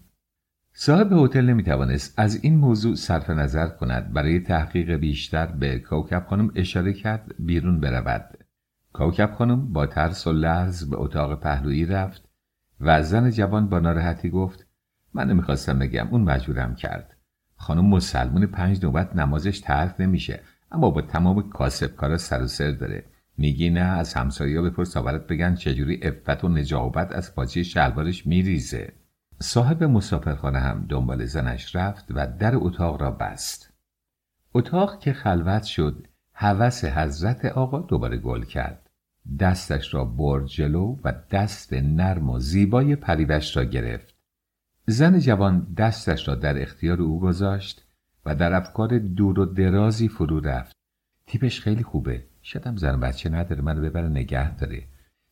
[0.74, 4.14] صاحب هتل نمی‌توانست از این موضوع صرف نظر کند.
[4.14, 8.38] برای تحقیق بیشتر به کوکب خانم اشاره کرد بیرون برود.
[8.94, 12.30] کوکب خانم با ترس و لرز به اتاق پهلویی رفت
[12.80, 14.68] و زن جوان با ناراحتی گفت
[15.14, 16.08] من نمی‌خواستم بگم.
[16.08, 17.18] اون مجبورم کرد.
[17.56, 20.42] خانم مسلمون پنج نوبت نمازش ترک نمیشه
[20.72, 23.04] اما با تمام کاسب کارا سر و سر داره.
[23.38, 28.94] میگی نه از همسایه بپرس برات بگن چجوری افت و نجابت از پاچه شلوارش میریزه.
[29.40, 33.74] صاحب مسافرخانه هم دنبال زنش رفت و در اتاق را بست.
[34.54, 38.90] اتاق که خلوت شد هوس حضرت آقا دوباره گل کرد.
[39.40, 44.16] دستش را برد جلو و دست نرم و زیبای پریوش را گرفت.
[44.88, 47.86] زن جوان دستش را در اختیار او گذاشت
[48.26, 50.76] و در افکار دور و درازی فرو رفت.
[51.28, 52.27] تیپش خیلی خوبه.
[52.48, 53.62] شدم زن بچه نداره.
[53.62, 54.84] منو ببره نگه داره.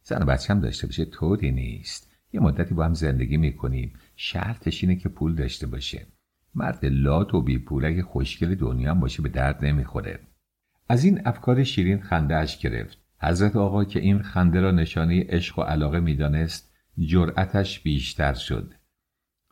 [0.04, 2.12] زن بچه هم داشته باشه طوری نیست.
[2.34, 3.94] یه مدتی با هم زندگی می‌کنیم.
[4.16, 6.06] شرطش اینه که پول داشته باشه.
[6.56, 10.20] مرد لات و بی پولک خوشگل دنیا هم باشه به درد نمی‌خوره.
[10.90, 12.98] از این افکار شیرین خنده اش گرفت.
[13.22, 18.74] حضرت آقا که این خنده را نشانه عشق و علاقه می‌دانست جرأتش بیشتر شد.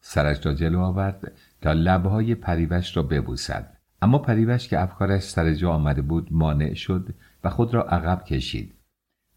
[0.01, 1.31] سرش را جلو آورد
[1.61, 3.77] تا لبهای پریوش را ببوسد.
[4.01, 8.73] اما پریوش که افکارش سر جا آمده بود مانع شد و خود را عقب کشید.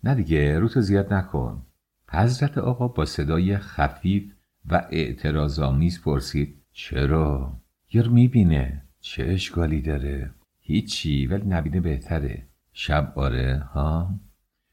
[0.05, 1.63] نه دیگه رو تو زیاد نکن.
[2.11, 4.33] حضرت آقا با صدای خفیف
[4.71, 7.57] و اعتراضآمیز پرسید چرا؟
[7.93, 8.83] یار می‌بینه.
[9.01, 10.31] چه اشکالی داره؟
[10.61, 12.47] هیچی ولی نبینه بهتره.
[12.73, 14.15] شب آره ها؟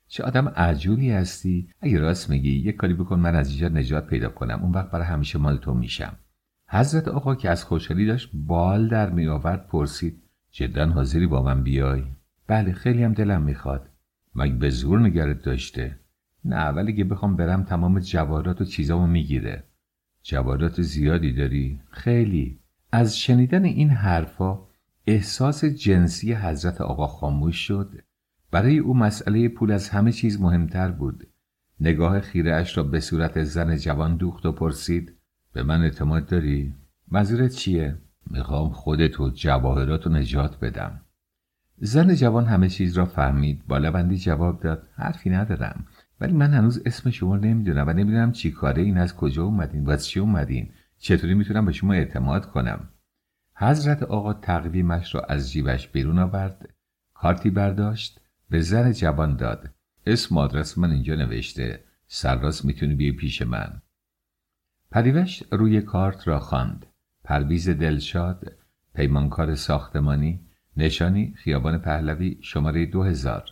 [0.08, 1.70] چه آدم عجولی هستی.
[1.82, 4.60] اگه راست میگی یک کاری بکن من از اینجا نجات پیدا کنم.
[4.62, 6.16] اون وقت برای همیشه مال تو میشم.
[6.70, 12.04] حضرت آقا که از خوشحالی داشت بال در میآورد پرسید جدا حاضری با من بیای؟
[12.48, 13.90] بله خیلی هم دلم می‌خواد.
[14.36, 16.00] مگه به زور نگرت داشته؟
[16.46, 19.64] نه ولی که بخوام برم تمام جوارات و چیزامو می‌گیره.
[20.24, 22.60] جوارات زیادی داری؟ خیلی.
[22.92, 24.60] از شنیدن این حرفا
[25.08, 28.02] احساس جنسی حضرت آقا خاموش شد.
[28.52, 31.28] برای او مسئله پول از همه چیز مهمتر بود.
[31.80, 35.14] نگاه خیره اش را به صورت زن جوان دوخت و پرسید
[35.54, 36.74] به من اعتماد داری؟
[37.12, 37.98] منظورت چیه؟
[38.30, 41.02] می‌خوام خودت و جواهرات نجات بدم.
[41.86, 43.68] زن جوان همه چیز را فهمید.
[43.68, 45.86] با لبندی جواب داد حرفی ندارم.
[46.22, 49.98] ولی من هنوز اسم شما نمی‌دونم و نمی‌دونم چی کاره این از کجا اومدین و
[49.98, 50.70] چی اومدین.
[50.98, 52.90] چطوری می‌تونم به شما اعتماد کنم؟
[53.56, 56.70] حضرت آقا تقویمش را از جیبش بیرون آورد
[57.14, 58.20] کارتی برداشت
[58.50, 59.70] به زن جوان داد.
[60.06, 61.84] اسم آدرس من اینجا نوشته.
[62.08, 63.82] سرراست می‌تونی بیای پیش من.
[64.92, 66.86] پریوش روی کارت را خواند.
[67.24, 68.52] پرویز دلشاد
[68.96, 70.40] پیمانکار ساختمانی
[70.78, 73.44] نشانی خیابان پهلوی شماره دو هزار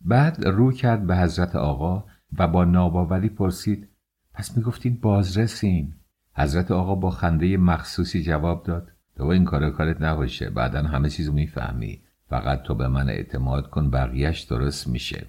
[0.00, 2.04] بعد رو کرد به حضرت آقا
[2.38, 3.88] و با ناباوری پرسید
[4.34, 5.94] پس می‌گفتین بازرسین؟
[6.34, 11.32] حضرت آقا با خنده مخصوصی جواب داد تو این کار کارت نباشه بعدا همه چیزو
[11.32, 12.02] می‌فهمی.
[12.28, 15.26] فقط تو به من اعتماد کن بقیهش درست میشه.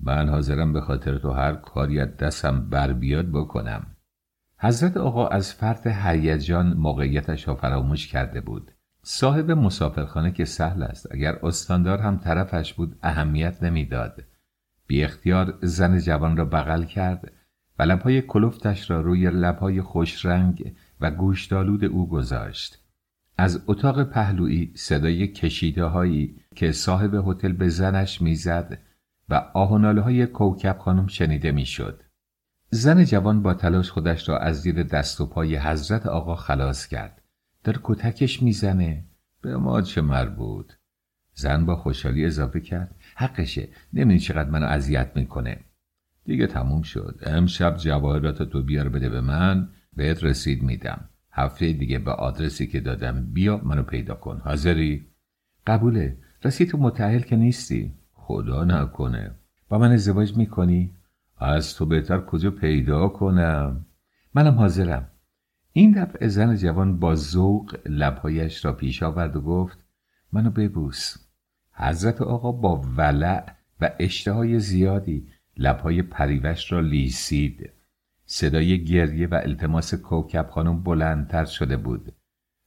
[0.00, 3.86] من حاضرم به خاطر تو هر کاری از دستم بر بیاد بکنم.
[4.58, 8.72] حضرت آقا از فرط هیجان موقعیتش را فراموش کرده بود.
[9.02, 14.24] صاحب مسافرخانه که سهل است اگر استاندار هم طرفش بود اهمیت نمی‌داد
[14.86, 17.32] بی اختیار زن جوان را بغل کرد
[17.78, 22.78] و لبهای کلفتش را روی لبهای خوش رنگ و گوشتالود او گذاشت
[23.38, 28.78] از اتاق پهلویی صدای کشیده هایی که صاحب هتل به زنش می‌زد
[29.28, 32.02] و آهناله های کوکب خانم شنیده می‌شد.
[32.70, 37.19] زن جوان با تلاش خودش را از زیر دست و پای حضرت آقا خلاص کرد.
[37.64, 39.04] در کتکش می‌زنه.
[39.42, 40.72] به ما چه مربوط؟
[41.34, 42.94] زن با خوشحالی اضافه کرد.
[43.14, 43.68] حقشه.
[43.92, 45.58] نمی‌دونی چقدر منو اذیت می‌کنه.
[46.24, 47.20] دیگه تموم شد.
[47.26, 51.08] امشب جواهرات تو بیار بده به من بهت رسید میدم.
[51.32, 54.40] هفته دیگه به آدرسی که دادم بیا منو پیدا کن.
[54.44, 55.06] حاضری؟
[55.66, 56.16] قبوله.
[56.42, 57.92] راستی تو متعهل که نیستی.
[58.12, 59.30] خدا نکنه.
[59.68, 60.90] با من ازدواج می‌کنی؟
[61.38, 63.86] از تو بهتر کجا پیدا کنم
[64.34, 65.08] منم حاضرم
[65.72, 69.78] این دفعه زن جوان با ذوق لبهایش را پیش آورد و گفت
[70.32, 71.16] منو ببوس.
[71.72, 77.70] حضرت آقا با ولع و اشتهای زیادی لبهای پریوش را لیسید.
[78.26, 82.12] صدای گریه و التماس کوکب خانم بلندتر شده بود.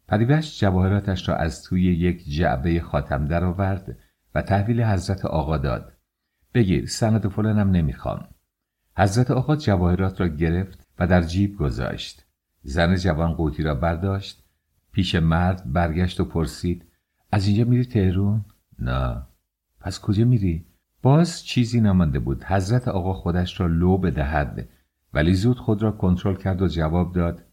[0.08, 3.98] پریوش جواهراتش را از توی یک جعبه خاتم درآورد
[4.36, 5.94] و تحویل حضرت آقا داد.
[6.54, 8.28] بگیر سند فلانم نمی‌خوام.
[8.98, 12.23] حضرت آقا جواهرات را گرفت و در جیب گذاشت.
[12.64, 14.44] زن جوان قوطی را برداشت
[14.92, 16.86] پیش مرد برگشت و پرسید
[17.32, 18.46] از اینجا میری تهرون؟
[18.80, 19.24] نه.
[19.80, 20.66] پس کجا میری؟
[21.02, 22.44] باز چیزی نمانده بود.
[22.44, 24.70] حضرت آقا خودش را لو بدهد
[25.14, 27.44] ولی زود خود را کنترل کرد و جواب داد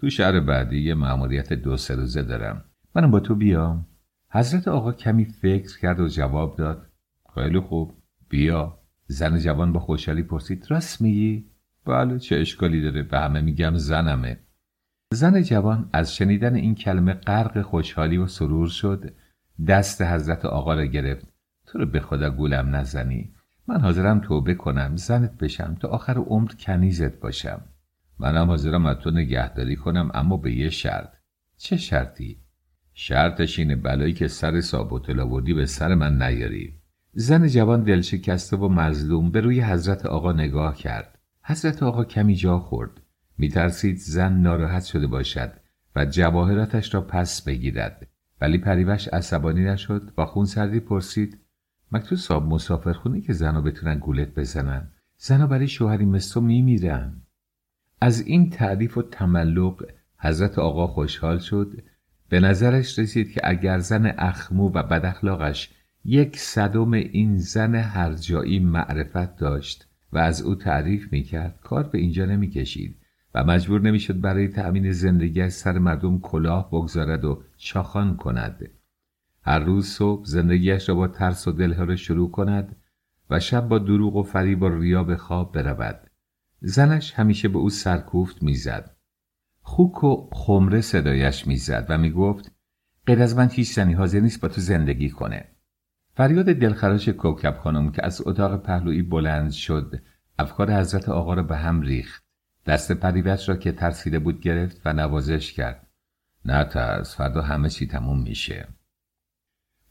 [0.00, 2.64] تو شهر بعدی یه مأموریت دو سه روزه دارم.
[2.94, 3.86] منم با تو بیام.
[4.30, 6.86] حضرت آقا کمی فکر کرد و جواب داد
[7.34, 7.94] خیلی خوب
[8.28, 8.78] بیا.
[9.06, 11.50] زن جوان با خوشحالی پرسید راست میگی؟
[11.86, 14.38] بله چه اشکالی داره؟ به همه میگم زنمه.
[15.12, 19.12] زن جوان از شنیدن این کلمه غرق خوشحالی و سرور شد.
[19.68, 21.26] دست حضرت آقا را گرفت.
[21.66, 23.32] تو رو به خدا گولم نزنی.
[23.68, 24.96] من حاضرم توبه کنم.
[24.96, 25.76] زنت بشم.
[25.80, 27.60] تا آخر عمر کنیزت باشم.
[28.18, 31.12] منم حاضرم از تو نگهداری کنم اما به یه شرط.
[31.56, 32.38] چه شرطی؟
[32.94, 36.74] شرطش اینه بلایی که سر سابوتل آوردی به سر من نیاری.
[37.12, 41.15] زن جوان دلشکسته و مظلوم به روی حضرت آقا نگاه کرد.
[41.48, 42.90] حضرت آقا کمی جا خورد.
[43.38, 45.52] میترسید زن ناراحت شده باشد
[45.96, 48.06] و جواهراتش را پس بگیرد.
[48.40, 51.38] ولی پریوش عصبانی نشد و خونسردی پرسید
[51.92, 54.88] مکتو صاحب مسافرخونه که زنها بتونن گولت بزنن.
[55.16, 57.22] زنها برای شوهری مثل میمیرن.
[58.00, 59.86] از این تعریف و تملق
[60.18, 61.82] حضرت آقا خوشحال شد
[62.28, 65.70] به نظرش رسید که اگر زن اخمو و بداخلاقش
[66.04, 72.24] یک صدم این زن هرجایی معرفت داشت و از او تعریف می‌کرد کار به اینجا
[72.24, 72.96] نمی‌کشید
[73.34, 78.70] و مجبور نمی‌شد برای تأمین زندگی سر مردم کلاه بگذارد و چاخان کند.
[79.42, 82.76] هر روز صبح زندگیش را با ترس و دلهره شروع کند
[83.30, 86.00] و شب با دروغ و فریب و ریا به خواب برود.
[86.60, 88.96] زنش همیشه به او سرکوفت می‌زد.
[89.60, 92.52] خوک و خمره صدایش می‌زد و می‌گفت
[93.06, 95.55] غیر از من هیچ زنی حاضر نیست با تو زندگی کنه.
[96.16, 100.02] فریاد دلخراش کوکب خانم که از اتاق پهلویی بلند شد
[100.38, 102.24] افکار حضرت آقا را به هم ریخت.
[102.66, 105.86] دست پریوش را که ترسیده بود گرفت و نوازش کرد.
[106.44, 108.68] نه ترس فردا همه چی تموم میشه.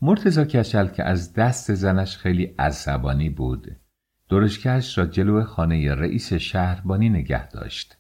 [0.02, 3.76] مرتزا کشل که از دست زنش خیلی عصبانی بود
[4.30, 7.98] درشکش را جلو خانه رئیس شهربانی نگه داشت.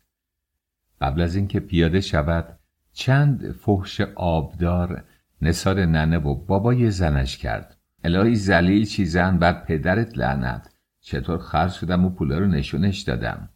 [1.01, 2.59] قبل از اینکه پیاده شود
[2.93, 5.03] چند فحش آبدار
[5.41, 7.77] نصار ننه و بابای زنش کرد.
[8.05, 10.75] الهی زلیل چیزن بر پدرت لعنت.
[11.01, 13.49] چطور خرج شدم و پولا رو نشونش دادم.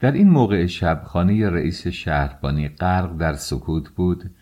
[0.00, 4.34] در این موقع شب خانه رئیس شهربانی غرق در سکوت بود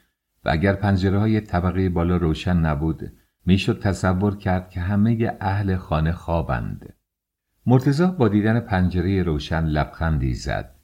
[0.45, 3.12] و اگر پنجره های طبقه بالا روشن نبود
[3.47, 6.95] می‌شد تصور کرد که همه اهل خانه خوابند.
[7.66, 10.74] مرتزا با دیدن پنجره روشن لبخندی زد.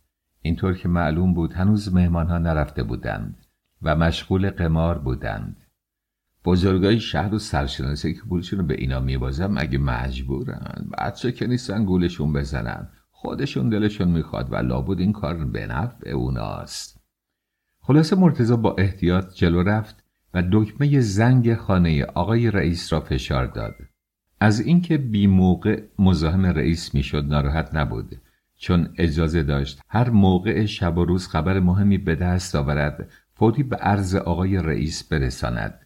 [0.43, 3.37] اینطور که معلوم بود هنوز مهمان ها نرفته بودند
[3.83, 5.64] و مشغول قمار بودند.
[6.45, 11.85] بزرگای شهر و سرشناسی که پولشون رو به اینا میبازم اگه مجبورن؟ بچه که نیستن
[11.85, 12.89] گولشون بزنن.
[13.11, 17.01] خودشون دلشون می‌خواد و لابد این کار به نفع اوناست.
[17.81, 20.05] خلاصه مرتزا با احتیاط جلو رفت
[20.35, 23.75] و دکمه زنگ خانه آقای رئیس را فشار داد.
[24.41, 28.21] از اینکه بی موقع مزاحم رئیس می‌شد ناراحت نبود.
[28.59, 33.77] چون اجازه داشت هر موقع شب و روز خبر مهمی به دست آورد فوری به
[33.77, 35.84] عرض آقای رئیس برساند.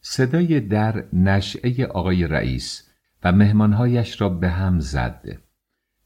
[0.00, 2.90] صدای در نشعه آقای رئیس
[3.24, 5.38] و مهمانهایش را به هم زد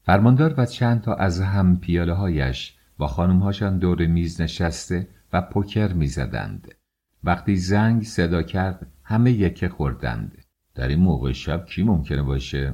[0.05, 5.93] فرماندار و چند تا از هم پیاله هایش با خانمهاشان دور میز نشسته و پوکر
[5.93, 6.67] می‌زدند.
[7.23, 10.37] وقتی زنگ صدا کرد همه یکه خوردند.
[10.75, 12.73] در این موقع شب کی ممکنه باشه؟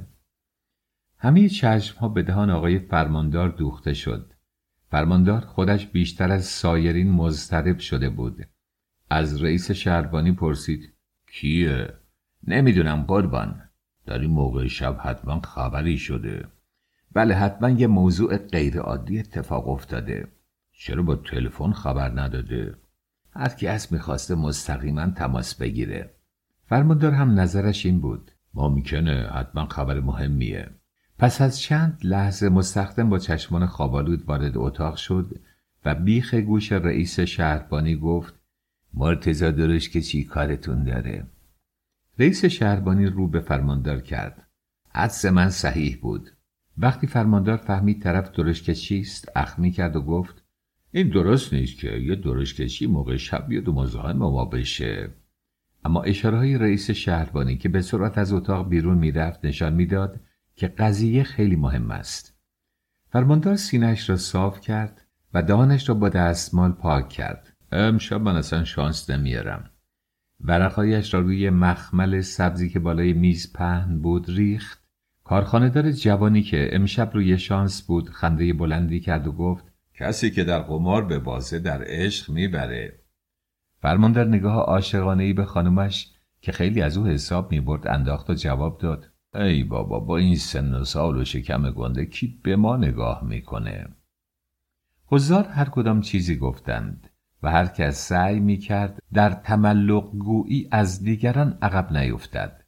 [1.17, 4.33] همه چشم ها به دهان آقای فرماندار دوخته شد.
[4.91, 8.45] فرماندار خودش بیشتر از سایرین مضطرب شده بود.
[9.09, 10.93] از رئیس شهربانی پرسید
[11.31, 11.93] کیه؟
[12.47, 13.61] نمی‌دونم قربان.
[14.05, 16.45] در این موقع شب حتما خبری شده.
[17.13, 20.27] بله حتما یه موضوع غیر عادی اتفاق افتاده.
[20.71, 22.75] چرا با تلفن خبر نداده؟
[23.33, 26.13] هر کی از می‌خواسته مستقیما تماس بگیره.
[26.65, 28.31] فرماندار هم نظرش این بود.
[28.53, 30.69] ما می‌کنه حتما خبر مهمیه.
[31.19, 35.39] پس از چند لحظه مستخدم با چشمان خوابالود وارد اتاق شد
[35.85, 38.38] و بیخ گوش رئیس شهربانی گفت
[38.93, 41.27] مرتزا درش که چی کارتون داره؟
[42.19, 44.47] رئیس شهربانی رو به فرماندار کرد.
[44.89, 46.29] حدس من صحیح بود.
[46.77, 50.43] وقتی فرماندار فهمید طرف درشکه چیست اخمی کرد و گفت
[50.91, 55.09] این درست نیست که یه درشکشی موقع شب بیاد و مزاحم ما بشه.
[55.85, 60.19] اما اشاره های رئیس شهربانی که به سرعت از اتاق بیرون می‌رفت نشان می‌داد
[60.55, 62.37] که قضیه خیلی مهم است.
[63.11, 67.48] فرماندار سینهش را صاف کرد و دهانش را با دستمال پاک کرد.
[67.71, 69.69] امشب من اصلا شانس نمیارم.
[70.41, 74.89] ورقهایش را روی مخمل سبزی که بالای میز پهن بود ریخت.
[75.23, 80.59] کارخانهدار جوانی که امشب روی شانس بود خنده بلندی کرد و گفت کسی که در
[80.59, 82.99] قمار به بازه در عشق می‌بره.
[83.81, 88.77] فرماندار نگاه عاشقانه ای به خانمش که خیلی از او حساب می‌برد انداخت و جواب
[88.81, 93.23] داد ای بابا با این سن و سال و شکم گنده کی به ما نگاه
[93.23, 93.87] می‌کنه؟
[95.05, 97.08] حضار هر کدام چیزی گفتند.
[97.43, 102.63] و هر کس سعی می‌کرد در تملق گویی از دیگران عقب نیفتد.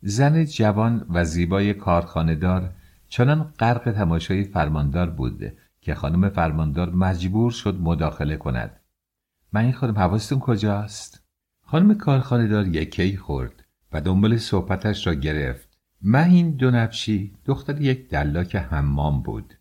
[0.00, 2.70] زن جوان و زیبای کارخانهدار
[3.08, 8.80] چنان غرق تماشای فرماندار بود که خانم فرماندار مجبور شد مداخله کند.
[9.52, 11.24] من این خانم حواستون کجاست؟
[11.62, 15.68] خانم کارخانهدار یکی خورد و دنبال صحبتش را گرفت.
[16.02, 19.54] مهین دونفشی دختر یک دلاک حمام بود.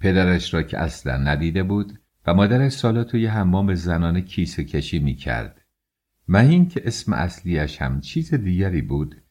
[0.00, 5.14] پدرش را که اصلا ندیده بود و مادرش سالا توی حمام زنانه کیسه کشی می
[5.14, 5.60] کرد.
[6.28, 9.22] مهین که اسم اصلیش هم چیز دیگری بود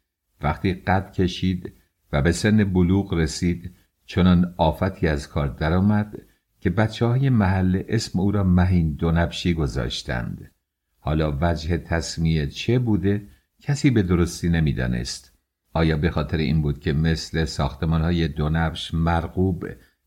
[0.41, 1.73] وقتی قد کشید
[2.11, 3.75] و به سن بلوغ رسید
[4.05, 6.21] چنان آفتی از کار درآمد
[6.59, 10.51] که بچه های محله اسم او را مهین دونبشی گذاشتند.
[10.99, 13.27] حالا وجه تصمیه چه بوده
[13.61, 15.33] کسی به درستی نمی‌دانست.
[15.73, 19.65] آیا به خاطر این بود که مثل ساختمان های دونبش مرغوب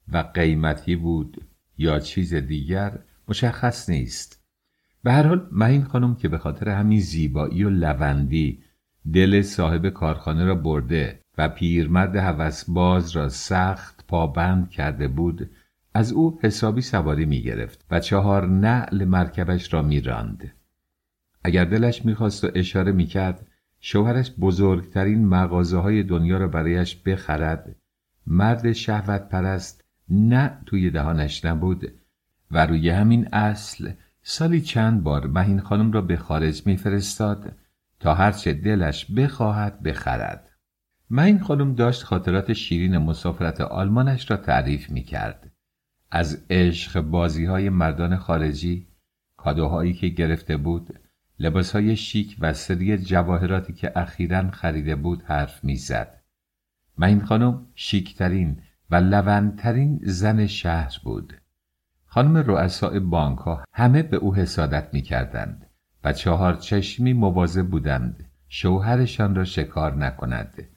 [0.08, 1.46] و قیمتی بود
[1.78, 2.98] یا چیز دیگر
[3.28, 4.42] مشخص نیست.
[5.02, 8.62] به هر حال مهین خانم که به خاطر همین زیبایی و لوندی
[9.12, 15.50] دل صاحب کارخانه را برده و پیرمرد باز را سخت پابند کرده بود
[15.94, 20.52] از او حسابی سواری می گرفت و چهار نعل مرکبش را می راند.
[21.44, 23.46] اگر دلش می‌خواست و اشاره می‌کرد
[23.80, 27.76] شوهرش بزرگترین مغازه های دنیا را برایش بخرد
[28.26, 31.92] مرد شهوت پرست نه توی دهانش نبود
[32.50, 33.92] و روی همین اصل
[34.22, 37.52] سالی چند بار مهین خانم را به خارج میفرستاد
[38.00, 40.50] تا هرچه دلش بخواهد بخرد
[41.10, 45.50] مهین خانم داشت خاطرات شیرین مسافرت آلمانش را تعریف می کرد.
[46.10, 48.86] از عشق بازی های مردان خارجی
[49.36, 51.00] کادوهایی که گرفته بود
[51.38, 56.22] لباسهای شیک و سری جواهراتی که اخیرا خریده بود حرف می‌زد.
[56.98, 61.34] مهین خانم شیکترین و لوندترین زن شهر بود.
[62.06, 65.66] خانم رؤسای بانک ها همه به او حسادت می کردند
[66.04, 70.68] و چهار چشمی مواظب بودند شوهرشان را شکار نکند.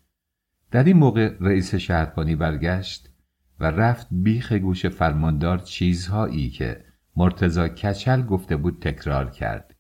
[0.72, 3.10] در این موقع رئیس شهربانی برگشت
[3.60, 9.76] و رفت بیخ گوش فرماندار چیزهایی که مرتزا کچل گفته بود تکرار کرد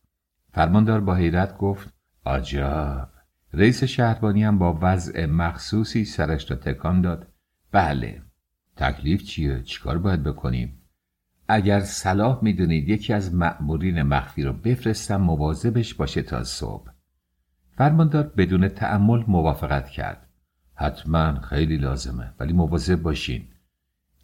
[0.53, 1.93] فرماندار با حیرت گفت
[2.25, 3.09] آجاب
[3.53, 7.27] رئیس شهربانی هم با وضع مخصوصی سرش را تکان داد
[7.71, 8.21] بله
[8.75, 10.81] تکلیف چیه؟ چیکار باید بکنیم؟
[11.47, 16.91] اگر صلاح می‌دونید یکی از مأمورین مخفی رو بفرستم مواظبش باشه تا صبح.
[17.71, 20.27] فرماندار بدون تعمل موافقت کرد.
[20.75, 23.47] حتما خیلی لازمه ولی مواظب باشین.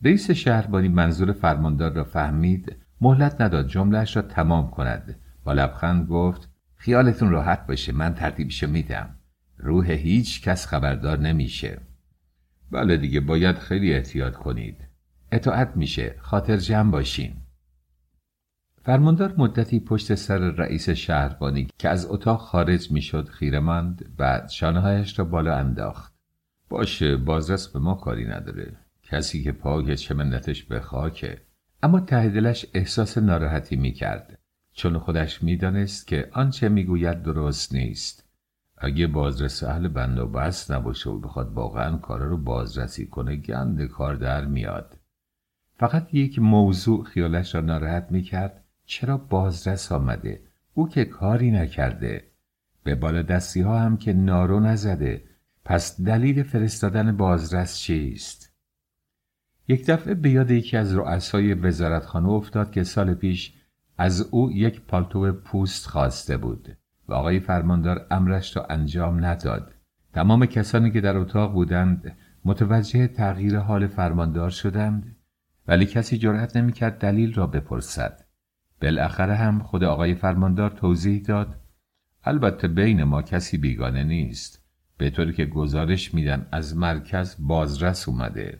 [0.03, 5.15] رئیس شهربانی منظور فرماندار را فهمید مهلت نداد جملهش را تمام کند.
[5.43, 9.15] با لبخند گفت خیالتون راحت باشه من ترتیبشو میدم.
[9.57, 11.81] روح هیچ کس خبردار نمیشه.
[12.71, 14.77] بله دیگه باید خیلی احتیاط کنید.
[15.31, 17.35] اطاعت میشه خاطر جمع باشین.
[18.83, 25.19] فرماندار مدتی پشت سر رئیس شهربانی که از اتاق خارج می‌شد خیره ماند بعد شانههایش
[25.19, 26.13] را بالا انداخت.
[26.69, 28.77] باشه بازرس به ما کاری نداره.
[29.03, 31.41] کسی که پاک چه منتش به خاکه.
[31.83, 34.39] اما ته دلش احساس ناراحتی می‌کرد.
[34.73, 38.24] چون خودش می‌دانست که آنچه می‌گوید درست نیست.
[38.77, 43.85] اگه بازرس اهل بند و بست نباشه و بخواد واقعا کارا رو بازرسی کنه گند
[43.85, 44.97] کار در میاد.
[45.79, 50.41] فقط یک موضوع خیالش را ناراحت می‌کرد چرا بازرس آمده؟
[50.73, 52.31] او که کاری نکرده.
[52.83, 55.23] به بالا دستی ها هم که نارو نزده.
[55.65, 58.53] پس دلیل فرستادن بازرس چیست؟
[59.67, 63.53] یک دفعه به یاد یکی از رؤسای وزارتخانه افتاد که سال پیش
[63.97, 66.77] از او یک پالتو پوست خواسته بود.
[67.07, 69.73] و آقای فرماندار امرش را انجام نداد.
[70.13, 75.15] تمام کسانی که در اتاق بودند متوجه تغییر حال فرماندار شدند
[75.67, 78.25] ولی کسی جرأت نمی‌کرد دلیل را بپرسد.
[78.81, 81.55] بالاخره هم خود آقای فرماندار توضیح داد
[82.23, 84.65] البته بین ما کسی بیگانه نیست.
[84.97, 88.59] به طوری که گزارش میدن از مرکز بازرس اومده.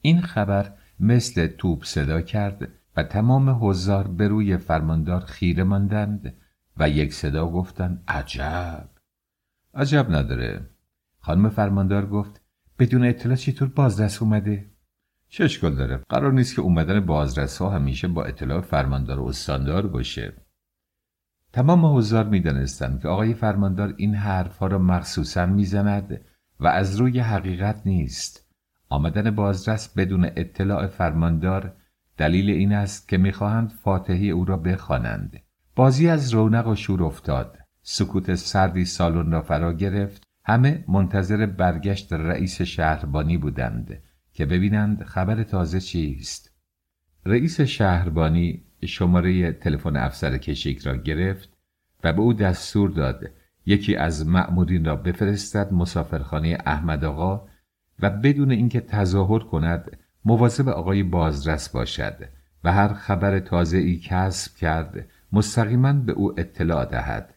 [0.00, 6.34] این خبر مثل توپ صدا کرد و تمام حضار به روی فرماندار خیره ماندند
[6.76, 8.88] و یک صدا گفتن عجب.
[9.74, 10.70] عجب نداره.
[11.18, 12.40] خانم فرماندار گفت
[12.78, 14.70] بدون اطلاع چطور بازرس اومده؟
[15.28, 20.32] چه داره؟ قرار نیست که اومدن بازرس ها همیشه با اطلاع فرماندار و استاندار باشه.
[21.52, 26.20] تمام حضار می‌دانستند که آقای فرماندار این حرفها را مخصوصا می‌زند
[26.60, 28.54] و از روی حقیقت نیست.
[28.88, 31.76] آمدن بازرس بدون اطلاع فرماندار
[32.16, 35.43] دلیل این است که می‌خواهند فاتحی او را بخوانند.
[35.76, 37.58] بازی از رونق و شور افتاد.
[37.82, 40.22] سکوت سردی سالن را فرا گرفت.
[40.44, 44.02] همه منتظر برگشت رئیس شهربانی بودند
[44.32, 46.54] که ببینند خبر تازه چیست.
[47.26, 51.48] رئیس شهربانی شماره تلفن افسر کشیک را گرفت
[52.04, 53.24] و به او دستور داد
[53.66, 57.46] یکی از مأمورین را بفرستد مسافرخانه احمد آقا
[58.00, 62.16] و بدون اینکه تظاهر کند مواظب آقای بازرس باشد
[62.64, 67.34] و هر خبر تازه ای کسب کرد مستقیما به او اطلاع دهد.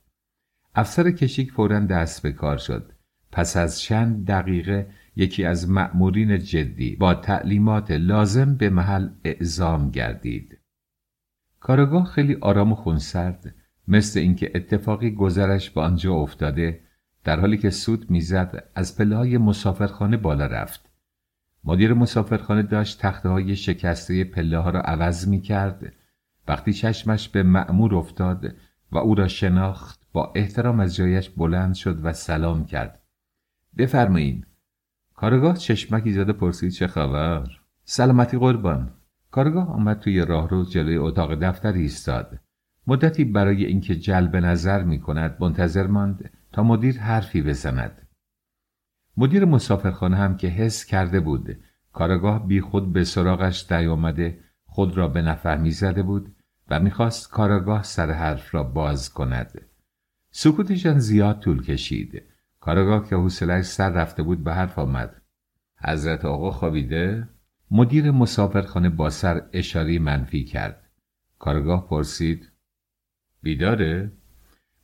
[0.76, 2.91] افسر کشیک فورا دست به کار شد.
[3.32, 10.57] پس از چند دقیقه یکی از مأمورین جدی با تعلیمات لازم به محل اعزام گردید.
[11.60, 13.56] کارگاه خیلی آرام و خونسرد.
[13.88, 16.80] مثل اینکه اتفاقی گذرش به آنجا افتاده
[17.24, 20.90] در حالی که سود می‌زد از پله مسافرخانه بالا رفت.
[21.64, 25.94] مدیر مسافرخانه داشت تخته های شکسته پله ها را عوض می کرد
[26.48, 28.56] وقتی چشمش به معمور افتاد
[28.91, 33.03] و او را شناخت با احترام از جایش بلند شد و سلام کرد.
[33.78, 34.45] بفرمایین.
[35.14, 37.48] کارگاه چشمکی زده پرسید چه خبر؟
[37.84, 38.94] سلامتی قربان.
[39.32, 42.40] کارگاه آمد توی راهرو جلوی اتاق دفتر ایستاد.
[42.88, 48.07] مدتی برای اینکه جلب نظر می کند منتظر ماند تا مدیر حرفی بزند.
[49.18, 51.57] مدیر مسافرخانه هم که حس کرده بود
[51.94, 56.36] کارگاه بی خود به سراغش نیامده خود را به نفهمی زده بود
[56.69, 59.61] و می‌خواست کارگاه سر حرف را باز کند.
[60.31, 62.23] سکوتشان زیاد طول کشید.
[62.60, 65.22] کارگاه که حوصلهاش سر رفته بود به حرف آمد.
[65.84, 67.30] حضرت آقا خوابیده؟
[67.72, 70.89] مدیر مسافرخانه با سر اشاری منفی کرد.
[71.39, 72.52] کارگاه پرسید
[73.41, 74.11] بیداره؟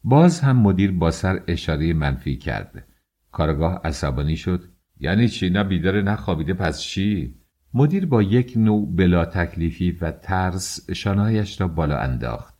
[0.03, 2.87] باز هم مدیر با سر اشاره منفی کرد.
[3.31, 4.63] کارگاه عصبانی شد.
[4.99, 7.35] یعنی چی؟ نه بیداره نه خوابیده پس چی؟
[7.73, 12.59] مدیر با یک نوع بلا تکلیفی و ترس شانهایش را بالا انداخت.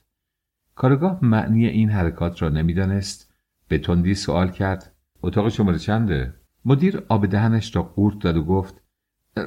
[0.76, 3.34] کارگاه معنی این حرکات را نمی‌دانست.
[3.68, 6.34] به تندی سوال کرد اتاق شماره چنده؟
[6.66, 8.82] مدیر آب دهنش را قورت داد و گفت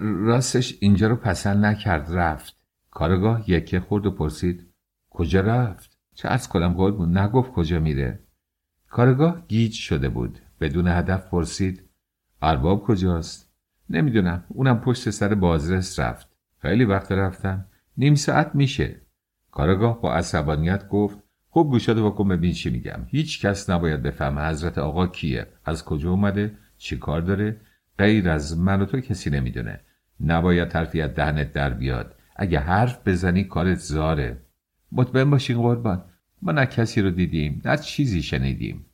[0.01, 2.57] راستش اینجا رو پسند نکرد رفت.
[2.91, 4.73] کارگاه یکه خورد و پرسید
[5.11, 8.21] کجا رفت؟ چه از کنم بود؟ نگفت کجا میره.
[8.89, 10.39] کارگاه گیج شده بود.
[10.61, 11.83] بدون هدف پرسید
[12.43, 13.46] ارباب کجاست؟
[13.91, 14.45] نمی‌دونم.
[14.49, 16.29] اونم پشت سر بازرس رفت.
[16.59, 19.01] خیلی وقت رفتن نیم ساعت میشه.
[19.51, 21.19] کارگاه با عصبانیت گفت
[21.49, 23.07] خوب گوشات واکن ببین چی میگم.
[23.09, 25.47] هیچ کس نباید بفهمه حضرت آقا کیه.
[25.65, 27.61] از کجا اومده؟ چی کار داره؟
[27.99, 29.81] غیر از من و تو کسی نمی‌دونه.
[30.21, 32.15] نباید حرفی از دهنت در بیاد.
[32.37, 34.43] اگه حرف بزنی کارت زاره.
[34.93, 36.05] مطمئن باشین قربان.
[36.43, 38.87] ما نه کسی رو دیدیم نه چیزی شنیدیم.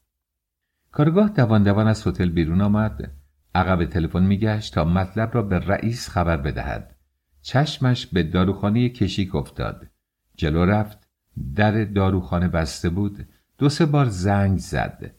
[0.92, 3.10] کارگاه دوان دوان از هتل بیرون آمد.
[3.54, 6.96] عقب تلفن میگشت تا مطلب را به رئیس خبر بدهد.
[7.42, 9.86] چشمش به داروخانه کشیک افتاد.
[10.36, 11.08] جلو رفت
[11.54, 13.26] در داروخانه بسته بود
[13.58, 15.14] دو سه بار زنگ زد.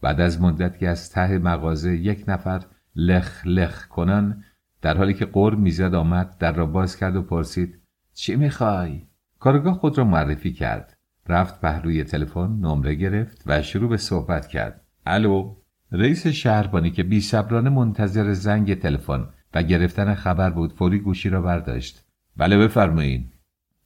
[0.00, 2.64] بعد از مدتی از ته مغازه یک نفر
[2.96, 4.44] لخ لخ کنن
[4.82, 7.82] در حالی که قر می‌زد آمد در را باز کرد و پرسید
[8.14, 9.06] چی می‌خوای؟
[9.38, 10.96] کارگاه خود را معرفی کرد.
[11.28, 14.80] رفت پهلوی تلفن نمره گرفت و شروع به صحبت کرد.
[15.06, 15.54] الو؟
[15.92, 21.42] رئیس شهربانی که بی صبرانه منتظر زنگ تلفن و گرفتن خبر بود فوری گوشی را
[21.42, 22.04] برداشت.
[22.36, 23.32] بله بفرمایید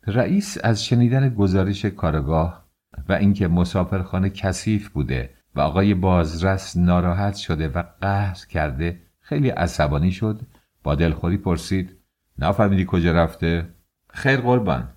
[0.07, 2.65] رئیس از شنیدن گزارش کارگاه
[3.09, 10.13] و اینکه مسافرخانه کثیف بوده و آقای بازرس ناراحت شده و قهر کرده خیلی عصبانی
[10.13, 10.41] شد
[10.83, 11.97] با دلخوری پرسید
[12.39, 13.69] نفهمیدی کجا رفته؟
[14.11, 14.89] خیر قربان.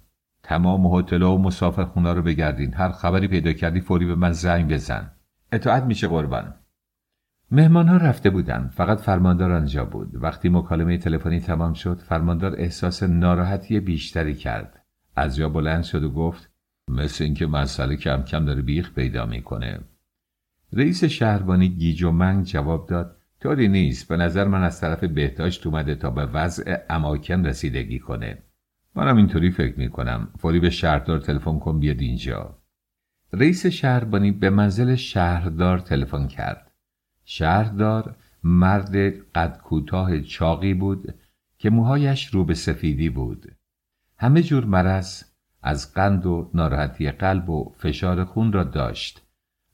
[0.43, 2.73] تمام هتل و مسافرخونه رو بگردین.
[2.73, 5.11] هر خبری پیدا کردی فوری به من زنگ بزن.
[5.51, 6.53] اطاعت میشه قربان.
[7.51, 8.69] مهمان ها رفته بودند.
[8.69, 10.23] فقط فرماندار آنجا بود.
[10.23, 14.81] وقتی مکالمه تلفنی تمام شد فرماندار احساس ناراحتی بیشتری کرد.
[15.15, 16.49] از جا بلند شد و گفت
[16.87, 19.79] مثل اینکه مسئله کم کم داره بیخ پیدا می‌کنه.
[20.73, 24.07] رئیس شهربانی گیج و منگ جواب داد طوری نیست.
[24.07, 28.37] به نظر من از طرف بهداشت اومده تا به وضع اماکن رسیدگی کنه.
[28.95, 30.27] منم اینطوری فکر می‌کنم.
[30.39, 32.57] فوری به شهردار تلفن کن بیاد اینجا.
[33.33, 36.64] رئیس شهربانی به منزل شهردار تلفن کرد.
[37.25, 38.95] شهردار مرد
[39.35, 41.13] قد کوتاه چاقی بود
[41.57, 43.51] که موهایش رو به سفیدی بود.
[44.17, 45.23] همه جور مرض
[45.61, 49.21] از قند و ناراحتی قلب و فشار خون را داشت.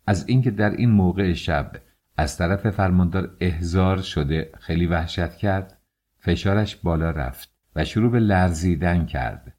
[0.07, 1.71] از اینکه در این موقع شب
[2.17, 5.77] از طرف فرماندار احزار شده خیلی وحشت کرد
[6.19, 9.53] فشارش بالا رفت و شروع به لرزیدن کرد.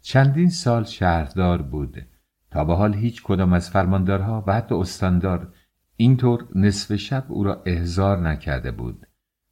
[0.00, 2.06] چندین سال شهردار بود.
[2.50, 5.52] تا به حال هیچ کدام از فرماندارها و حتی استاندار
[5.96, 9.06] اینطور نصف شب او را احزار نکرده بود.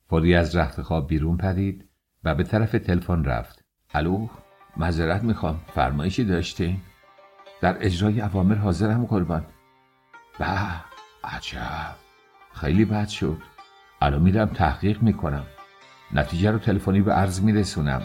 [0.08, 1.88] فوری از رخت خواب بیرون پرید
[2.24, 3.64] و به طرف تلفن رفت.
[3.94, 4.28] الو
[4.76, 5.60] معذرت می‌خوام.
[5.74, 6.80] فرمایشی داشتین
[7.60, 9.46] در اجرای اوامر حاضرم قربان.
[10.38, 10.46] به
[11.24, 11.96] عجب.
[12.54, 13.38] خیلی بد شد.
[14.00, 15.44] الان میرم تحقیق می‌کنم.
[16.12, 18.02] نتیجه رو تلفنی به عرض میرسونم.